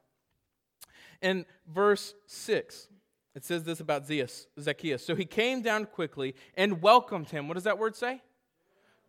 In 1.23 1.45
verse 1.67 2.15
6, 2.27 2.89
it 3.35 3.45
says 3.45 3.65
this 3.65 3.81
about 3.81 4.07
Zacchaeus. 4.07 5.05
So 5.05 5.15
he 5.15 5.25
came 5.25 5.63
down 5.63 5.87
quickly 5.87 6.35
and 6.55 6.83
welcomed 6.83 7.31
him. 7.31 7.47
What 7.49 7.55
does 7.55 7.65
that 7.65 7.79
word 7.79 7.95
say? 7.95 8.23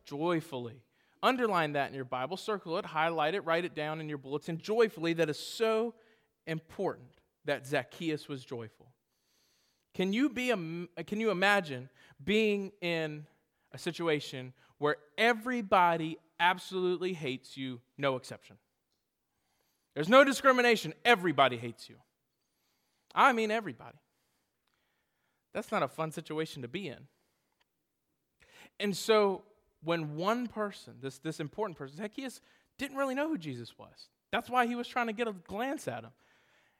Joyfully. 0.05 0.83
Underline 1.23 1.73
that 1.73 1.89
in 1.89 1.95
your 1.95 2.05
Bible, 2.05 2.37
circle 2.37 2.77
it, 2.77 2.85
highlight 2.85 3.35
it, 3.35 3.41
write 3.41 3.65
it 3.65 3.75
down 3.75 4.01
in 4.01 4.09
your 4.09 4.17
bulletin. 4.17 4.57
Joyfully, 4.57 5.13
that 5.13 5.29
is 5.29 5.39
so 5.39 5.93
important 6.47 7.09
that 7.45 7.65
Zacchaeus 7.65 8.27
was 8.27 8.43
joyful. 8.43 8.87
Can 9.93 10.13
you, 10.13 10.29
be 10.29 10.51
a, 10.51 11.03
can 11.03 11.19
you 11.19 11.31
imagine 11.31 11.89
being 12.23 12.71
in 12.81 13.25
a 13.71 13.77
situation 13.77 14.53
where 14.77 14.97
everybody 15.17 16.17
absolutely 16.39 17.13
hates 17.13 17.57
you, 17.57 17.81
no 17.97 18.15
exception? 18.15 18.57
There's 19.93 20.09
no 20.09 20.23
discrimination. 20.23 20.93
Everybody 21.03 21.57
hates 21.57 21.89
you. 21.89 21.95
I 23.13 23.33
mean, 23.33 23.51
everybody. 23.51 23.97
That's 25.53 25.71
not 25.71 25.83
a 25.83 25.87
fun 25.87 26.11
situation 26.11 26.61
to 26.61 26.67
be 26.67 26.87
in. 26.87 27.07
And 28.79 28.95
so, 28.95 29.43
when 29.83 30.15
one 30.15 30.47
person, 30.47 30.93
this, 31.01 31.17
this 31.17 31.39
important 31.39 31.77
person, 31.77 31.97
Zacchaeus, 31.97 32.39
didn't 32.77 32.97
really 32.97 33.15
know 33.15 33.27
who 33.27 33.37
Jesus 33.37 33.77
was, 33.77 34.09
that's 34.31 34.49
why 34.49 34.65
he 34.65 34.75
was 34.75 34.87
trying 34.87 35.07
to 35.07 35.13
get 35.13 35.27
a 35.27 35.33
glance 35.33 35.87
at 35.87 36.03
him. 36.03 36.11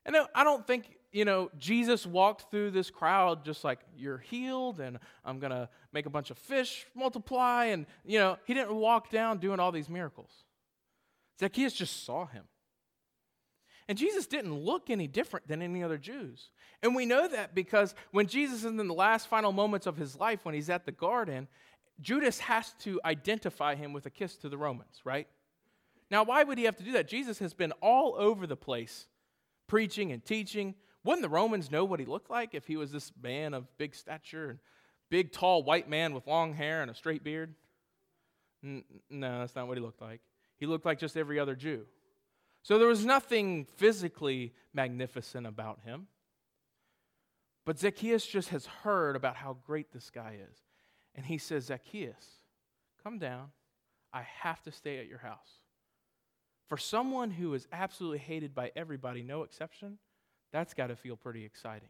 And 0.06 0.15
I 0.34 0.43
don't 0.43 0.65
think, 0.65 0.97
you 1.12 1.26
know, 1.26 1.52
Jesus 1.60 2.08
walked 2.08 2.50
through 2.50 2.71
this 2.71 2.89
crowd 2.89 3.45
just 3.45 3.63
like, 3.63 3.80
you're 3.95 4.17
healed 4.17 4.80
and 4.80 4.97
I'm 5.24 5.39
going 5.39 5.52
to 5.52 5.69
make 5.93 6.06
a 6.08 6.10
bunch 6.10 6.32
of 6.32 6.39
fish 6.39 6.88
multiply. 6.95 7.65
And, 7.65 7.86
you 8.04 8.17
know, 8.17 8.38
he 8.45 8.54
didn't 8.54 8.74
walk 8.74 9.12
down 9.12 9.38
doing 9.38 9.60
all 9.60 9.71
these 9.71 9.89
miracles. 9.89 10.32
Zacchaeus 11.39 11.74
just 11.74 12.04
saw 12.04 12.26
him. 12.26 12.45
And 13.87 13.97
Jesus 13.97 14.27
didn't 14.27 14.53
look 14.53 14.89
any 14.89 15.07
different 15.07 15.47
than 15.47 15.61
any 15.61 15.83
other 15.83 15.97
Jews. 15.97 16.49
And 16.81 16.95
we 16.95 17.05
know 17.05 17.27
that 17.27 17.53
because 17.53 17.93
when 18.11 18.27
Jesus 18.27 18.59
is 18.59 18.65
in 18.65 18.77
the 18.77 18.93
last 18.93 19.27
final 19.27 19.51
moments 19.51 19.87
of 19.87 19.97
his 19.97 20.15
life, 20.15 20.45
when 20.45 20.55
he's 20.55 20.69
at 20.69 20.85
the 20.85 20.91
garden, 20.91 21.47
Judas 21.99 22.39
has 22.39 22.73
to 22.79 22.99
identify 23.05 23.75
him 23.75 23.93
with 23.93 24.05
a 24.05 24.09
kiss 24.09 24.35
to 24.37 24.49
the 24.49 24.57
Romans, 24.57 25.01
right? 25.03 25.27
Now, 26.09 26.23
why 26.23 26.43
would 26.43 26.57
he 26.57 26.65
have 26.65 26.75
to 26.77 26.83
do 26.83 26.93
that? 26.93 27.07
Jesus 27.07 27.39
has 27.39 27.53
been 27.53 27.71
all 27.81 28.15
over 28.17 28.47
the 28.47 28.55
place 28.55 29.07
preaching 29.67 30.11
and 30.11 30.23
teaching. 30.23 30.75
Wouldn't 31.03 31.21
the 31.21 31.29
Romans 31.29 31.71
know 31.71 31.85
what 31.85 31.99
he 31.99 32.05
looked 32.05 32.29
like 32.29 32.53
if 32.53 32.67
he 32.67 32.75
was 32.75 32.91
this 32.91 33.11
man 33.21 33.53
of 33.53 33.65
big 33.77 33.95
stature 33.95 34.49
and 34.51 34.59
big, 35.09 35.31
tall, 35.31 35.63
white 35.63 35.89
man 35.89 36.13
with 36.13 36.27
long 36.27 36.53
hair 36.53 36.81
and 36.81 36.91
a 36.91 36.93
straight 36.93 37.23
beard? 37.23 37.55
No, 38.61 39.39
that's 39.39 39.55
not 39.55 39.67
what 39.67 39.77
he 39.77 39.83
looked 39.83 40.01
like. 40.01 40.21
He 40.57 40.65
looked 40.65 40.85
like 40.85 40.99
just 40.99 41.17
every 41.17 41.39
other 41.39 41.55
Jew. 41.55 41.85
So 42.63 42.78
there 42.78 42.88
was 42.88 43.06
nothing 43.06 43.65
physically 43.78 44.54
magnificent 44.74 45.47
about 45.47 45.80
him. 45.82 46.08
But 47.65 47.80
Zacchaeus 47.80 48.26
just 48.26 48.50
has 48.50 48.65
heard 48.65 49.15
about 49.15 49.36
how 49.36 49.58
great 49.65 49.91
this 49.91 50.10
guy 50.10 50.38
is. 50.50 50.58
And 51.15 51.26
he 51.26 51.38
says, 51.38 51.65
Zacchaeus, 51.65 52.26
come 53.04 53.19
down. 53.19 53.50
I 54.13 54.24
have 54.41 54.62
to 54.63 54.71
stay 54.71 55.00
at 55.00 55.08
your 55.08 55.19
house. 55.19 55.62
For 56.67 56.78
someone 56.78 57.32
who 57.32 57.54
is 57.54 57.67
absolutely 57.71 58.19
hated 58.19 58.56
by 58.56 58.71
everybody, 58.76 59.24
no 59.24 59.43
exception, 59.43 59.97
that's 60.52 60.74
got 60.74 60.88
to 60.88 60.95
feel 60.95 61.15
pretty 61.15 61.45
exciting. 61.45 61.89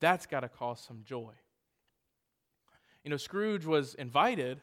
That's 0.00 0.26
got 0.26 0.40
to 0.40 0.48
cause 0.48 0.80
some 0.80 1.02
joy. 1.04 1.32
You 3.04 3.10
know, 3.10 3.16
Scrooge 3.16 3.64
was 3.64 3.94
invited 3.94 4.60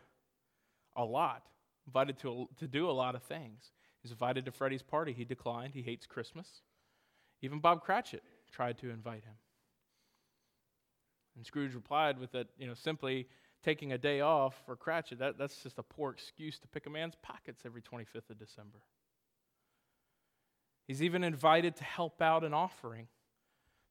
a 0.96 1.04
lot, 1.04 1.44
invited 1.88 2.18
to, 2.20 2.48
to 2.58 2.68
do 2.68 2.90
a 2.90 2.92
lot 2.92 3.16
of 3.16 3.24
things. 3.24 3.72
He 4.02 4.06
was 4.06 4.12
invited 4.12 4.46
to 4.46 4.52
Freddie's 4.52 4.82
party. 4.82 5.12
He 5.12 5.26
declined. 5.26 5.74
He 5.74 5.82
hates 5.82 6.06
Christmas. 6.06 6.62
Even 7.42 7.60
Bob 7.60 7.82
Cratchit 7.82 8.24
tried 8.52 8.78
to 8.80 8.90
invite 8.90 9.24
him. 9.26 9.36
And 11.36 11.46
Scrooge 11.46 11.74
replied 11.74 12.20
with 12.20 12.32
that, 12.32 12.48
you 12.58 12.68
know, 12.68 12.74
simply 12.74 13.28
taking 13.64 13.92
a 13.92 13.98
day 13.98 14.22
off 14.22 14.62
for 14.66 14.76
Cratchit, 14.76 15.20
that, 15.20 15.38
that's 15.38 15.62
just 15.62 15.78
a 15.78 15.84
poor 15.84 16.12
excuse 16.12 16.60
to 16.60 16.68
pick 16.68 16.86
a 16.86 16.90
man's 16.90 17.16
pockets 17.22 17.62
every 17.66 17.82
25th 17.82 18.30
of 18.30 18.40
December. 18.40 18.80
He's 20.88 21.04
even 21.04 21.24
invited 21.24 21.76
to 21.78 21.84
help 21.84 22.22
out 22.22 22.44
an 22.44 22.54
offering 22.54 23.08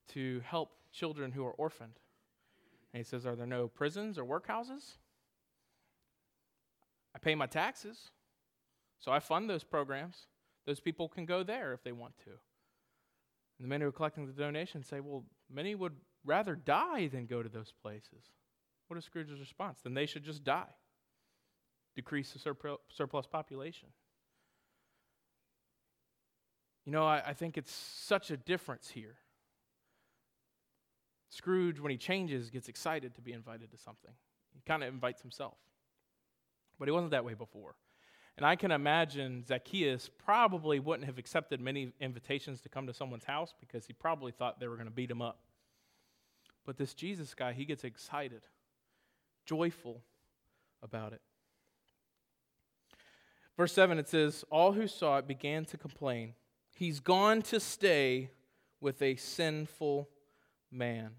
to 0.08 0.40
help 0.44 0.72
children 0.90 1.32
who 1.32 1.44
are 1.44 1.52
orphaned. 1.52 1.98
And 2.92 2.98
he 2.98 3.04
says, 3.04 3.26
Are 3.26 3.36
there 3.36 3.46
no 3.46 3.68
prisons 3.68 4.18
or 4.18 4.24
workhouses? 4.24 4.96
I 7.14 7.18
pay 7.18 7.34
my 7.34 7.46
taxes, 7.46 8.10
so 9.00 9.12
I 9.12 9.20
fund 9.20 9.48
those 9.48 9.64
programs. 9.64 10.26
Those 10.66 10.80
people 10.80 11.08
can 11.08 11.24
go 11.24 11.42
there 11.42 11.72
if 11.72 11.82
they 11.82 11.92
want 11.92 12.18
to. 12.24 12.30
And 12.30 13.64
the 13.64 13.68
men 13.68 13.80
who 13.80 13.88
are 13.88 13.92
collecting 13.92 14.26
the 14.26 14.32
donations 14.32 14.86
say, 14.86 15.00
Well, 15.00 15.24
many 15.50 15.74
would 15.74 15.94
rather 16.24 16.54
die 16.54 17.08
than 17.08 17.26
go 17.26 17.42
to 17.42 17.48
those 17.48 17.72
places. 17.82 18.32
What 18.88 18.96
is 18.96 19.04
Scrooge's 19.04 19.40
response? 19.40 19.80
Then 19.82 19.94
they 19.94 20.06
should 20.06 20.24
just 20.24 20.44
die, 20.44 20.74
decrease 21.94 22.32
the 22.32 22.38
surplus 22.38 23.26
population. 23.26 23.88
You 26.86 26.92
know, 26.92 27.04
I, 27.04 27.22
I 27.26 27.32
think 27.34 27.58
it's 27.58 27.72
such 27.72 28.30
a 28.30 28.36
difference 28.36 28.88
here. 28.88 29.16
Scrooge, 31.28 31.80
when 31.80 31.90
he 31.90 31.98
changes, 31.98 32.48
gets 32.48 32.68
excited 32.68 33.14
to 33.16 33.20
be 33.20 33.32
invited 33.32 33.70
to 33.72 33.78
something. 33.78 34.12
He 34.54 34.62
kind 34.66 34.82
of 34.82 34.88
invites 34.88 35.20
himself. 35.20 35.58
But 36.78 36.88
he 36.88 36.92
wasn't 36.92 37.10
that 37.10 37.26
way 37.26 37.34
before. 37.34 37.74
And 38.38 38.46
I 38.46 38.54
can 38.54 38.70
imagine 38.70 39.44
Zacchaeus 39.44 40.08
probably 40.16 40.78
wouldn't 40.78 41.06
have 41.06 41.18
accepted 41.18 41.60
many 41.60 41.92
invitations 42.00 42.60
to 42.60 42.68
come 42.68 42.86
to 42.86 42.94
someone's 42.94 43.24
house 43.24 43.52
because 43.58 43.84
he 43.84 43.92
probably 43.92 44.30
thought 44.30 44.60
they 44.60 44.68
were 44.68 44.76
going 44.76 44.86
to 44.86 44.92
beat 44.92 45.10
him 45.10 45.20
up. 45.20 45.40
But 46.64 46.76
this 46.76 46.94
Jesus 46.94 47.34
guy, 47.34 47.52
he 47.52 47.64
gets 47.64 47.82
excited, 47.82 48.42
joyful 49.44 50.02
about 50.84 51.14
it. 51.14 51.20
Verse 53.56 53.72
7, 53.72 53.98
it 53.98 54.08
says, 54.08 54.44
All 54.50 54.70
who 54.70 54.86
saw 54.86 55.18
it 55.18 55.26
began 55.26 55.64
to 55.64 55.76
complain. 55.76 56.34
He's 56.70 57.00
gone 57.00 57.42
to 57.42 57.58
stay 57.58 58.30
with 58.80 59.02
a 59.02 59.16
sinful 59.16 60.08
man. 60.70 61.10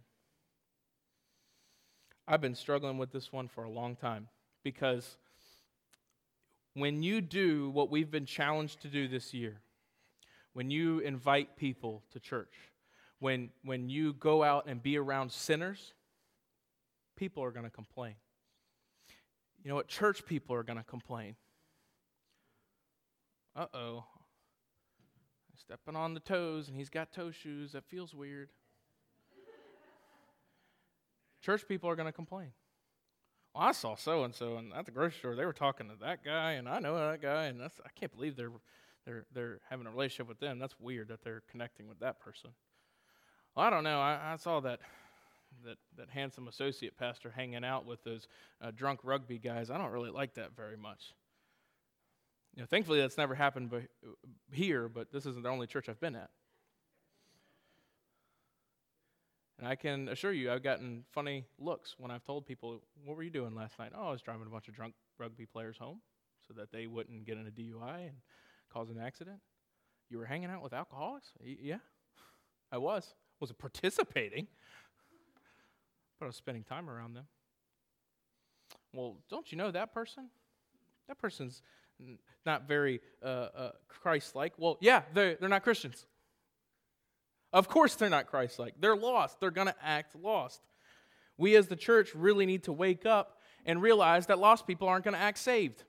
I've 2.26 2.40
been 2.40 2.56
struggling 2.56 2.98
with 2.98 3.12
this 3.12 3.34
one 3.34 3.50
for 3.50 3.66
a 3.66 3.70
long 3.70 3.98
time 3.98 4.30
because 4.64 5.18
when 6.80 7.04
you 7.04 7.22
do 7.22 7.70
what 7.70 7.90
we've 7.90 8.12
been 8.12 8.26
challenged 8.26 8.82
to 8.82 8.88
do 8.88 9.08
this 9.08 9.34
year, 9.34 9.62
when 10.54 10.70
you 10.70 11.00
invite 11.00 11.58
people 11.58 12.04
to 12.12 12.20
church, 12.20 12.54
when, 13.20 13.50
when 13.64 13.90
you 13.90 14.14
go 14.14 14.44
out 14.44 14.66
and 14.68 14.82
be 14.82 14.98
around 14.98 15.32
sinners, 15.32 15.94
people 17.16 17.44
are 17.44 17.52
going 17.52 17.66
to 17.66 17.72
complain. 17.72 18.16
You 19.64 19.70
know 19.70 19.76
what? 19.76 19.88
Church 19.88 20.26
people 20.26 20.56
are 20.56 20.64
going 20.64 20.78
to 20.78 20.84
complain. 20.84 21.36
Uh 23.56 23.66
oh. 23.74 24.06
Stepping 25.56 25.96
on 25.96 26.14
the 26.14 26.22
toes 26.22 26.70
and 26.70 26.78
he's 26.78 26.90
got 26.90 27.12
toe 27.12 27.32
shoes. 27.32 27.74
That 27.74 27.84
feels 27.86 28.14
weird. 28.14 28.50
Church 31.42 31.68
people 31.68 31.90
are 31.90 31.96
going 31.96 32.08
to 32.08 32.14
complain. 32.14 32.52
Well, 33.54 33.64
I 33.64 33.72
saw 33.72 33.96
so 33.96 34.24
and 34.24 34.34
so, 34.34 34.58
and 34.58 34.74
at 34.74 34.86
the 34.86 34.92
grocery 34.92 35.18
store, 35.20 35.36
they 35.36 35.46
were 35.46 35.54
talking 35.54 35.90
to 35.90 35.96
that 36.02 36.24
guy, 36.24 36.54
and 36.54 36.70
I 36.70 36.80
know 36.80 36.96
that 36.96 37.22
guy, 37.22 37.46
and 37.46 37.60
that's, 37.60 37.80
I 37.84 37.90
can't 38.00 38.12
believe 38.14 38.36
they're, 38.36 38.52
they're, 39.06 39.26
they're 39.34 39.60
having 39.70 39.88
a 39.88 39.90
relationship 39.90 40.28
with 40.28 40.40
them. 40.40 40.60
That's 40.60 40.80
weird 40.80 41.08
that 41.08 41.24
they're 41.24 41.42
connecting 41.50 41.88
with 41.88 42.00
that 42.00 42.20
person. 42.20 42.52
Well, 43.56 43.66
I 43.66 43.70
don't 43.70 43.84
know. 43.84 44.00
I, 44.00 44.34
I 44.34 44.36
saw 44.36 44.60
that, 44.60 44.80
that, 45.66 45.78
that 45.98 46.10
handsome 46.10 46.48
associate 46.48 46.96
pastor 46.96 47.32
hanging 47.36 47.66
out 47.66 47.86
with 47.86 48.04
those 48.04 48.28
uh, 48.62 48.72
drunk 48.72 49.00
rugby 49.04 49.40
guys. 49.40 49.72
I 49.72 49.78
don't 49.78 49.92
really 49.92 50.12
like 50.12 50.36
that 50.36 50.56
very 50.56 50.78
much. 50.78 51.16
You 52.56 52.62
know, 52.62 52.68
thankfully, 52.68 53.00
that's 53.00 53.18
never 53.18 53.34
happened 53.34 53.72
by, 53.72 53.88
here, 54.52 54.88
but 54.88 55.12
this 55.12 55.26
isn't 55.26 55.44
the 55.44 55.50
only 55.50 55.66
church 55.66 55.90
I've 55.90 56.00
been 56.00 56.16
at. 56.16 56.30
And 59.60 59.68
I 59.68 59.76
can 59.76 60.08
assure 60.08 60.32
you, 60.32 60.52
I've 60.52 60.64
gotten 60.64 61.04
funny 61.12 61.46
looks 61.60 61.96
when 61.98 62.12
I've 62.12 62.24
told 62.24 62.46
people, 62.46 62.82
What 63.04 63.18
were 63.18 63.24
you 63.24 63.30
doing 63.30 63.54
last 63.54 63.78
night? 63.78 63.92
Oh, 63.94 64.08
I 64.08 64.12
was 64.12 64.22
driving 64.22 64.48
a 64.48 64.50
bunch 64.50 64.70
of 64.70 64.74
drunk 64.74 64.94
rugby 65.18 65.46
players 65.46 65.78
home 65.78 66.00
so 66.48 66.54
that 66.54 66.72
they 66.72 66.88
wouldn't 66.88 67.26
get 67.26 67.38
in 67.38 67.46
a 67.46 67.52
DUI 67.52 68.08
and 68.08 68.16
cause 68.72 68.90
an 68.90 68.98
accident. 68.98 69.40
You 70.10 70.18
were 70.18 70.26
hanging 70.26 70.50
out 70.50 70.64
with 70.64 70.72
alcoholics? 70.72 71.28
Yeah, 71.44 71.80
I 72.72 72.78
was. 72.78 73.14
Wasn't 73.42 73.60
participating, 73.60 74.48
but 76.20 76.26
I 76.26 76.28
was 76.28 76.38
spending 76.38 76.64
time 76.64 76.90
around 76.90 77.14
them. 77.14 77.26
Well, 78.94 79.18
don't 79.30 79.52
you 79.52 79.58
know 79.58 79.72
that 79.72 79.94
person? 79.94 80.30
That 81.08 81.18
person's 81.20 81.62
not 82.46 82.68
very 82.68 83.02
uh, 83.24 83.26
uh, 83.26 83.72
Christ 83.88 84.36
like. 84.36 84.54
Well, 84.58 84.78
yeah, 84.80 85.04
they're, 85.14 85.36
they're 85.36 85.50
not 85.50 85.64
Christians. 85.64 86.06
Of 87.52 87.68
course, 87.68 87.96
they're 87.96 88.10
not 88.10 88.28
Christ 88.28 88.60
like. 88.60 88.76
They're 88.80 88.96
lost. 88.96 89.40
They're 89.40 89.52
going 89.52 89.68
to 89.68 89.76
act 89.82 90.16
lost. 90.16 90.62
We 91.38 91.56
as 91.56 91.68
the 91.68 91.76
church 91.76 92.14
really 92.14 92.46
need 92.46 92.64
to 92.64 92.74
wake 92.74 93.06
up 93.06 93.40
and 93.66 93.82
realize 93.82 94.28
that 94.28 94.40
lost 94.40 94.68
people 94.68 94.88
aren't 94.88 95.06
going 95.06 95.16
to 95.16 95.20
act 95.20 95.38
saved, 95.38 95.84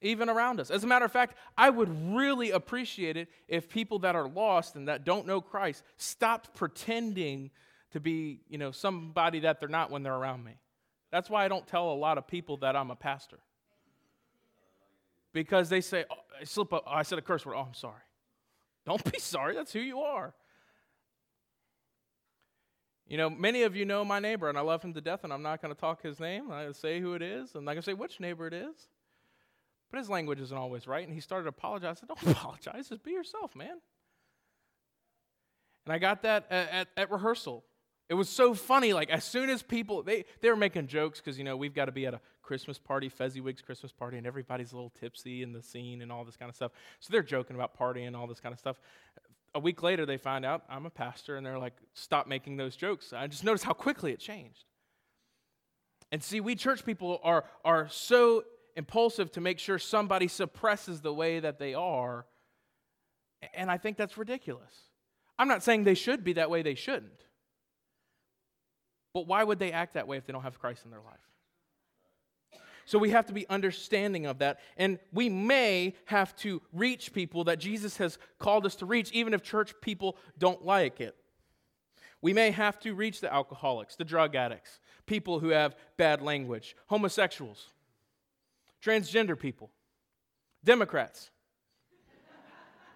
even 0.00 0.28
around 0.28 0.60
us. 0.60 0.70
As 0.70 0.84
a 0.84 0.86
matter 0.86 1.04
of 1.04 1.12
fact, 1.12 1.36
I 1.56 1.70
would 1.70 2.14
really 2.14 2.50
appreciate 2.50 3.16
it 3.16 3.28
if 3.48 3.68
people 3.68 3.98
that 4.00 4.16
are 4.16 4.28
lost 4.28 4.76
and 4.76 4.88
that 4.88 5.04
don't 5.04 5.26
know 5.26 5.40
Christ 5.40 5.82
stopped 5.96 6.54
pretending 6.54 7.50
to 7.90 8.00
be, 8.00 8.40
you 8.48 8.58
know, 8.58 8.70
somebody 8.70 9.40
that 9.40 9.60
they're 9.60 9.68
not 9.68 9.90
when 9.90 10.02
they're 10.02 10.14
around 10.14 10.44
me. 10.44 10.52
That's 11.10 11.30
why 11.30 11.44
I 11.44 11.48
don't 11.48 11.66
tell 11.66 11.90
a 11.90 11.94
lot 11.94 12.18
of 12.18 12.26
people 12.26 12.58
that 12.58 12.76
I'm 12.76 12.90
a 12.90 12.96
pastor. 12.96 13.38
Because 15.32 15.68
they 15.68 15.80
say, 15.80 16.04
oh, 16.10 16.16
I 16.40 16.44
slip 16.44 16.72
up, 16.72 16.84
I 16.86 17.02
said 17.02 17.18
a 17.18 17.22
curse 17.22 17.44
word, 17.44 17.54
oh, 17.56 17.66
I'm 17.66 17.74
sorry. 17.74 18.02
Don't 18.88 19.12
be 19.12 19.18
sorry, 19.18 19.54
that's 19.54 19.72
who 19.72 19.80
you 19.80 20.00
are. 20.00 20.32
You 23.06 23.18
know, 23.18 23.28
many 23.28 23.62
of 23.62 23.76
you 23.76 23.84
know 23.84 24.02
my 24.04 24.18
neighbor, 24.18 24.48
and 24.48 24.56
I 24.56 24.62
love 24.62 24.82
him 24.82 24.94
to 24.94 25.00
death, 25.02 25.24
and 25.24 25.32
I'm 25.32 25.42
not 25.42 25.60
going 25.60 25.74
to 25.74 25.80
talk 25.80 26.02
his 26.02 26.18
name. 26.18 26.44
I'm 26.44 26.48
not 26.48 26.60
going 26.62 26.72
to 26.72 26.78
say 26.78 27.00
who 27.00 27.14
it 27.14 27.22
is. 27.22 27.54
I'm 27.54 27.64
not 27.64 27.72
going 27.72 27.82
to 27.82 27.86
say 27.86 27.94
which 27.94 28.18
neighbor 28.18 28.46
it 28.46 28.54
is. 28.54 28.88
But 29.90 29.98
his 29.98 30.08
language 30.08 30.40
isn't 30.40 30.56
always 30.56 30.86
right, 30.86 31.06
and 31.06 31.14
he 31.14 31.20
started 31.20 31.52
said, 31.60 32.08
Don't 32.08 32.22
apologize, 32.26 32.88
just 32.88 33.02
be 33.02 33.12
yourself, 33.12 33.54
man. 33.54 33.78
And 35.84 35.92
I 35.92 35.98
got 35.98 36.22
that 36.22 36.46
at, 36.50 36.70
at, 36.70 36.88
at 36.96 37.10
rehearsal. 37.10 37.64
It 38.08 38.14
was 38.14 38.28
so 38.28 38.54
funny. 38.54 38.92
Like, 38.92 39.10
as 39.10 39.24
soon 39.24 39.50
as 39.50 39.62
people, 39.62 40.02
they, 40.02 40.24
they 40.40 40.48
were 40.48 40.56
making 40.56 40.86
jokes 40.86 41.20
because, 41.20 41.36
you 41.36 41.44
know, 41.44 41.56
we've 41.56 41.74
got 41.74 41.86
to 41.86 41.92
be 41.92 42.06
at 42.06 42.14
a 42.14 42.20
Christmas 42.42 42.78
party, 42.78 43.08
Fezziwig's 43.10 43.60
Christmas 43.60 43.92
party, 43.92 44.16
and 44.16 44.26
everybody's 44.26 44.72
a 44.72 44.74
little 44.74 44.92
tipsy 44.98 45.42
in 45.42 45.52
the 45.52 45.62
scene 45.62 46.00
and 46.00 46.10
all 46.10 46.24
this 46.24 46.36
kind 46.36 46.48
of 46.48 46.56
stuff. 46.56 46.72
So 47.00 47.12
they're 47.12 47.22
joking 47.22 47.54
about 47.54 47.78
partying 47.78 48.06
and 48.06 48.16
all 48.16 48.26
this 48.26 48.40
kind 48.40 48.54
of 48.54 48.58
stuff. 48.58 48.80
A 49.54 49.60
week 49.60 49.82
later, 49.82 50.06
they 50.06 50.16
find 50.16 50.46
out 50.46 50.62
I'm 50.70 50.86
a 50.86 50.90
pastor, 50.90 51.36
and 51.36 51.44
they're 51.44 51.58
like, 51.58 51.74
stop 51.92 52.26
making 52.26 52.56
those 52.56 52.76
jokes. 52.76 53.12
I 53.12 53.26
just 53.26 53.44
noticed 53.44 53.64
how 53.64 53.74
quickly 53.74 54.12
it 54.12 54.20
changed. 54.20 54.64
And 56.10 56.22
see, 56.22 56.40
we 56.40 56.54
church 56.54 56.86
people 56.86 57.20
are, 57.22 57.44
are 57.64 57.88
so 57.90 58.44
impulsive 58.76 59.30
to 59.32 59.42
make 59.42 59.58
sure 59.58 59.78
somebody 59.78 60.28
suppresses 60.28 61.02
the 61.02 61.12
way 61.12 61.40
that 61.40 61.58
they 61.58 61.74
are. 61.74 62.24
And 63.52 63.70
I 63.70 63.76
think 63.76 63.98
that's 63.98 64.16
ridiculous. 64.16 64.72
I'm 65.38 65.48
not 65.48 65.62
saying 65.62 65.84
they 65.84 65.94
should 65.94 66.24
be 66.24 66.32
that 66.34 66.48
way, 66.48 66.62
they 66.62 66.74
shouldn't. 66.74 67.27
But 69.18 69.26
why 69.26 69.42
would 69.42 69.58
they 69.58 69.72
act 69.72 69.94
that 69.94 70.06
way 70.06 70.16
if 70.16 70.26
they 70.26 70.32
don't 70.32 70.44
have 70.44 70.60
Christ 70.60 70.84
in 70.84 70.92
their 70.92 71.00
life? 71.00 72.62
So 72.84 73.00
we 73.00 73.10
have 73.10 73.26
to 73.26 73.32
be 73.32 73.48
understanding 73.48 74.26
of 74.26 74.38
that. 74.38 74.60
And 74.76 75.00
we 75.12 75.28
may 75.28 75.96
have 76.04 76.36
to 76.36 76.62
reach 76.72 77.12
people 77.12 77.42
that 77.44 77.58
Jesus 77.58 77.96
has 77.96 78.16
called 78.38 78.64
us 78.64 78.76
to 78.76 78.86
reach, 78.86 79.10
even 79.10 79.34
if 79.34 79.42
church 79.42 79.74
people 79.80 80.16
don't 80.38 80.64
like 80.64 81.00
it. 81.00 81.16
We 82.22 82.32
may 82.32 82.52
have 82.52 82.78
to 82.78 82.94
reach 82.94 83.20
the 83.20 83.34
alcoholics, 83.34 83.96
the 83.96 84.04
drug 84.04 84.36
addicts, 84.36 84.78
people 85.04 85.40
who 85.40 85.48
have 85.48 85.74
bad 85.96 86.22
language, 86.22 86.76
homosexuals, 86.86 87.70
transgender 88.80 89.36
people, 89.36 89.72
Democrats, 90.62 91.30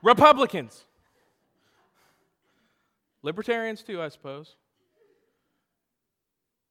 Republicans, 0.01 0.85
libertarians 3.23 3.83
too, 3.83 4.01
I 4.01 4.09
suppose. 4.09 4.55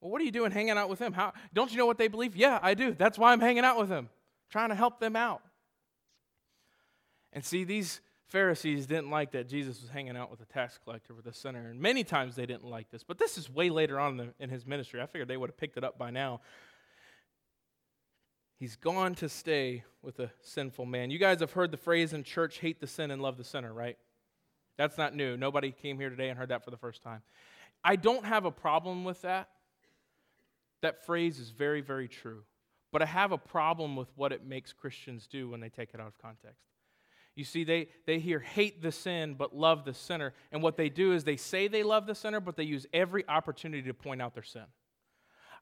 Well, 0.01 0.11
what 0.11 0.19
are 0.19 0.25
you 0.25 0.31
doing 0.31 0.51
hanging 0.51 0.71
out 0.71 0.89
with 0.89 0.99
them? 0.99 1.13
How, 1.13 1.33
don't 1.53 1.71
you 1.71 1.77
know 1.77 1.85
what 1.85 1.97
they 1.97 2.07
believe? 2.07 2.35
Yeah, 2.35 2.59
I 2.61 2.73
do. 2.73 2.93
That's 2.93 3.17
why 3.17 3.31
I'm 3.31 3.39
hanging 3.39 3.63
out 3.63 3.77
with 3.77 3.89
them, 3.89 4.09
trying 4.49 4.69
to 4.69 4.75
help 4.75 4.99
them 4.99 5.15
out. 5.15 5.43
And 7.31 7.45
see, 7.45 7.63
these 7.63 8.01
Pharisees 8.27 8.87
didn't 8.87 9.09
like 9.09 9.31
that 9.31 9.47
Jesus 9.47 9.81
was 9.81 9.89
hanging 9.89 10.17
out 10.17 10.31
with 10.31 10.41
a 10.41 10.45
tax 10.45 10.79
collector, 10.83 11.13
with 11.13 11.27
a 11.27 11.33
sinner. 11.33 11.69
And 11.69 11.79
many 11.79 12.03
times 12.03 12.35
they 12.35 12.45
didn't 12.45 12.65
like 12.65 12.89
this. 12.89 13.03
But 13.03 13.19
this 13.19 13.37
is 13.37 13.49
way 13.49 13.69
later 13.69 13.99
on 13.99 14.11
in, 14.11 14.17
the, 14.17 14.33
in 14.39 14.49
his 14.49 14.65
ministry. 14.65 15.01
I 15.01 15.05
figured 15.05 15.27
they 15.27 15.37
would 15.37 15.49
have 15.49 15.57
picked 15.57 15.77
it 15.77 15.83
up 15.83 15.97
by 15.97 16.09
now. 16.09 16.41
He's 18.57 18.75
gone 18.75 19.15
to 19.15 19.29
stay 19.29 19.83
with 20.01 20.19
a 20.19 20.31
sinful 20.41 20.85
man. 20.85 21.11
You 21.11 21.19
guys 21.19 21.39
have 21.41 21.51
heard 21.51 21.71
the 21.71 21.77
phrase 21.77 22.13
in 22.13 22.23
church 22.23 22.59
hate 22.59 22.79
the 22.79 22.87
sin 22.87 23.11
and 23.11 23.21
love 23.21 23.37
the 23.37 23.43
sinner, 23.43 23.73
right? 23.73 23.97
That's 24.77 24.97
not 24.97 25.15
new. 25.15 25.35
Nobody 25.37 25.71
came 25.71 25.99
here 25.99 26.09
today 26.09 26.29
and 26.29 26.37
heard 26.37 26.49
that 26.49 26.63
for 26.63 26.71
the 26.71 26.77
first 26.77 27.01
time. 27.01 27.21
I 27.83 27.95
don't 27.95 28.25
have 28.25 28.45
a 28.45 28.51
problem 28.51 29.03
with 29.03 29.21
that. 29.23 29.49
That 30.81 31.05
phrase 31.05 31.39
is 31.39 31.49
very, 31.49 31.81
very 31.81 32.07
true. 32.07 32.43
But 32.91 33.01
I 33.01 33.05
have 33.05 33.31
a 33.31 33.37
problem 33.37 33.95
with 33.95 34.09
what 34.15 34.31
it 34.31 34.45
makes 34.45 34.73
Christians 34.73 35.27
do 35.27 35.49
when 35.49 35.59
they 35.61 35.69
take 35.69 35.93
it 35.93 35.99
out 35.99 36.07
of 36.07 36.17
context. 36.21 36.61
You 37.35 37.45
see, 37.45 37.63
they, 37.63 37.87
they 38.05 38.19
hear 38.19 38.39
hate 38.39 38.81
the 38.81 38.91
sin 38.91 39.35
but 39.35 39.55
love 39.55 39.85
the 39.85 39.93
sinner. 39.93 40.33
And 40.51 40.61
what 40.61 40.75
they 40.75 40.89
do 40.89 41.13
is 41.13 41.23
they 41.23 41.37
say 41.37 41.67
they 41.67 41.83
love 41.83 42.05
the 42.05 42.15
sinner, 42.15 42.41
but 42.41 42.57
they 42.57 42.63
use 42.63 42.85
every 42.93 43.27
opportunity 43.27 43.83
to 43.83 43.93
point 43.93 44.21
out 44.21 44.33
their 44.33 44.43
sin. 44.43 44.65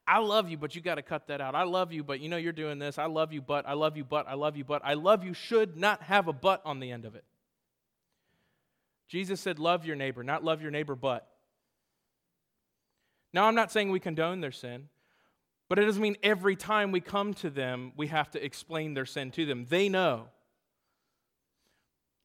I 0.06 0.18
love 0.18 0.48
you, 0.48 0.56
but 0.56 0.74
you 0.74 0.80
got 0.80 0.96
to 0.96 1.02
cut 1.02 1.28
that 1.28 1.40
out. 1.40 1.54
I 1.54 1.62
love 1.62 1.92
you, 1.92 2.02
but 2.02 2.20
you 2.20 2.28
know 2.28 2.36
you're 2.36 2.52
doing 2.52 2.78
this. 2.78 2.98
I 2.98 3.06
love 3.06 3.32
you, 3.32 3.40
but 3.40 3.68
I 3.68 3.74
love 3.74 3.96
you, 3.96 4.04
but 4.04 4.26
I 4.26 4.34
love 4.34 4.56
you, 4.56 4.64
but 4.64 4.82
I 4.84 4.94
love 4.94 5.22
you 5.22 5.34
should 5.34 5.76
not 5.76 6.02
have 6.02 6.26
a 6.26 6.32
but 6.32 6.62
on 6.64 6.80
the 6.80 6.90
end 6.90 7.04
of 7.04 7.14
it. 7.14 7.24
Jesus 9.08 9.40
said, 9.40 9.58
Love 9.58 9.84
your 9.84 9.96
neighbor, 9.96 10.24
not 10.24 10.42
love 10.42 10.62
your 10.62 10.70
neighbor, 10.70 10.96
but. 10.96 11.28
Now, 13.32 13.44
I'm 13.44 13.54
not 13.54 13.70
saying 13.70 13.90
we 13.90 14.00
condone 14.00 14.40
their 14.40 14.50
sin, 14.50 14.88
but 15.70 15.78
it 15.78 15.84
doesn't 15.84 16.02
mean 16.02 16.16
every 16.24 16.56
time 16.56 16.90
we 16.90 17.00
come 17.00 17.32
to 17.32 17.48
them, 17.48 17.92
we 17.96 18.08
have 18.08 18.28
to 18.32 18.44
explain 18.44 18.92
their 18.92 19.06
sin 19.06 19.30
to 19.30 19.46
them. 19.46 19.66
They 19.70 19.88
know. 19.88 20.26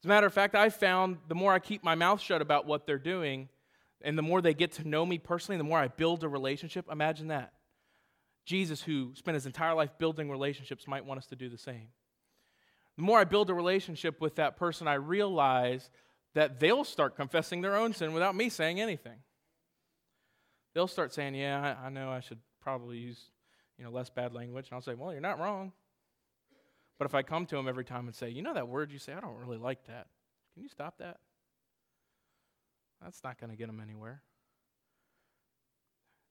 As 0.01 0.05
a 0.05 0.07
matter 0.07 0.25
of 0.25 0.33
fact, 0.33 0.55
I 0.55 0.71
found 0.71 1.17
the 1.27 1.35
more 1.35 1.53
I 1.53 1.59
keep 1.59 1.83
my 1.83 1.93
mouth 1.93 2.19
shut 2.19 2.41
about 2.41 2.65
what 2.65 2.87
they're 2.87 2.97
doing, 2.97 3.49
and 4.01 4.17
the 4.17 4.23
more 4.23 4.41
they 4.41 4.55
get 4.55 4.71
to 4.73 4.87
know 4.87 5.05
me 5.05 5.19
personally, 5.19 5.59
the 5.59 5.63
more 5.63 5.77
I 5.77 5.89
build 5.89 6.23
a 6.23 6.27
relationship. 6.27 6.87
Imagine 6.91 7.27
that. 7.27 7.53
Jesus, 8.45 8.81
who 8.81 9.11
spent 9.13 9.35
his 9.35 9.45
entire 9.45 9.75
life 9.75 9.91
building 9.99 10.31
relationships, 10.31 10.87
might 10.87 11.05
want 11.05 11.19
us 11.19 11.27
to 11.27 11.35
do 11.35 11.47
the 11.47 11.57
same. 11.57 11.89
The 12.95 13.03
more 13.03 13.19
I 13.19 13.25
build 13.25 13.51
a 13.51 13.53
relationship 13.53 14.21
with 14.21 14.37
that 14.37 14.57
person, 14.57 14.87
I 14.87 14.95
realize 14.95 15.91
that 16.33 16.59
they'll 16.59 16.83
start 16.83 17.15
confessing 17.15 17.61
their 17.61 17.75
own 17.75 17.93
sin 17.93 18.11
without 18.11 18.35
me 18.35 18.49
saying 18.49 18.81
anything. 18.81 19.19
They'll 20.73 20.87
start 20.87 21.13
saying, 21.13 21.35
Yeah, 21.35 21.77
I, 21.83 21.85
I 21.85 21.89
know 21.89 22.09
I 22.09 22.21
should 22.21 22.39
probably 22.59 22.97
use 22.97 23.29
you 23.77 23.83
know, 23.83 23.91
less 23.91 24.09
bad 24.09 24.33
language. 24.33 24.67
And 24.69 24.75
I'll 24.75 24.81
say, 24.81 24.93
Well, 24.95 25.11
you're 25.11 25.21
not 25.21 25.39
wrong. 25.39 25.71
But 26.97 27.05
if 27.05 27.15
I 27.15 27.23
come 27.23 27.45
to 27.47 27.57
him 27.57 27.67
every 27.67 27.85
time 27.85 28.07
and 28.07 28.15
say, 28.15 28.29
You 28.29 28.41
know 28.41 28.53
that 28.53 28.67
word 28.67 28.91
you 28.91 28.99
say, 28.99 29.13
I 29.13 29.19
don't 29.19 29.37
really 29.37 29.57
like 29.57 29.85
that. 29.87 30.07
Can 30.53 30.63
you 30.63 30.69
stop 30.69 30.97
that? 30.99 31.17
That's 33.01 33.23
not 33.23 33.39
going 33.39 33.49
to 33.49 33.57
get 33.57 33.67
them 33.67 33.81
anywhere. 33.81 34.21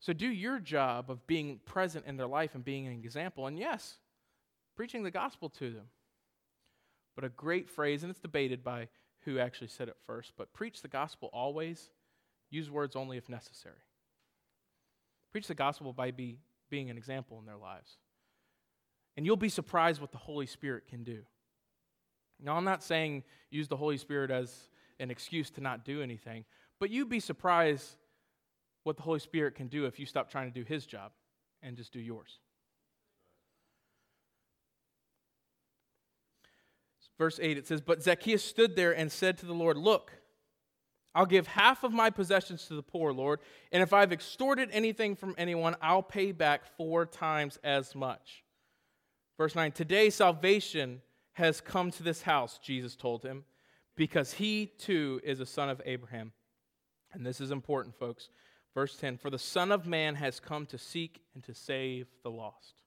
So 0.00 0.12
do 0.12 0.26
your 0.26 0.58
job 0.58 1.10
of 1.10 1.26
being 1.26 1.60
present 1.64 2.06
in 2.06 2.16
their 2.16 2.26
life 2.26 2.54
and 2.54 2.64
being 2.64 2.86
an 2.86 2.92
example. 2.92 3.46
And 3.46 3.58
yes, 3.58 3.98
preaching 4.76 5.02
the 5.02 5.10
gospel 5.10 5.48
to 5.50 5.70
them. 5.70 5.86
But 7.14 7.24
a 7.24 7.28
great 7.28 7.70
phrase, 7.70 8.02
and 8.02 8.10
it's 8.10 8.20
debated 8.20 8.64
by 8.64 8.88
who 9.20 9.38
actually 9.38 9.68
said 9.68 9.88
it 9.88 9.96
first, 10.06 10.32
but 10.36 10.52
preach 10.52 10.82
the 10.82 10.88
gospel 10.88 11.30
always, 11.32 11.90
use 12.50 12.70
words 12.70 12.96
only 12.96 13.16
if 13.16 13.28
necessary. 13.28 13.76
Preach 15.32 15.46
the 15.46 15.54
gospel 15.54 15.92
by 15.92 16.10
be, 16.10 16.38
being 16.70 16.90
an 16.90 16.96
example 16.96 17.38
in 17.38 17.46
their 17.46 17.56
lives. 17.56 17.98
And 19.16 19.24
you'll 19.24 19.36
be 19.36 19.48
surprised 19.48 20.00
what 20.00 20.12
the 20.12 20.18
Holy 20.18 20.46
Spirit 20.46 20.88
can 20.88 21.04
do. 21.04 21.22
Now, 22.42 22.56
I'm 22.56 22.64
not 22.64 22.82
saying 22.82 23.22
use 23.50 23.68
the 23.68 23.76
Holy 23.76 23.96
Spirit 23.96 24.30
as 24.30 24.68
an 24.98 25.10
excuse 25.10 25.50
to 25.50 25.60
not 25.60 25.84
do 25.84 26.02
anything, 26.02 26.44
but 26.80 26.90
you'd 26.90 27.08
be 27.08 27.20
surprised 27.20 27.96
what 28.82 28.96
the 28.96 29.02
Holy 29.02 29.20
Spirit 29.20 29.54
can 29.54 29.68
do 29.68 29.86
if 29.86 29.98
you 29.98 30.06
stop 30.06 30.30
trying 30.30 30.52
to 30.52 30.54
do 30.54 30.64
His 30.66 30.84
job 30.84 31.12
and 31.62 31.76
just 31.76 31.92
do 31.92 32.00
yours. 32.00 32.38
Verse 37.18 37.38
8, 37.40 37.56
it 37.56 37.66
says, 37.66 37.80
But 37.80 38.02
Zacchaeus 38.02 38.42
stood 38.42 38.74
there 38.74 38.96
and 38.96 39.10
said 39.10 39.38
to 39.38 39.46
the 39.46 39.54
Lord, 39.54 39.76
Look, 39.76 40.12
I'll 41.14 41.26
give 41.26 41.46
half 41.46 41.84
of 41.84 41.92
my 41.92 42.10
possessions 42.10 42.66
to 42.66 42.74
the 42.74 42.82
poor, 42.82 43.12
Lord, 43.12 43.40
and 43.70 43.82
if 43.82 43.92
I've 43.92 44.12
extorted 44.12 44.68
anything 44.72 45.14
from 45.14 45.34
anyone, 45.38 45.76
I'll 45.80 46.02
pay 46.02 46.32
back 46.32 46.64
four 46.76 47.06
times 47.06 47.58
as 47.62 47.94
much. 47.94 48.44
Verse 49.38 49.54
9, 49.54 49.72
Today 49.72 50.10
salvation 50.10 51.02
has 51.34 51.60
come 51.60 51.90
to 51.92 52.02
this 52.02 52.22
house, 52.22 52.58
Jesus 52.58 52.96
told 52.96 53.22
him, 53.22 53.44
because 53.96 54.34
he 54.34 54.66
too 54.66 55.20
is 55.22 55.40
a 55.40 55.46
son 55.46 55.68
of 55.68 55.80
Abraham. 55.84 56.32
And 57.12 57.24
this 57.24 57.40
is 57.40 57.52
important, 57.52 57.96
folks. 57.96 58.28
Verse 58.74 58.96
10 58.96 59.18
For 59.18 59.30
the 59.30 59.38
Son 59.38 59.70
of 59.70 59.86
Man 59.86 60.16
has 60.16 60.40
come 60.40 60.66
to 60.66 60.78
seek 60.78 61.22
and 61.34 61.44
to 61.44 61.54
save 61.54 62.08
the 62.22 62.30
lost. 62.30 62.82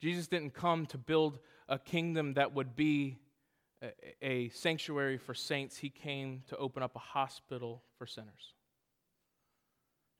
Jesus 0.00 0.26
didn't 0.26 0.52
come 0.52 0.84
to 0.86 0.98
build 0.98 1.38
a 1.68 1.78
kingdom 1.78 2.34
that 2.34 2.52
would 2.52 2.76
be 2.76 3.18
a, 4.22 4.48
sanctuary 4.50 5.18
for 5.18 5.34
saints, 5.34 5.76
he 5.76 5.90
came 5.90 6.42
to 6.48 6.56
open 6.56 6.82
up 6.82 6.94
a 6.96 7.00
hospital 7.00 7.82
for 7.98 8.06
sinners. 8.06 8.54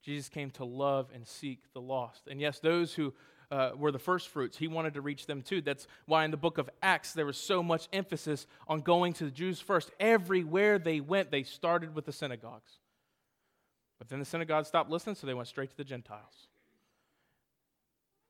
Jesus 0.03 0.29
came 0.29 0.51
to 0.53 0.64
love 0.64 1.11
and 1.14 1.27
seek 1.27 1.61
the 1.72 1.81
lost. 1.81 2.27
And 2.29 2.40
yes, 2.40 2.59
those 2.59 2.92
who 2.94 3.14
uh, 3.53 3.72
were 3.77 3.92
the 3.92 3.98
first 3.98 4.29
fruits. 4.29 4.57
He 4.57 4.66
wanted 4.66 4.94
to 4.94 5.03
reach 5.03 5.27
them 5.27 5.42
too. 5.42 5.61
That's 5.61 5.87
why 6.07 6.25
in 6.25 6.31
the 6.31 6.38
book 6.38 6.57
of 6.59 6.70
Acts 6.83 7.12
there 7.12 7.27
was 7.27 7.37
so 7.37 7.62
much 7.62 7.87
emphasis 7.92 8.46
on 8.66 8.81
going 8.81 9.12
to 9.14 9.25
the 9.27 9.31
Jews 9.31 9.61
first. 9.61 9.90
Everywhere 10.01 10.79
they 10.79 11.01
went, 11.01 11.31
they 11.31 11.42
started 11.42 11.94
with 11.94 12.07
the 12.07 12.12
synagogues. 12.12 12.79
But 13.98 14.09
then 14.09 14.18
the 14.18 14.25
synagogues 14.25 14.68
stopped 14.68 14.90
listening, 14.90 15.16
so 15.16 15.27
they 15.27 15.35
went 15.35 15.48
straight 15.48 15.70
to 15.70 15.77
the 15.77 15.85
Gentiles. 15.85 16.48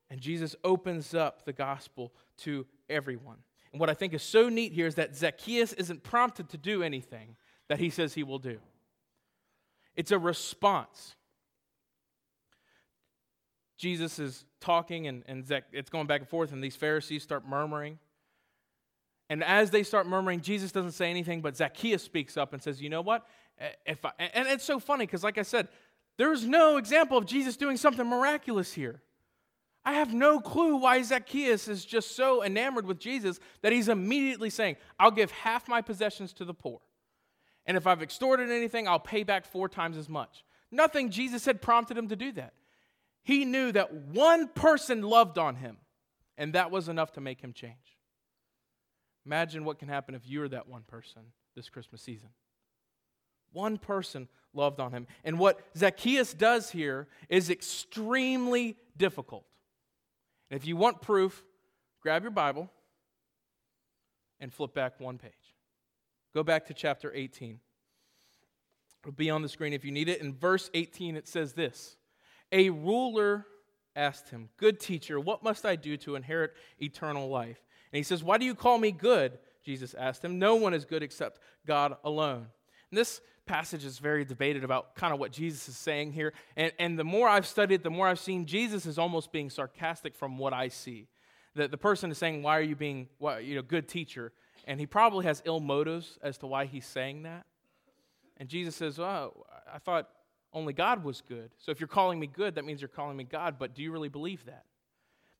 And 0.09 0.19
Jesus 0.19 0.55
opens 0.63 1.15
up 1.15 1.45
the 1.45 1.53
gospel 1.53 2.13
to 2.39 2.67
everyone. 2.89 3.37
And 3.73 3.79
what 3.79 3.89
I 3.89 3.95
think 3.95 4.13
is 4.13 4.21
so 4.21 4.49
neat 4.49 4.71
here 4.71 4.87
is 4.87 4.95
that 4.95 5.15
Zacchaeus 5.15 5.73
isn't 5.73 6.03
prompted 6.03 6.49
to 6.49 6.57
do 6.57 6.83
anything 6.83 7.35
that 7.67 7.79
he 7.79 7.89
says 7.89 8.13
he 8.13 8.23
will 8.23 8.39
do, 8.39 8.59
it's 9.95 10.11
a 10.11 10.19
response. 10.19 11.15
Jesus 13.75 14.17
is 14.17 14.45
talking, 14.61 15.07
and, 15.07 15.23
and 15.27 15.45
Zac, 15.45 15.65
it's 15.73 15.89
going 15.89 16.07
back 16.07 16.21
and 16.21 16.29
forth, 16.29 16.53
and 16.53 16.63
these 16.63 16.75
Pharisees 16.75 17.21
start 17.21 17.45
murmuring. 17.45 17.99
And 19.29 19.43
as 19.43 19.71
they 19.71 19.83
start 19.83 20.07
murmuring, 20.07 20.39
Jesus 20.39 20.71
doesn't 20.71 20.91
say 20.93 21.09
anything, 21.09 21.41
but 21.41 21.57
Zacchaeus 21.57 22.01
speaks 22.01 22.37
up 22.37 22.53
and 22.53 22.61
says, 22.61 22.81
You 22.81 22.89
know 22.89 23.01
what? 23.01 23.25
Eh, 23.59 23.69
if 23.87 24.05
I, 24.05 24.11
and 24.19 24.47
it's 24.47 24.63
so 24.63 24.79
funny 24.79 25.05
because, 25.05 25.23
like 25.23 25.37
I 25.37 25.41
said, 25.41 25.67
there's 26.17 26.45
no 26.45 26.77
example 26.77 27.17
of 27.17 27.25
Jesus 27.25 27.57
doing 27.57 27.75
something 27.75 28.07
miraculous 28.07 28.71
here. 28.71 29.01
I 29.85 29.93
have 29.93 30.13
no 30.13 30.39
clue 30.39 30.77
why 30.77 31.01
Zacchaeus 31.01 31.67
is 31.67 31.83
just 31.83 32.15
so 32.15 32.43
enamored 32.43 32.85
with 32.85 32.99
Jesus 32.99 33.39
that 33.61 33.73
he's 33.73 33.89
immediately 33.89 34.49
saying, 34.49 34.77
I'll 34.97 35.11
give 35.11 35.31
half 35.31 35.67
my 35.67 35.81
possessions 35.81 36.31
to 36.33 36.45
the 36.45 36.53
poor. 36.53 36.79
And 37.65 37.75
if 37.75 37.85
I've 37.85 38.01
extorted 38.01 38.49
anything, 38.49 38.87
I'll 38.87 38.99
pay 38.99 39.23
back 39.23 39.45
four 39.45 39.67
times 39.67 39.97
as 39.97 40.07
much. 40.07 40.45
Nothing 40.71 41.09
Jesus 41.09 41.45
had 41.45 41.61
prompted 41.61 41.97
him 41.97 42.07
to 42.09 42.15
do 42.15 42.31
that. 42.33 42.53
He 43.23 43.45
knew 43.45 43.71
that 43.71 43.93
one 43.93 44.47
person 44.49 45.01
loved 45.01 45.37
on 45.37 45.55
him, 45.55 45.77
and 46.37 46.53
that 46.53 46.71
was 46.71 46.89
enough 46.89 47.13
to 47.13 47.21
make 47.21 47.41
him 47.41 47.53
change. 47.53 47.97
Imagine 49.25 49.63
what 49.63 49.79
can 49.79 49.87
happen 49.87 50.15
if 50.15 50.27
you're 50.27 50.49
that 50.49 50.67
one 50.67 50.83
person 50.83 51.21
this 51.55 51.69
Christmas 51.69 52.01
season. 52.01 52.29
One 53.53 53.77
person 53.77 54.27
loved 54.53 54.79
on 54.79 54.91
him. 54.91 55.07
And 55.23 55.39
what 55.39 55.59
Zacchaeus 55.77 56.33
does 56.33 56.71
here 56.71 57.07
is 57.29 57.49
extremely 57.49 58.77
difficult. 58.97 59.45
And 60.53 60.61
if 60.61 60.67
you 60.67 60.77
want 60.77 61.01
proof, 61.01 61.43
grab 62.03 62.21
your 62.21 62.29
Bible 62.29 62.69
and 64.39 64.53
flip 64.53 64.71
back 64.71 64.99
one 64.99 65.17
page. 65.17 65.31
Go 66.31 66.43
back 66.43 66.67
to 66.67 66.75
chapter 66.75 67.11
18. 67.11 67.59
It'll 69.01 69.13
be 69.13 69.31
on 69.31 69.41
the 69.41 69.49
screen 69.49 69.73
if 69.73 69.83
you 69.83 69.91
need 69.91 70.09
it. 70.09 70.21
In 70.21 70.31
verse 70.31 70.69
18, 70.75 71.15
it 71.15 71.27
says 71.27 71.53
this 71.53 71.97
a 72.51 72.69
ruler 72.69 73.47
asked 73.95 74.29
him, 74.29 74.49
Good 74.57 74.79
teacher, 74.79 75.19
what 75.19 75.41
must 75.41 75.65
I 75.65 75.75
do 75.75 75.97
to 75.97 76.13
inherit 76.13 76.51
eternal 76.79 77.29
life? 77.29 77.59
And 77.91 77.97
he 77.97 78.03
says, 78.03 78.23
Why 78.23 78.37
do 78.37 78.45
you 78.45 78.53
call 78.53 78.77
me 78.77 78.91
good? 78.91 79.39
Jesus 79.65 79.95
asked 79.95 80.23
him. 80.23 80.37
No 80.37 80.53
one 80.53 80.75
is 80.75 80.85
good 80.85 81.01
except 81.01 81.39
God 81.65 81.97
alone. 82.03 82.45
And 82.91 82.97
this 82.99 83.21
passage 83.45 83.85
is 83.85 83.99
very 83.99 84.25
debated 84.25 84.63
about 84.63 84.95
kind 84.95 85.13
of 85.13 85.19
what 85.19 85.31
Jesus 85.31 85.67
is 85.67 85.77
saying 85.77 86.13
here. 86.13 86.33
And, 86.55 86.71
and 86.79 86.97
the 86.97 87.03
more 87.03 87.27
I've 87.27 87.45
studied, 87.45 87.83
the 87.83 87.89
more 87.89 88.07
I've 88.07 88.19
seen 88.19 88.45
Jesus 88.45 88.85
is 88.85 88.97
almost 88.97 89.31
being 89.31 89.49
sarcastic 89.49 90.15
from 90.15 90.37
what 90.37 90.53
I 90.53 90.69
see. 90.69 91.07
That 91.55 91.71
the 91.71 91.77
person 91.77 92.09
is 92.09 92.17
saying, 92.17 92.41
Why 92.41 92.57
are 92.57 92.63
you 92.63 92.75
being, 92.75 93.09
why, 93.19 93.39
you 93.39 93.55
know, 93.55 93.61
good 93.61 93.87
teacher? 93.87 94.31
And 94.65 94.79
he 94.79 94.85
probably 94.85 95.25
has 95.25 95.41
ill 95.45 95.59
motives 95.59 96.17
as 96.23 96.37
to 96.39 96.47
why 96.47 96.65
he's 96.65 96.85
saying 96.85 97.23
that. 97.23 97.45
And 98.37 98.49
Jesus 98.49 98.75
says, 98.75 98.97
Well, 98.97 99.45
I 99.71 99.77
thought 99.77 100.09
only 100.53 100.73
God 100.73 101.03
was 101.03 101.21
good. 101.21 101.51
So 101.57 101.71
if 101.71 101.79
you're 101.79 101.87
calling 101.87 102.19
me 102.19 102.27
good, 102.27 102.55
that 102.55 102.65
means 102.65 102.81
you're 102.81 102.87
calling 102.87 103.17
me 103.17 103.23
God. 103.23 103.55
But 103.59 103.75
do 103.75 103.83
you 103.83 103.91
really 103.91 104.09
believe 104.09 104.45
that? 104.45 104.65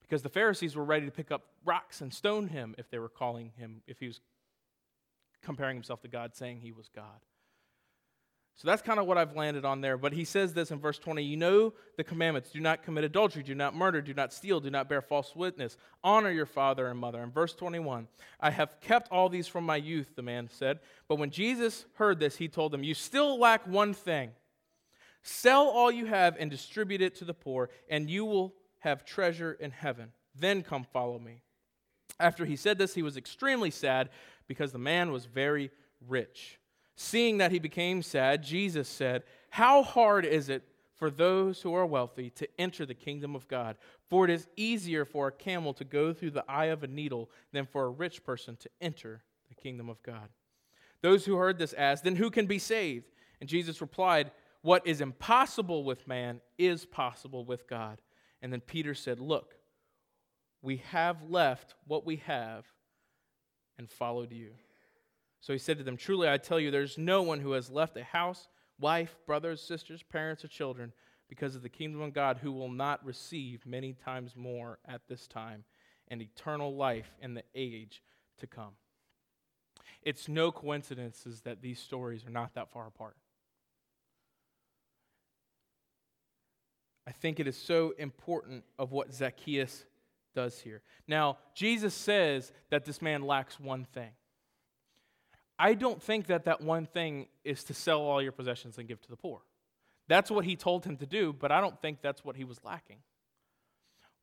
Because 0.01 0.21
the 0.21 0.29
Pharisees 0.29 0.75
were 0.75 0.83
ready 0.83 1.05
to 1.05 1.11
pick 1.11 1.31
up 1.31 1.43
rocks 1.65 2.01
and 2.01 2.13
stone 2.13 2.47
him 2.47 2.75
if 2.77 2.89
they 2.89 2.99
were 2.99 3.09
calling 3.09 3.51
him, 3.55 3.81
if 3.87 3.99
he 3.99 4.07
was 4.07 4.19
comparing 5.41 5.75
himself 5.75 6.01
to 6.01 6.07
God, 6.07 6.35
saying 6.35 6.59
he 6.61 6.71
was 6.71 6.89
God. 6.93 7.19
So 8.55 8.67
that's 8.67 8.83
kind 8.83 8.99
of 8.99 9.07
what 9.07 9.17
I've 9.17 9.35
landed 9.35 9.65
on 9.65 9.81
there. 9.81 9.97
But 9.97 10.13
he 10.13 10.25
says 10.25 10.53
this 10.53 10.69
in 10.69 10.79
verse 10.79 10.99
20 10.99 11.23
You 11.23 11.37
know 11.37 11.73
the 11.97 12.03
commandments 12.03 12.51
do 12.51 12.59
not 12.59 12.83
commit 12.83 13.03
adultery, 13.03 13.43
do 13.43 13.55
not 13.55 13.75
murder, 13.75 14.01
do 14.01 14.13
not 14.13 14.31
steal, 14.31 14.59
do 14.59 14.69
not 14.69 14.87
bear 14.87 15.01
false 15.01 15.35
witness, 15.35 15.77
honor 16.03 16.29
your 16.29 16.45
father 16.45 16.87
and 16.87 16.99
mother. 16.99 17.21
In 17.23 17.31
verse 17.31 17.53
21, 17.53 18.07
I 18.39 18.51
have 18.51 18.79
kept 18.79 19.11
all 19.11 19.27
these 19.27 19.47
from 19.47 19.65
my 19.65 19.77
youth, 19.77 20.15
the 20.15 20.21
man 20.21 20.49
said. 20.51 20.79
But 21.07 21.17
when 21.17 21.31
Jesus 21.31 21.85
heard 21.95 22.19
this, 22.19 22.37
he 22.37 22.47
told 22.47 22.71
them, 22.71 22.83
You 22.83 22.93
still 22.93 23.39
lack 23.39 23.67
one 23.67 23.93
thing. 23.93 24.31
Sell 25.23 25.67
all 25.67 25.91
you 25.91 26.05
have 26.05 26.35
and 26.37 26.51
distribute 26.51 27.01
it 27.01 27.15
to 27.15 27.25
the 27.25 27.33
poor, 27.33 27.69
and 27.89 28.09
you 28.09 28.25
will 28.25 28.53
have 28.79 29.05
treasure 29.05 29.53
in 29.53 29.71
heaven. 29.71 30.11
Then 30.35 30.61
come 30.63 30.83
follow 30.83 31.17
me. 31.17 31.41
After 32.19 32.45
he 32.45 32.55
said 32.55 32.77
this, 32.77 32.93
he 32.93 33.01
was 33.01 33.17
extremely 33.17 33.71
sad 33.71 34.09
because 34.47 34.71
the 34.71 34.77
man 34.77 35.11
was 35.11 35.25
very 35.25 35.71
rich. 36.07 36.59
Seeing 36.95 37.37
that 37.39 37.51
he 37.51 37.59
became 37.59 38.01
sad, 38.01 38.43
Jesus 38.43 38.87
said, 38.87 39.23
How 39.49 39.83
hard 39.83 40.25
is 40.25 40.49
it 40.49 40.63
for 40.95 41.09
those 41.09 41.61
who 41.61 41.73
are 41.73 41.85
wealthy 41.85 42.29
to 42.31 42.47
enter 42.59 42.85
the 42.85 42.93
kingdom 42.93 43.35
of 43.35 43.47
God? 43.47 43.77
For 44.09 44.25
it 44.25 44.31
is 44.31 44.47
easier 44.55 45.05
for 45.05 45.27
a 45.27 45.31
camel 45.31 45.73
to 45.73 45.83
go 45.83 46.13
through 46.13 46.31
the 46.31 46.45
eye 46.47 46.65
of 46.65 46.83
a 46.83 46.87
needle 46.87 47.31
than 47.51 47.65
for 47.65 47.85
a 47.85 47.89
rich 47.89 48.23
person 48.23 48.55
to 48.57 48.69
enter 48.79 49.23
the 49.49 49.55
kingdom 49.55 49.89
of 49.89 50.01
God. 50.03 50.29
Those 51.01 51.25
who 51.25 51.35
heard 51.35 51.57
this 51.57 51.73
asked, 51.73 52.03
Then 52.03 52.15
who 52.15 52.29
can 52.29 52.45
be 52.45 52.59
saved? 52.59 53.11
And 53.39 53.49
Jesus 53.49 53.81
replied, 53.81 54.31
What 54.61 54.85
is 54.85 55.01
impossible 55.01 55.83
with 55.83 56.07
man 56.07 56.41
is 56.57 56.85
possible 56.85 57.43
with 57.43 57.67
God. 57.67 58.01
And 58.41 58.53
then 58.53 58.61
Peter 58.61 58.93
said, 58.93 59.19
Look, 59.19 59.55
we 60.61 60.77
have 60.91 61.29
left 61.29 61.73
what 61.85 62.05
we 62.05 62.17
have 62.17 62.65
and 63.77 63.89
followed 63.89 64.31
you. 64.31 64.51
So 65.43 65.51
he 65.51 65.59
said 65.59 65.77
to 65.77 65.83
them, 65.83 65.97
Truly 65.97 66.29
I 66.29 66.37
tell 66.37 66.57
you, 66.57 66.71
there's 66.71 66.97
no 66.97 67.21
one 67.21 67.41
who 67.41 67.51
has 67.51 67.69
left 67.69 67.97
a 67.97 68.03
house, 68.05 68.47
wife, 68.79 69.17
brothers, 69.27 69.59
sisters, 69.59 70.01
parents, 70.01 70.45
or 70.45 70.47
children 70.47 70.93
because 71.27 71.53
of 71.53 71.63
the 71.63 71.67
kingdom 71.67 71.99
of 71.99 72.13
God 72.13 72.37
who 72.41 72.53
will 72.53 72.71
not 72.71 73.05
receive 73.05 73.65
many 73.65 73.91
times 73.91 74.37
more 74.37 74.79
at 74.87 75.01
this 75.09 75.27
time 75.27 75.65
and 76.07 76.21
eternal 76.21 76.73
life 76.73 77.11
in 77.21 77.33
the 77.33 77.43
age 77.53 78.01
to 78.39 78.47
come. 78.47 78.71
It's 80.01 80.29
no 80.29 80.49
coincidence 80.49 81.27
that 81.43 81.61
these 81.61 81.79
stories 81.79 82.25
are 82.25 82.31
not 82.31 82.53
that 82.53 82.71
far 82.71 82.87
apart. 82.87 83.17
I 87.05 87.11
think 87.11 87.41
it 87.41 87.47
is 87.49 87.57
so 87.57 87.93
important 87.97 88.63
of 88.79 88.93
what 88.93 89.13
Zacchaeus 89.13 89.83
does 90.33 90.61
here. 90.61 90.83
Now, 91.05 91.37
Jesus 91.53 91.93
says 91.93 92.53
that 92.69 92.85
this 92.85 93.01
man 93.01 93.23
lacks 93.23 93.59
one 93.59 93.83
thing. 93.83 94.11
I 95.63 95.75
don't 95.75 96.03
think 96.03 96.27
that 96.27 96.43
that 96.43 96.59
one 96.59 96.87
thing 96.87 97.27
is 97.45 97.63
to 97.63 97.73
sell 97.73 98.01
all 98.01 98.21
your 98.21 98.33
possessions 98.33 98.77
and 98.77 98.85
give 98.85 99.01
to 99.01 99.09
the 99.09 99.15
poor. 99.15 99.39
That's 100.09 100.29
what 100.29 100.43
he 100.43 100.57
told 100.57 100.83
him 100.83 100.97
to 100.97 101.05
do, 101.05 101.31
but 101.31 101.53
I 101.53 101.61
don't 101.61 101.81
think 101.81 102.01
that's 102.01 102.21
what 102.25 102.35
he 102.35 102.43
was 102.43 102.59
lacking. 102.65 102.97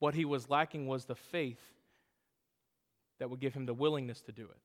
What 0.00 0.14
he 0.14 0.26
was 0.26 0.50
lacking 0.50 0.86
was 0.86 1.06
the 1.06 1.14
faith 1.14 1.62
that 3.20 3.30
would 3.30 3.40
give 3.40 3.54
him 3.54 3.64
the 3.64 3.72
willingness 3.72 4.20
to 4.22 4.32
do 4.32 4.42
it. 4.42 4.58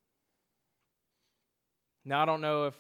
Now, 2.03 2.21
I 2.21 2.25
don't 2.25 2.41
know 2.41 2.65
if 2.65 2.75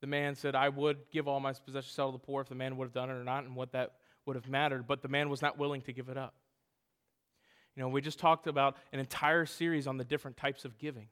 the 0.00 0.06
man 0.06 0.36
said, 0.36 0.54
I 0.54 0.68
would 0.68 0.98
give 1.10 1.26
all 1.26 1.40
my 1.40 1.52
possessions, 1.52 1.96
to 1.96 2.12
the 2.12 2.18
poor, 2.18 2.42
if 2.42 2.48
the 2.48 2.54
man 2.54 2.76
would 2.76 2.84
have 2.84 2.94
done 2.94 3.10
it 3.10 3.14
or 3.14 3.24
not, 3.24 3.42
and 3.42 3.56
what 3.56 3.72
that 3.72 3.94
would 4.26 4.36
have 4.36 4.48
mattered, 4.48 4.86
but 4.86 5.02
the 5.02 5.08
man 5.08 5.28
was 5.28 5.42
not 5.42 5.58
willing 5.58 5.80
to 5.82 5.92
give 5.92 6.08
it 6.08 6.16
up. 6.16 6.34
You 7.74 7.82
know, 7.82 7.88
we 7.88 8.00
just 8.00 8.20
talked 8.20 8.46
about 8.46 8.76
an 8.92 9.00
entire 9.00 9.44
series 9.44 9.88
on 9.88 9.96
the 9.96 10.04
different 10.04 10.36
types 10.36 10.64
of 10.64 10.78
giving 10.78 11.08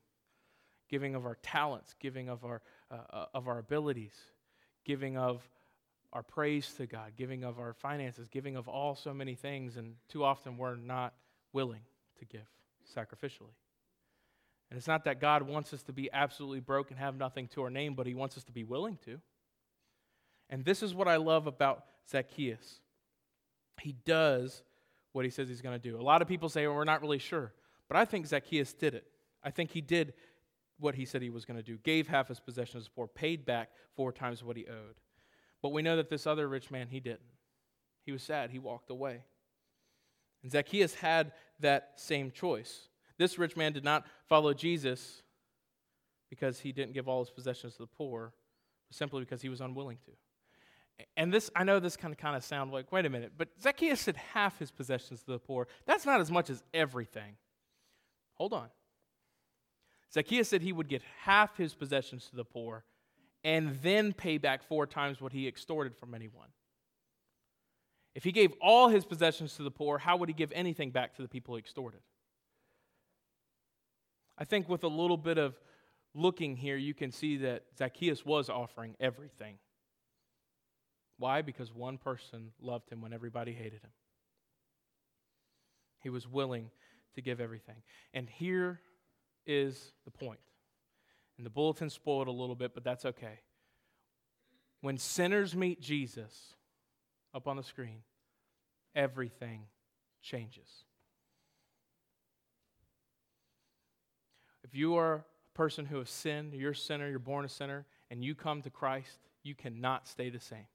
giving 0.88 1.14
of 1.14 1.24
our 1.26 1.36
talents, 1.42 1.94
giving 2.00 2.28
of 2.28 2.44
our, 2.44 2.62
uh, 2.90 2.96
uh, 3.10 3.26
of 3.34 3.48
our 3.48 3.58
abilities, 3.58 4.14
giving 4.84 5.16
of 5.16 5.42
our 6.12 6.22
praise 6.22 6.72
to 6.78 6.86
God, 6.86 7.12
giving 7.16 7.44
of 7.44 7.58
our 7.58 7.74
finances, 7.74 8.28
giving 8.28 8.56
of 8.56 8.68
all 8.68 8.94
so 8.94 9.12
many 9.12 9.34
things, 9.34 9.76
and 9.76 9.94
too 10.08 10.24
often 10.24 10.56
we're 10.56 10.76
not 10.76 11.14
willing 11.52 11.82
to 12.18 12.24
give 12.24 12.46
sacrificially. 12.96 13.54
And 14.70 14.76
it's 14.76 14.86
not 14.86 15.04
that 15.04 15.20
God 15.20 15.42
wants 15.42 15.72
us 15.72 15.82
to 15.84 15.92
be 15.92 16.10
absolutely 16.12 16.60
broke 16.60 16.90
and 16.90 16.98
have 16.98 17.16
nothing 17.16 17.48
to 17.48 17.62
our 17.62 17.70
name, 17.70 17.94
but 17.94 18.06
He 18.06 18.14
wants 18.14 18.36
us 18.36 18.44
to 18.44 18.52
be 18.52 18.64
willing 18.64 18.98
to. 19.04 19.20
And 20.50 20.64
this 20.64 20.82
is 20.82 20.94
what 20.94 21.08
I 21.08 21.16
love 21.16 21.46
about 21.46 21.84
Zacchaeus. 22.10 22.80
He 23.80 23.94
does 24.04 24.62
what 25.12 25.24
he 25.24 25.30
says 25.30 25.48
he's 25.48 25.60
going 25.60 25.78
to 25.78 25.90
do. 25.90 26.00
A 26.00 26.02
lot 26.02 26.22
of 26.22 26.28
people 26.28 26.48
say, 26.48 26.66
well, 26.66 26.76
we're 26.76 26.84
not 26.84 27.02
really 27.02 27.18
sure. 27.18 27.52
But 27.88 27.96
I 27.96 28.04
think 28.04 28.26
Zacchaeus 28.26 28.72
did 28.72 28.94
it. 28.94 29.04
I 29.42 29.50
think 29.50 29.70
he 29.70 29.80
did 29.80 30.14
what 30.78 30.94
he 30.94 31.04
said 31.04 31.22
he 31.22 31.30
was 31.30 31.44
going 31.44 31.56
to 31.56 31.62
do, 31.62 31.78
gave 31.78 32.08
half 32.08 32.28
his 32.28 32.40
possessions 32.40 32.84
to 32.84 32.90
the 32.90 32.94
poor, 32.94 33.06
paid 33.06 33.44
back 33.44 33.70
four 33.96 34.12
times 34.12 34.44
what 34.44 34.56
he 34.56 34.66
owed. 34.66 34.96
But 35.62 35.72
we 35.72 35.82
know 35.82 35.96
that 35.96 36.08
this 36.08 36.26
other 36.26 36.48
rich 36.48 36.70
man, 36.70 36.88
he 36.88 37.00
didn't. 37.00 37.20
He 38.04 38.12
was 38.12 38.22
sad, 38.22 38.50
he 38.50 38.58
walked 38.58 38.90
away. 38.90 39.22
And 40.42 40.52
Zacchaeus 40.52 40.94
had 40.94 41.32
that 41.60 41.92
same 41.96 42.30
choice. 42.30 42.88
This 43.18 43.38
rich 43.38 43.56
man 43.56 43.72
did 43.72 43.84
not 43.84 44.06
follow 44.28 44.54
Jesus 44.54 45.22
because 46.30 46.60
he 46.60 46.72
didn't 46.72 46.94
give 46.94 47.08
all 47.08 47.20
his 47.20 47.30
possessions 47.30 47.74
to 47.74 47.80
the 47.80 47.86
poor, 47.86 48.32
simply 48.90 49.20
because 49.20 49.42
he 49.42 49.48
was 49.48 49.60
unwilling 49.60 49.98
to. 50.04 50.12
And 51.16 51.32
this, 51.32 51.50
I 51.54 51.64
know 51.64 51.80
this 51.80 51.96
kind 51.96 52.12
of 52.12 52.18
kind 52.18 52.36
of 52.36 52.44
sound 52.44 52.72
like, 52.72 52.90
wait 52.92 53.06
a 53.06 53.10
minute, 53.10 53.32
but 53.36 53.48
Zacchaeus 53.60 54.00
said 54.00 54.16
half 54.16 54.58
his 54.58 54.70
possessions 54.70 55.22
to 55.24 55.32
the 55.32 55.38
poor. 55.38 55.68
That's 55.86 56.06
not 56.06 56.20
as 56.20 56.30
much 56.30 56.50
as 56.50 56.62
everything. 56.74 57.36
Hold 58.34 58.52
on. 58.52 58.68
Zacchaeus 60.12 60.48
said 60.48 60.62
he 60.62 60.72
would 60.72 60.88
get 60.88 61.02
half 61.22 61.56
his 61.56 61.74
possessions 61.74 62.26
to 62.30 62.36
the 62.36 62.44
poor 62.44 62.84
and 63.44 63.78
then 63.82 64.12
pay 64.12 64.38
back 64.38 64.62
four 64.62 64.86
times 64.86 65.20
what 65.20 65.32
he 65.32 65.46
extorted 65.46 65.96
from 65.96 66.14
anyone. 66.14 66.48
If 68.14 68.24
he 68.24 68.32
gave 68.32 68.52
all 68.60 68.88
his 68.88 69.04
possessions 69.04 69.54
to 69.56 69.62
the 69.62 69.70
poor, 69.70 69.98
how 69.98 70.16
would 70.16 70.28
he 70.28 70.32
give 70.32 70.50
anything 70.52 70.90
back 70.90 71.14
to 71.16 71.22
the 71.22 71.28
people 71.28 71.54
he 71.54 71.60
extorted? 71.60 72.00
I 74.36 74.44
think 74.44 74.68
with 74.68 74.84
a 74.84 74.88
little 74.88 75.16
bit 75.16 75.38
of 75.38 75.54
looking 76.14 76.56
here, 76.56 76.76
you 76.76 76.94
can 76.94 77.12
see 77.12 77.36
that 77.38 77.64
Zacchaeus 77.76 78.24
was 78.24 78.48
offering 78.48 78.96
everything. 78.98 79.58
Why? 81.18 81.42
Because 81.42 81.72
one 81.72 81.98
person 81.98 82.52
loved 82.60 82.90
him 82.90 83.00
when 83.00 83.12
everybody 83.12 83.52
hated 83.52 83.82
him. 83.82 83.90
He 86.00 86.10
was 86.10 86.26
willing 86.26 86.70
to 87.14 87.22
give 87.22 87.40
everything. 87.40 87.82
And 88.14 88.28
here 88.28 88.80
is 89.48 89.92
the 90.04 90.12
point. 90.12 90.38
And 91.36 91.44
the 91.44 91.50
bulletin 91.50 91.90
spoiled 91.90 92.28
a 92.28 92.32
little 92.32 92.54
bit, 92.54 92.74
but 92.74 92.84
that's 92.84 93.04
okay. 93.04 93.40
When 94.80 94.98
sinners 94.98 95.56
meet 95.56 95.80
Jesus, 95.80 96.54
up 97.34 97.46
on 97.46 97.56
the 97.56 97.62
screen, 97.62 98.02
everything 98.94 99.62
changes. 100.22 100.84
If 104.64 104.74
you 104.74 104.96
are 104.96 105.14
a 105.14 105.24
person 105.54 105.86
who 105.86 105.98
has 105.98 106.10
sinned, 106.10 106.52
you're 106.54 106.72
a 106.72 106.76
sinner, 106.76 107.08
you're 107.08 107.18
born 107.18 107.44
a 107.44 107.48
sinner, 107.48 107.86
and 108.10 108.22
you 108.22 108.34
come 108.34 108.62
to 108.62 108.70
Christ, 108.70 109.18
you 109.42 109.54
cannot 109.54 110.08
stay 110.08 110.30
the 110.30 110.40
same. 110.40 110.66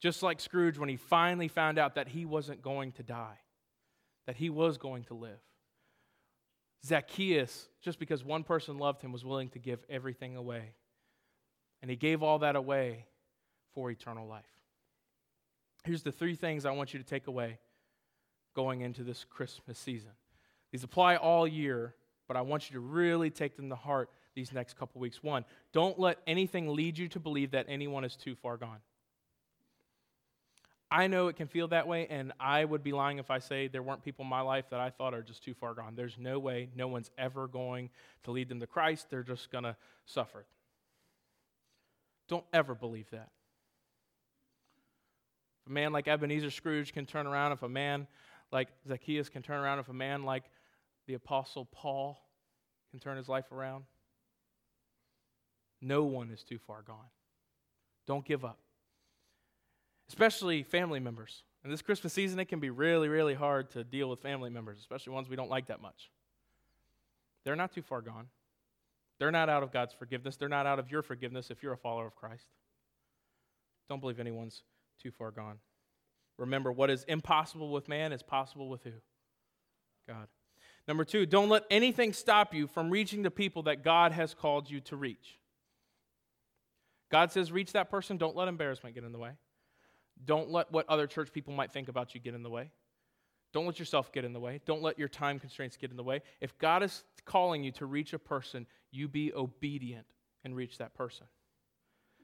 Just 0.00 0.22
like 0.22 0.40
Scrooge 0.40 0.78
when 0.78 0.88
he 0.88 0.96
finally 0.96 1.48
found 1.48 1.78
out 1.78 1.94
that 1.94 2.08
he 2.08 2.24
wasn't 2.24 2.62
going 2.62 2.92
to 2.92 3.02
die, 3.02 3.38
that 4.26 4.36
he 4.36 4.50
was 4.50 4.76
going 4.76 5.04
to 5.04 5.14
live. 5.14 5.38
Zacchaeus, 6.84 7.68
just 7.80 7.98
because 7.98 8.24
one 8.24 8.44
person 8.44 8.78
loved 8.78 9.02
him, 9.02 9.12
was 9.12 9.24
willing 9.24 9.48
to 9.50 9.58
give 9.58 9.84
everything 9.88 10.36
away. 10.36 10.74
And 11.80 11.90
he 11.90 11.96
gave 11.96 12.22
all 12.22 12.40
that 12.40 12.56
away 12.56 13.06
for 13.74 13.90
eternal 13.90 14.26
life. 14.26 14.44
Here's 15.84 16.02
the 16.02 16.12
three 16.12 16.36
things 16.36 16.64
I 16.64 16.70
want 16.72 16.92
you 16.92 17.00
to 17.00 17.06
take 17.06 17.26
away 17.26 17.58
going 18.54 18.82
into 18.82 19.02
this 19.02 19.24
Christmas 19.24 19.78
season. 19.78 20.10
These 20.70 20.84
apply 20.84 21.16
all 21.16 21.46
year, 21.46 21.94
but 22.28 22.36
I 22.36 22.42
want 22.42 22.70
you 22.70 22.74
to 22.74 22.80
really 22.80 23.30
take 23.30 23.56
them 23.56 23.68
to 23.68 23.74
heart 23.74 24.10
these 24.34 24.52
next 24.52 24.78
couple 24.78 25.00
weeks. 25.00 25.22
One, 25.22 25.44
don't 25.72 25.98
let 25.98 26.18
anything 26.26 26.74
lead 26.74 26.98
you 26.98 27.08
to 27.08 27.20
believe 27.20 27.50
that 27.52 27.66
anyone 27.68 28.04
is 28.04 28.16
too 28.16 28.34
far 28.34 28.56
gone. 28.56 28.78
I 30.92 31.06
know 31.06 31.28
it 31.28 31.36
can 31.36 31.48
feel 31.48 31.68
that 31.68 31.88
way, 31.88 32.06
and 32.10 32.34
I 32.38 32.66
would 32.66 32.82
be 32.82 32.92
lying 32.92 33.18
if 33.18 33.30
I 33.30 33.38
say 33.38 33.66
there 33.66 33.82
weren't 33.82 34.04
people 34.04 34.24
in 34.24 34.28
my 34.28 34.42
life 34.42 34.66
that 34.68 34.78
I 34.78 34.90
thought 34.90 35.14
are 35.14 35.22
just 35.22 35.42
too 35.42 35.54
far 35.54 35.72
gone. 35.72 35.94
There's 35.96 36.18
no 36.18 36.38
way 36.38 36.68
no 36.76 36.86
one's 36.86 37.10
ever 37.16 37.48
going 37.48 37.88
to 38.24 38.30
lead 38.30 38.50
them 38.50 38.60
to 38.60 38.66
Christ. 38.66 39.06
They're 39.08 39.22
just 39.22 39.50
going 39.50 39.64
to 39.64 39.74
suffer. 40.04 40.44
Don't 42.28 42.44
ever 42.52 42.74
believe 42.74 43.08
that. 43.08 43.30
If 45.62 45.70
a 45.70 45.72
man 45.72 45.92
like 45.92 46.08
Ebenezer 46.08 46.50
Scrooge 46.50 46.92
can 46.92 47.06
turn 47.06 47.26
around, 47.26 47.52
if 47.52 47.62
a 47.62 47.70
man 47.70 48.06
like 48.50 48.68
Zacchaeus 48.86 49.30
can 49.30 49.40
turn 49.40 49.60
around, 49.60 49.78
if 49.78 49.88
a 49.88 49.94
man 49.94 50.24
like 50.24 50.44
the 51.06 51.14
Apostle 51.14 51.64
Paul 51.72 52.20
can 52.90 53.00
turn 53.00 53.16
his 53.16 53.30
life 53.30 53.50
around, 53.50 53.84
no 55.80 56.04
one 56.04 56.30
is 56.30 56.44
too 56.44 56.58
far 56.58 56.82
gone. 56.82 57.08
Don't 58.06 58.26
give 58.26 58.44
up 58.44 58.58
especially 60.12 60.62
family 60.62 61.00
members. 61.00 61.42
In 61.64 61.70
this 61.70 61.80
Christmas 61.80 62.12
season, 62.12 62.38
it 62.38 62.44
can 62.44 62.60
be 62.60 62.68
really, 62.68 63.08
really 63.08 63.32
hard 63.32 63.70
to 63.70 63.82
deal 63.82 64.10
with 64.10 64.20
family 64.20 64.50
members, 64.50 64.78
especially 64.78 65.14
ones 65.14 65.26
we 65.26 65.36
don't 65.36 65.48
like 65.48 65.68
that 65.68 65.80
much. 65.80 66.10
They're 67.46 67.56
not 67.56 67.72
too 67.72 67.80
far 67.80 68.02
gone. 68.02 68.26
They're 69.18 69.30
not 69.30 69.48
out 69.48 69.62
of 69.62 69.72
God's 69.72 69.94
forgiveness. 69.94 70.36
They're 70.36 70.50
not 70.50 70.66
out 70.66 70.78
of 70.78 70.90
your 70.90 71.00
forgiveness 71.00 71.50
if 71.50 71.62
you're 71.62 71.72
a 71.72 71.78
follower 71.78 72.06
of 72.06 72.14
Christ. 72.14 72.44
Don't 73.88 74.00
believe 74.00 74.20
anyone's 74.20 74.64
too 75.02 75.10
far 75.10 75.30
gone. 75.30 75.56
Remember, 76.38 76.70
what 76.70 76.90
is 76.90 77.04
impossible 77.04 77.70
with 77.70 77.88
man 77.88 78.12
is 78.12 78.22
possible 78.22 78.68
with 78.68 78.82
who? 78.82 78.92
God. 80.06 80.26
Number 80.86 81.04
two, 81.04 81.24
don't 81.24 81.48
let 81.48 81.62
anything 81.70 82.12
stop 82.12 82.52
you 82.52 82.66
from 82.66 82.90
reaching 82.90 83.22
the 83.22 83.30
people 83.30 83.62
that 83.62 83.82
God 83.82 84.12
has 84.12 84.34
called 84.34 84.68
you 84.68 84.80
to 84.80 84.96
reach. 84.96 85.38
God 87.10 87.32
says, 87.32 87.50
reach 87.50 87.72
that 87.72 87.90
person. 87.90 88.18
Don't 88.18 88.36
let 88.36 88.48
embarrassment 88.48 88.94
get 88.94 89.04
in 89.04 89.12
the 89.12 89.18
way. 89.18 89.32
Don't 90.24 90.50
let 90.50 90.70
what 90.70 90.88
other 90.88 91.06
church 91.06 91.32
people 91.32 91.52
might 91.52 91.72
think 91.72 91.88
about 91.88 92.14
you 92.14 92.20
get 92.20 92.34
in 92.34 92.42
the 92.42 92.50
way. 92.50 92.70
Don't 93.52 93.66
let 93.66 93.78
yourself 93.78 94.12
get 94.12 94.24
in 94.24 94.32
the 94.32 94.40
way. 94.40 94.60
Don't 94.64 94.82
let 94.82 94.98
your 94.98 95.08
time 95.08 95.38
constraints 95.38 95.76
get 95.76 95.90
in 95.90 95.96
the 95.96 96.02
way. 96.02 96.22
If 96.40 96.56
God 96.58 96.82
is 96.82 97.04
calling 97.24 97.62
you 97.62 97.72
to 97.72 97.86
reach 97.86 98.12
a 98.14 98.18
person, 98.18 98.66
you 98.90 99.08
be 99.08 99.32
obedient 99.34 100.06
and 100.44 100.56
reach 100.56 100.78
that 100.78 100.94
person 100.94 101.26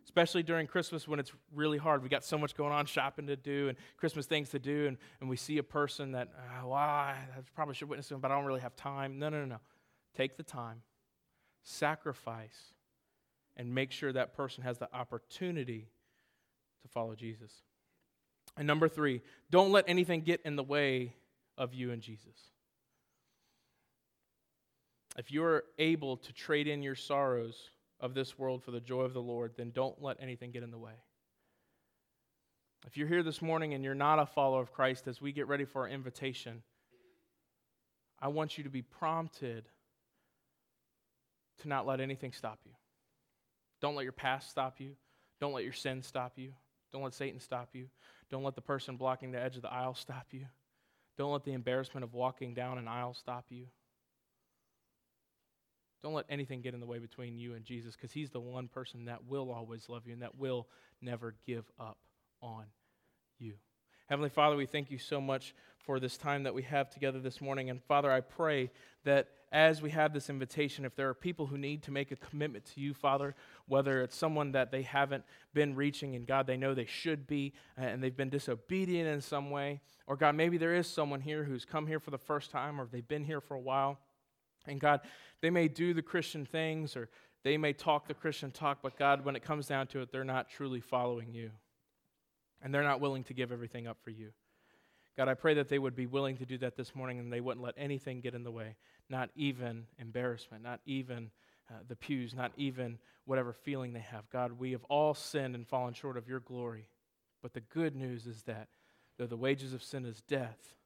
especially 0.08 0.42
during 0.42 0.66
Christmas 0.66 1.06
when 1.06 1.20
it's 1.20 1.32
really 1.54 1.76
hard. 1.76 2.02
We 2.02 2.08
got 2.08 2.24
so 2.24 2.38
much 2.38 2.56
going 2.56 2.72
on, 2.72 2.86
shopping 2.86 3.26
to 3.26 3.36
do 3.36 3.68
and 3.68 3.76
Christmas 3.98 4.24
things 4.24 4.48
to 4.50 4.58
do, 4.58 4.86
and, 4.86 4.96
and 5.20 5.28
we 5.28 5.36
see 5.36 5.58
a 5.58 5.62
person 5.62 6.12
that, 6.12 6.28
ah, 6.34 6.60
oh, 6.62 6.68
well, 6.68 6.78
I 6.78 7.14
probably 7.54 7.74
should 7.74 7.90
witness 7.90 8.08
them, 8.08 8.18
but 8.18 8.30
I 8.30 8.34
don't 8.34 8.46
really 8.46 8.62
have 8.62 8.74
time. 8.74 9.18
No, 9.18 9.28
no, 9.28 9.40
no, 9.40 9.44
no. 9.44 9.58
Take 10.16 10.38
the 10.38 10.42
time, 10.42 10.80
sacrifice, 11.62 12.72
and 13.54 13.74
make 13.74 13.92
sure 13.92 14.10
that 14.10 14.32
person 14.32 14.64
has 14.64 14.78
the 14.78 14.88
opportunity 14.94 15.90
to 16.80 16.88
follow 16.88 17.14
Jesus. 17.14 17.52
And 18.58 18.66
number 18.66 18.88
three, 18.88 19.22
don't 19.50 19.70
let 19.70 19.84
anything 19.86 20.22
get 20.22 20.40
in 20.44 20.56
the 20.56 20.64
way 20.64 21.14
of 21.56 21.72
you 21.72 21.92
and 21.92 22.02
Jesus. 22.02 22.50
If 25.16 25.30
you're 25.30 25.62
able 25.78 26.16
to 26.18 26.32
trade 26.32 26.66
in 26.66 26.82
your 26.82 26.96
sorrows 26.96 27.70
of 28.00 28.14
this 28.14 28.36
world 28.36 28.64
for 28.64 28.72
the 28.72 28.80
joy 28.80 29.02
of 29.02 29.14
the 29.14 29.22
Lord, 29.22 29.52
then 29.56 29.70
don't 29.70 30.02
let 30.02 30.16
anything 30.20 30.50
get 30.50 30.64
in 30.64 30.72
the 30.72 30.78
way. 30.78 30.92
If 32.86 32.96
you're 32.96 33.08
here 33.08 33.22
this 33.22 33.40
morning 33.40 33.74
and 33.74 33.84
you're 33.84 33.94
not 33.94 34.18
a 34.18 34.26
follower 34.26 34.60
of 34.60 34.72
Christ, 34.72 35.06
as 35.06 35.20
we 35.20 35.32
get 35.32 35.46
ready 35.46 35.64
for 35.64 35.82
our 35.82 35.88
invitation, 35.88 36.62
I 38.20 38.28
want 38.28 38.58
you 38.58 38.64
to 38.64 38.70
be 38.70 38.82
prompted 38.82 39.68
to 41.62 41.68
not 41.68 41.86
let 41.86 42.00
anything 42.00 42.32
stop 42.32 42.58
you. 42.64 42.72
Don't 43.80 43.94
let 43.94 44.02
your 44.02 44.12
past 44.12 44.50
stop 44.50 44.80
you. 44.80 44.92
Don't 45.40 45.52
let 45.52 45.64
your 45.64 45.72
sin 45.72 46.02
stop 46.02 46.32
you. 46.36 46.52
Don't 46.92 47.02
let 47.02 47.14
Satan 47.14 47.40
stop 47.40 47.70
you. 47.72 47.86
Don't 48.30 48.44
let 48.44 48.54
the 48.54 48.62
person 48.62 48.96
blocking 48.96 49.30
the 49.30 49.40
edge 49.40 49.56
of 49.56 49.62
the 49.62 49.72
aisle 49.72 49.94
stop 49.94 50.26
you. 50.30 50.46
Don't 51.16 51.32
let 51.32 51.44
the 51.44 51.52
embarrassment 51.52 52.04
of 52.04 52.14
walking 52.14 52.54
down 52.54 52.78
an 52.78 52.86
aisle 52.86 53.14
stop 53.14 53.46
you. 53.48 53.66
Don't 56.02 56.14
let 56.14 56.26
anything 56.28 56.60
get 56.60 56.74
in 56.74 56.80
the 56.80 56.86
way 56.86 56.98
between 56.98 57.38
you 57.38 57.54
and 57.54 57.64
Jesus 57.64 57.96
because 57.96 58.12
He's 58.12 58.30
the 58.30 58.40
one 58.40 58.68
person 58.68 59.06
that 59.06 59.24
will 59.26 59.50
always 59.50 59.88
love 59.88 60.06
you 60.06 60.12
and 60.12 60.22
that 60.22 60.38
will 60.38 60.68
never 61.02 61.34
give 61.46 61.64
up 61.80 61.98
on 62.40 62.64
you. 63.38 63.54
Heavenly 64.08 64.30
Father, 64.30 64.56
we 64.56 64.66
thank 64.66 64.90
you 64.90 64.98
so 64.98 65.20
much 65.20 65.54
for 65.80 65.98
this 65.98 66.16
time 66.16 66.44
that 66.44 66.54
we 66.54 66.62
have 66.62 66.88
together 66.88 67.20
this 67.20 67.40
morning. 67.40 67.68
And 67.68 67.82
Father, 67.82 68.10
I 68.10 68.20
pray 68.20 68.70
that 69.04 69.28
as 69.50 69.80
we 69.80 69.90
have 69.90 70.12
this 70.12 70.28
invitation, 70.28 70.84
if 70.84 70.94
there 70.94 71.08
are 71.08 71.14
people 71.14 71.46
who 71.46 71.56
need 71.56 71.82
to 71.84 71.90
make 71.90 72.10
a 72.10 72.16
commitment 72.16 72.66
to 72.66 72.80
you, 72.80 72.92
Father, 72.92 73.34
whether 73.66 74.02
it's 74.02 74.16
someone 74.16 74.52
that 74.52 74.70
they 74.70 74.82
haven't 74.82 75.24
been 75.54 75.74
reaching 75.74 76.14
and 76.14 76.26
God, 76.26 76.46
they 76.46 76.56
know 76.56 76.74
they 76.74 76.84
should 76.84 77.26
be 77.26 77.54
uh, 77.78 77.84
and 77.84 78.02
they've 78.02 78.16
been 78.16 78.28
disobedient 78.28 79.08
in 79.08 79.20
some 79.20 79.50
way, 79.50 79.80
or 80.06 80.16
God, 80.16 80.34
maybe 80.34 80.58
there 80.58 80.74
is 80.74 80.86
someone 80.86 81.20
here 81.20 81.44
who's 81.44 81.64
come 81.64 81.86
here 81.86 82.00
for 82.00 82.10
the 82.10 82.18
first 82.18 82.50
time 82.50 82.80
or 82.80 82.86
they've 82.86 83.08
been 83.08 83.24
here 83.24 83.40
for 83.40 83.54
a 83.54 83.60
while. 83.60 83.98
And 84.66 84.78
God, 84.78 85.00
they 85.40 85.50
may 85.50 85.68
do 85.68 85.94
the 85.94 86.02
Christian 86.02 86.44
things 86.44 86.94
or 86.94 87.08
they 87.42 87.56
may 87.56 87.72
talk 87.72 88.06
the 88.06 88.14
Christian 88.14 88.50
talk, 88.50 88.78
but 88.82 88.98
God, 88.98 89.24
when 89.24 89.34
it 89.34 89.42
comes 89.42 89.66
down 89.66 89.86
to 89.88 90.00
it, 90.00 90.12
they're 90.12 90.24
not 90.24 90.50
truly 90.50 90.80
following 90.80 91.32
you. 91.32 91.50
And 92.60 92.74
they're 92.74 92.82
not 92.82 93.00
willing 93.00 93.24
to 93.24 93.34
give 93.34 93.52
everything 93.52 93.86
up 93.86 93.98
for 94.02 94.10
you. 94.10 94.32
God, 95.18 95.28
I 95.28 95.34
pray 95.34 95.54
that 95.54 95.68
they 95.68 95.80
would 95.80 95.96
be 95.96 96.06
willing 96.06 96.36
to 96.36 96.46
do 96.46 96.58
that 96.58 96.76
this 96.76 96.94
morning 96.94 97.18
and 97.18 97.32
they 97.32 97.40
wouldn't 97.40 97.64
let 97.64 97.74
anything 97.76 98.20
get 98.20 98.36
in 98.36 98.44
the 98.44 98.52
way, 98.52 98.76
not 99.10 99.30
even 99.34 99.86
embarrassment, 99.98 100.62
not 100.62 100.78
even 100.86 101.32
uh, 101.68 101.78
the 101.88 101.96
pews, 101.96 102.34
not 102.34 102.52
even 102.56 103.00
whatever 103.24 103.52
feeling 103.52 103.92
they 103.92 103.98
have. 103.98 104.30
God, 104.30 104.52
we 104.52 104.70
have 104.70 104.84
all 104.84 105.14
sinned 105.14 105.56
and 105.56 105.66
fallen 105.66 105.92
short 105.92 106.16
of 106.16 106.28
your 106.28 106.38
glory. 106.38 106.86
But 107.42 107.52
the 107.52 107.62
good 107.62 107.96
news 107.96 108.26
is 108.26 108.44
that 108.44 108.68
though 109.18 109.26
the 109.26 109.36
wages 109.36 109.72
of 109.72 109.82
sin 109.82 110.04
is 110.04 110.22
death, 110.22 110.76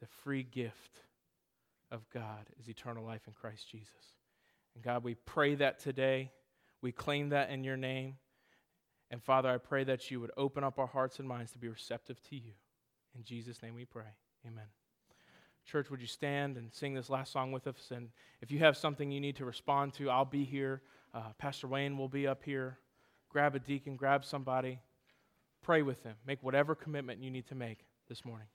the 0.00 0.06
free 0.06 0.44
gift 0.44 1.00
of 1.90 2.08
God 2.14 2.46
is 2.60 2.68
eternal 2.68 3.04
life 3.04 3.22
in 3.26 3.32
Christ 3.32 3.68
Jesus. 3.68 4.14
And 4.76 4.84
God, 4.84 5.02
we 5.02 5.16
pray 5.16 5.56
that 5.56 5.80
today. 5.80 6.30
We 6.82 6.92
claim 6.92 7.30
that 7.30 7.50
in 7.50 7.64
your 7.64 7.76
name. 7.76 8.14
And 9.10 9.20
Father, 9.20 9.48
I 9.48 9.58
pray 9.58 9.82
that 9.82 10.08
you 10.08 10.20
would 10.20 10.30
open 10.36 10.62
up 10.62 10.78
our 10.78 10.86
hearts 10.86 11.18
and 11.18 11.26
minds 11.26 11.50
to 11.50 11.58
be 11.58 11.68
receptive 11.68 12.22
to 12.28 12.36
you. 12.36 12.52
In 13.16 13.24
Jesus' 13.24 13.62
name 13.62 13.74
we 13.74 13.84
pray. 13.84 14.04
Amen. 14.46 14.66
Church, 15.64 15.90
would 15.90 16.00
you 16.00 16.06
stand 16.06 16.56
and 16.56 16.72
sing 16.72 16.94
this 16.94 17.08
last 17.08 17.32
song 17.32 17.50
with 17.50 17.66
us? 17.66 17.90
And 17.90 18.10
if 18.42 18.50
you 18.50 18.58
have 18.60 18.76
something 18.76 19.10
you 19.10 19.20
need 19.20 19.36
to 19.36 19.44
respond 19.44 19.94
to, 19.94 20.10
I'll 20.10 20.24
be 20.24 20.44
here. 20.44 20.82
Uh, 21.14 21.30
Pastor 21.38 21.66
Wayne 21.66 21.96
will 21.96 22.08
be 22.08 22.26
up 22.26 22.44
here. 22.44 22.78
Grab 23.30 23.54
a 23.54 23.58
deacon, 23.58 23.96
grab 23.96 24.24
somebody, 24.24 24.80
pray 25.62 25.82
with 25.82 26.02
them. 26.02 26.16
Make 26.26 26.42
whatever 26.42 26.74
commitment 26.74 27.22
you 27.22 27.30
need 27.30 27.46
to 27.48 27.54
make 27.54 27.84
this 28.08 28.24
morning. 28.24 28.46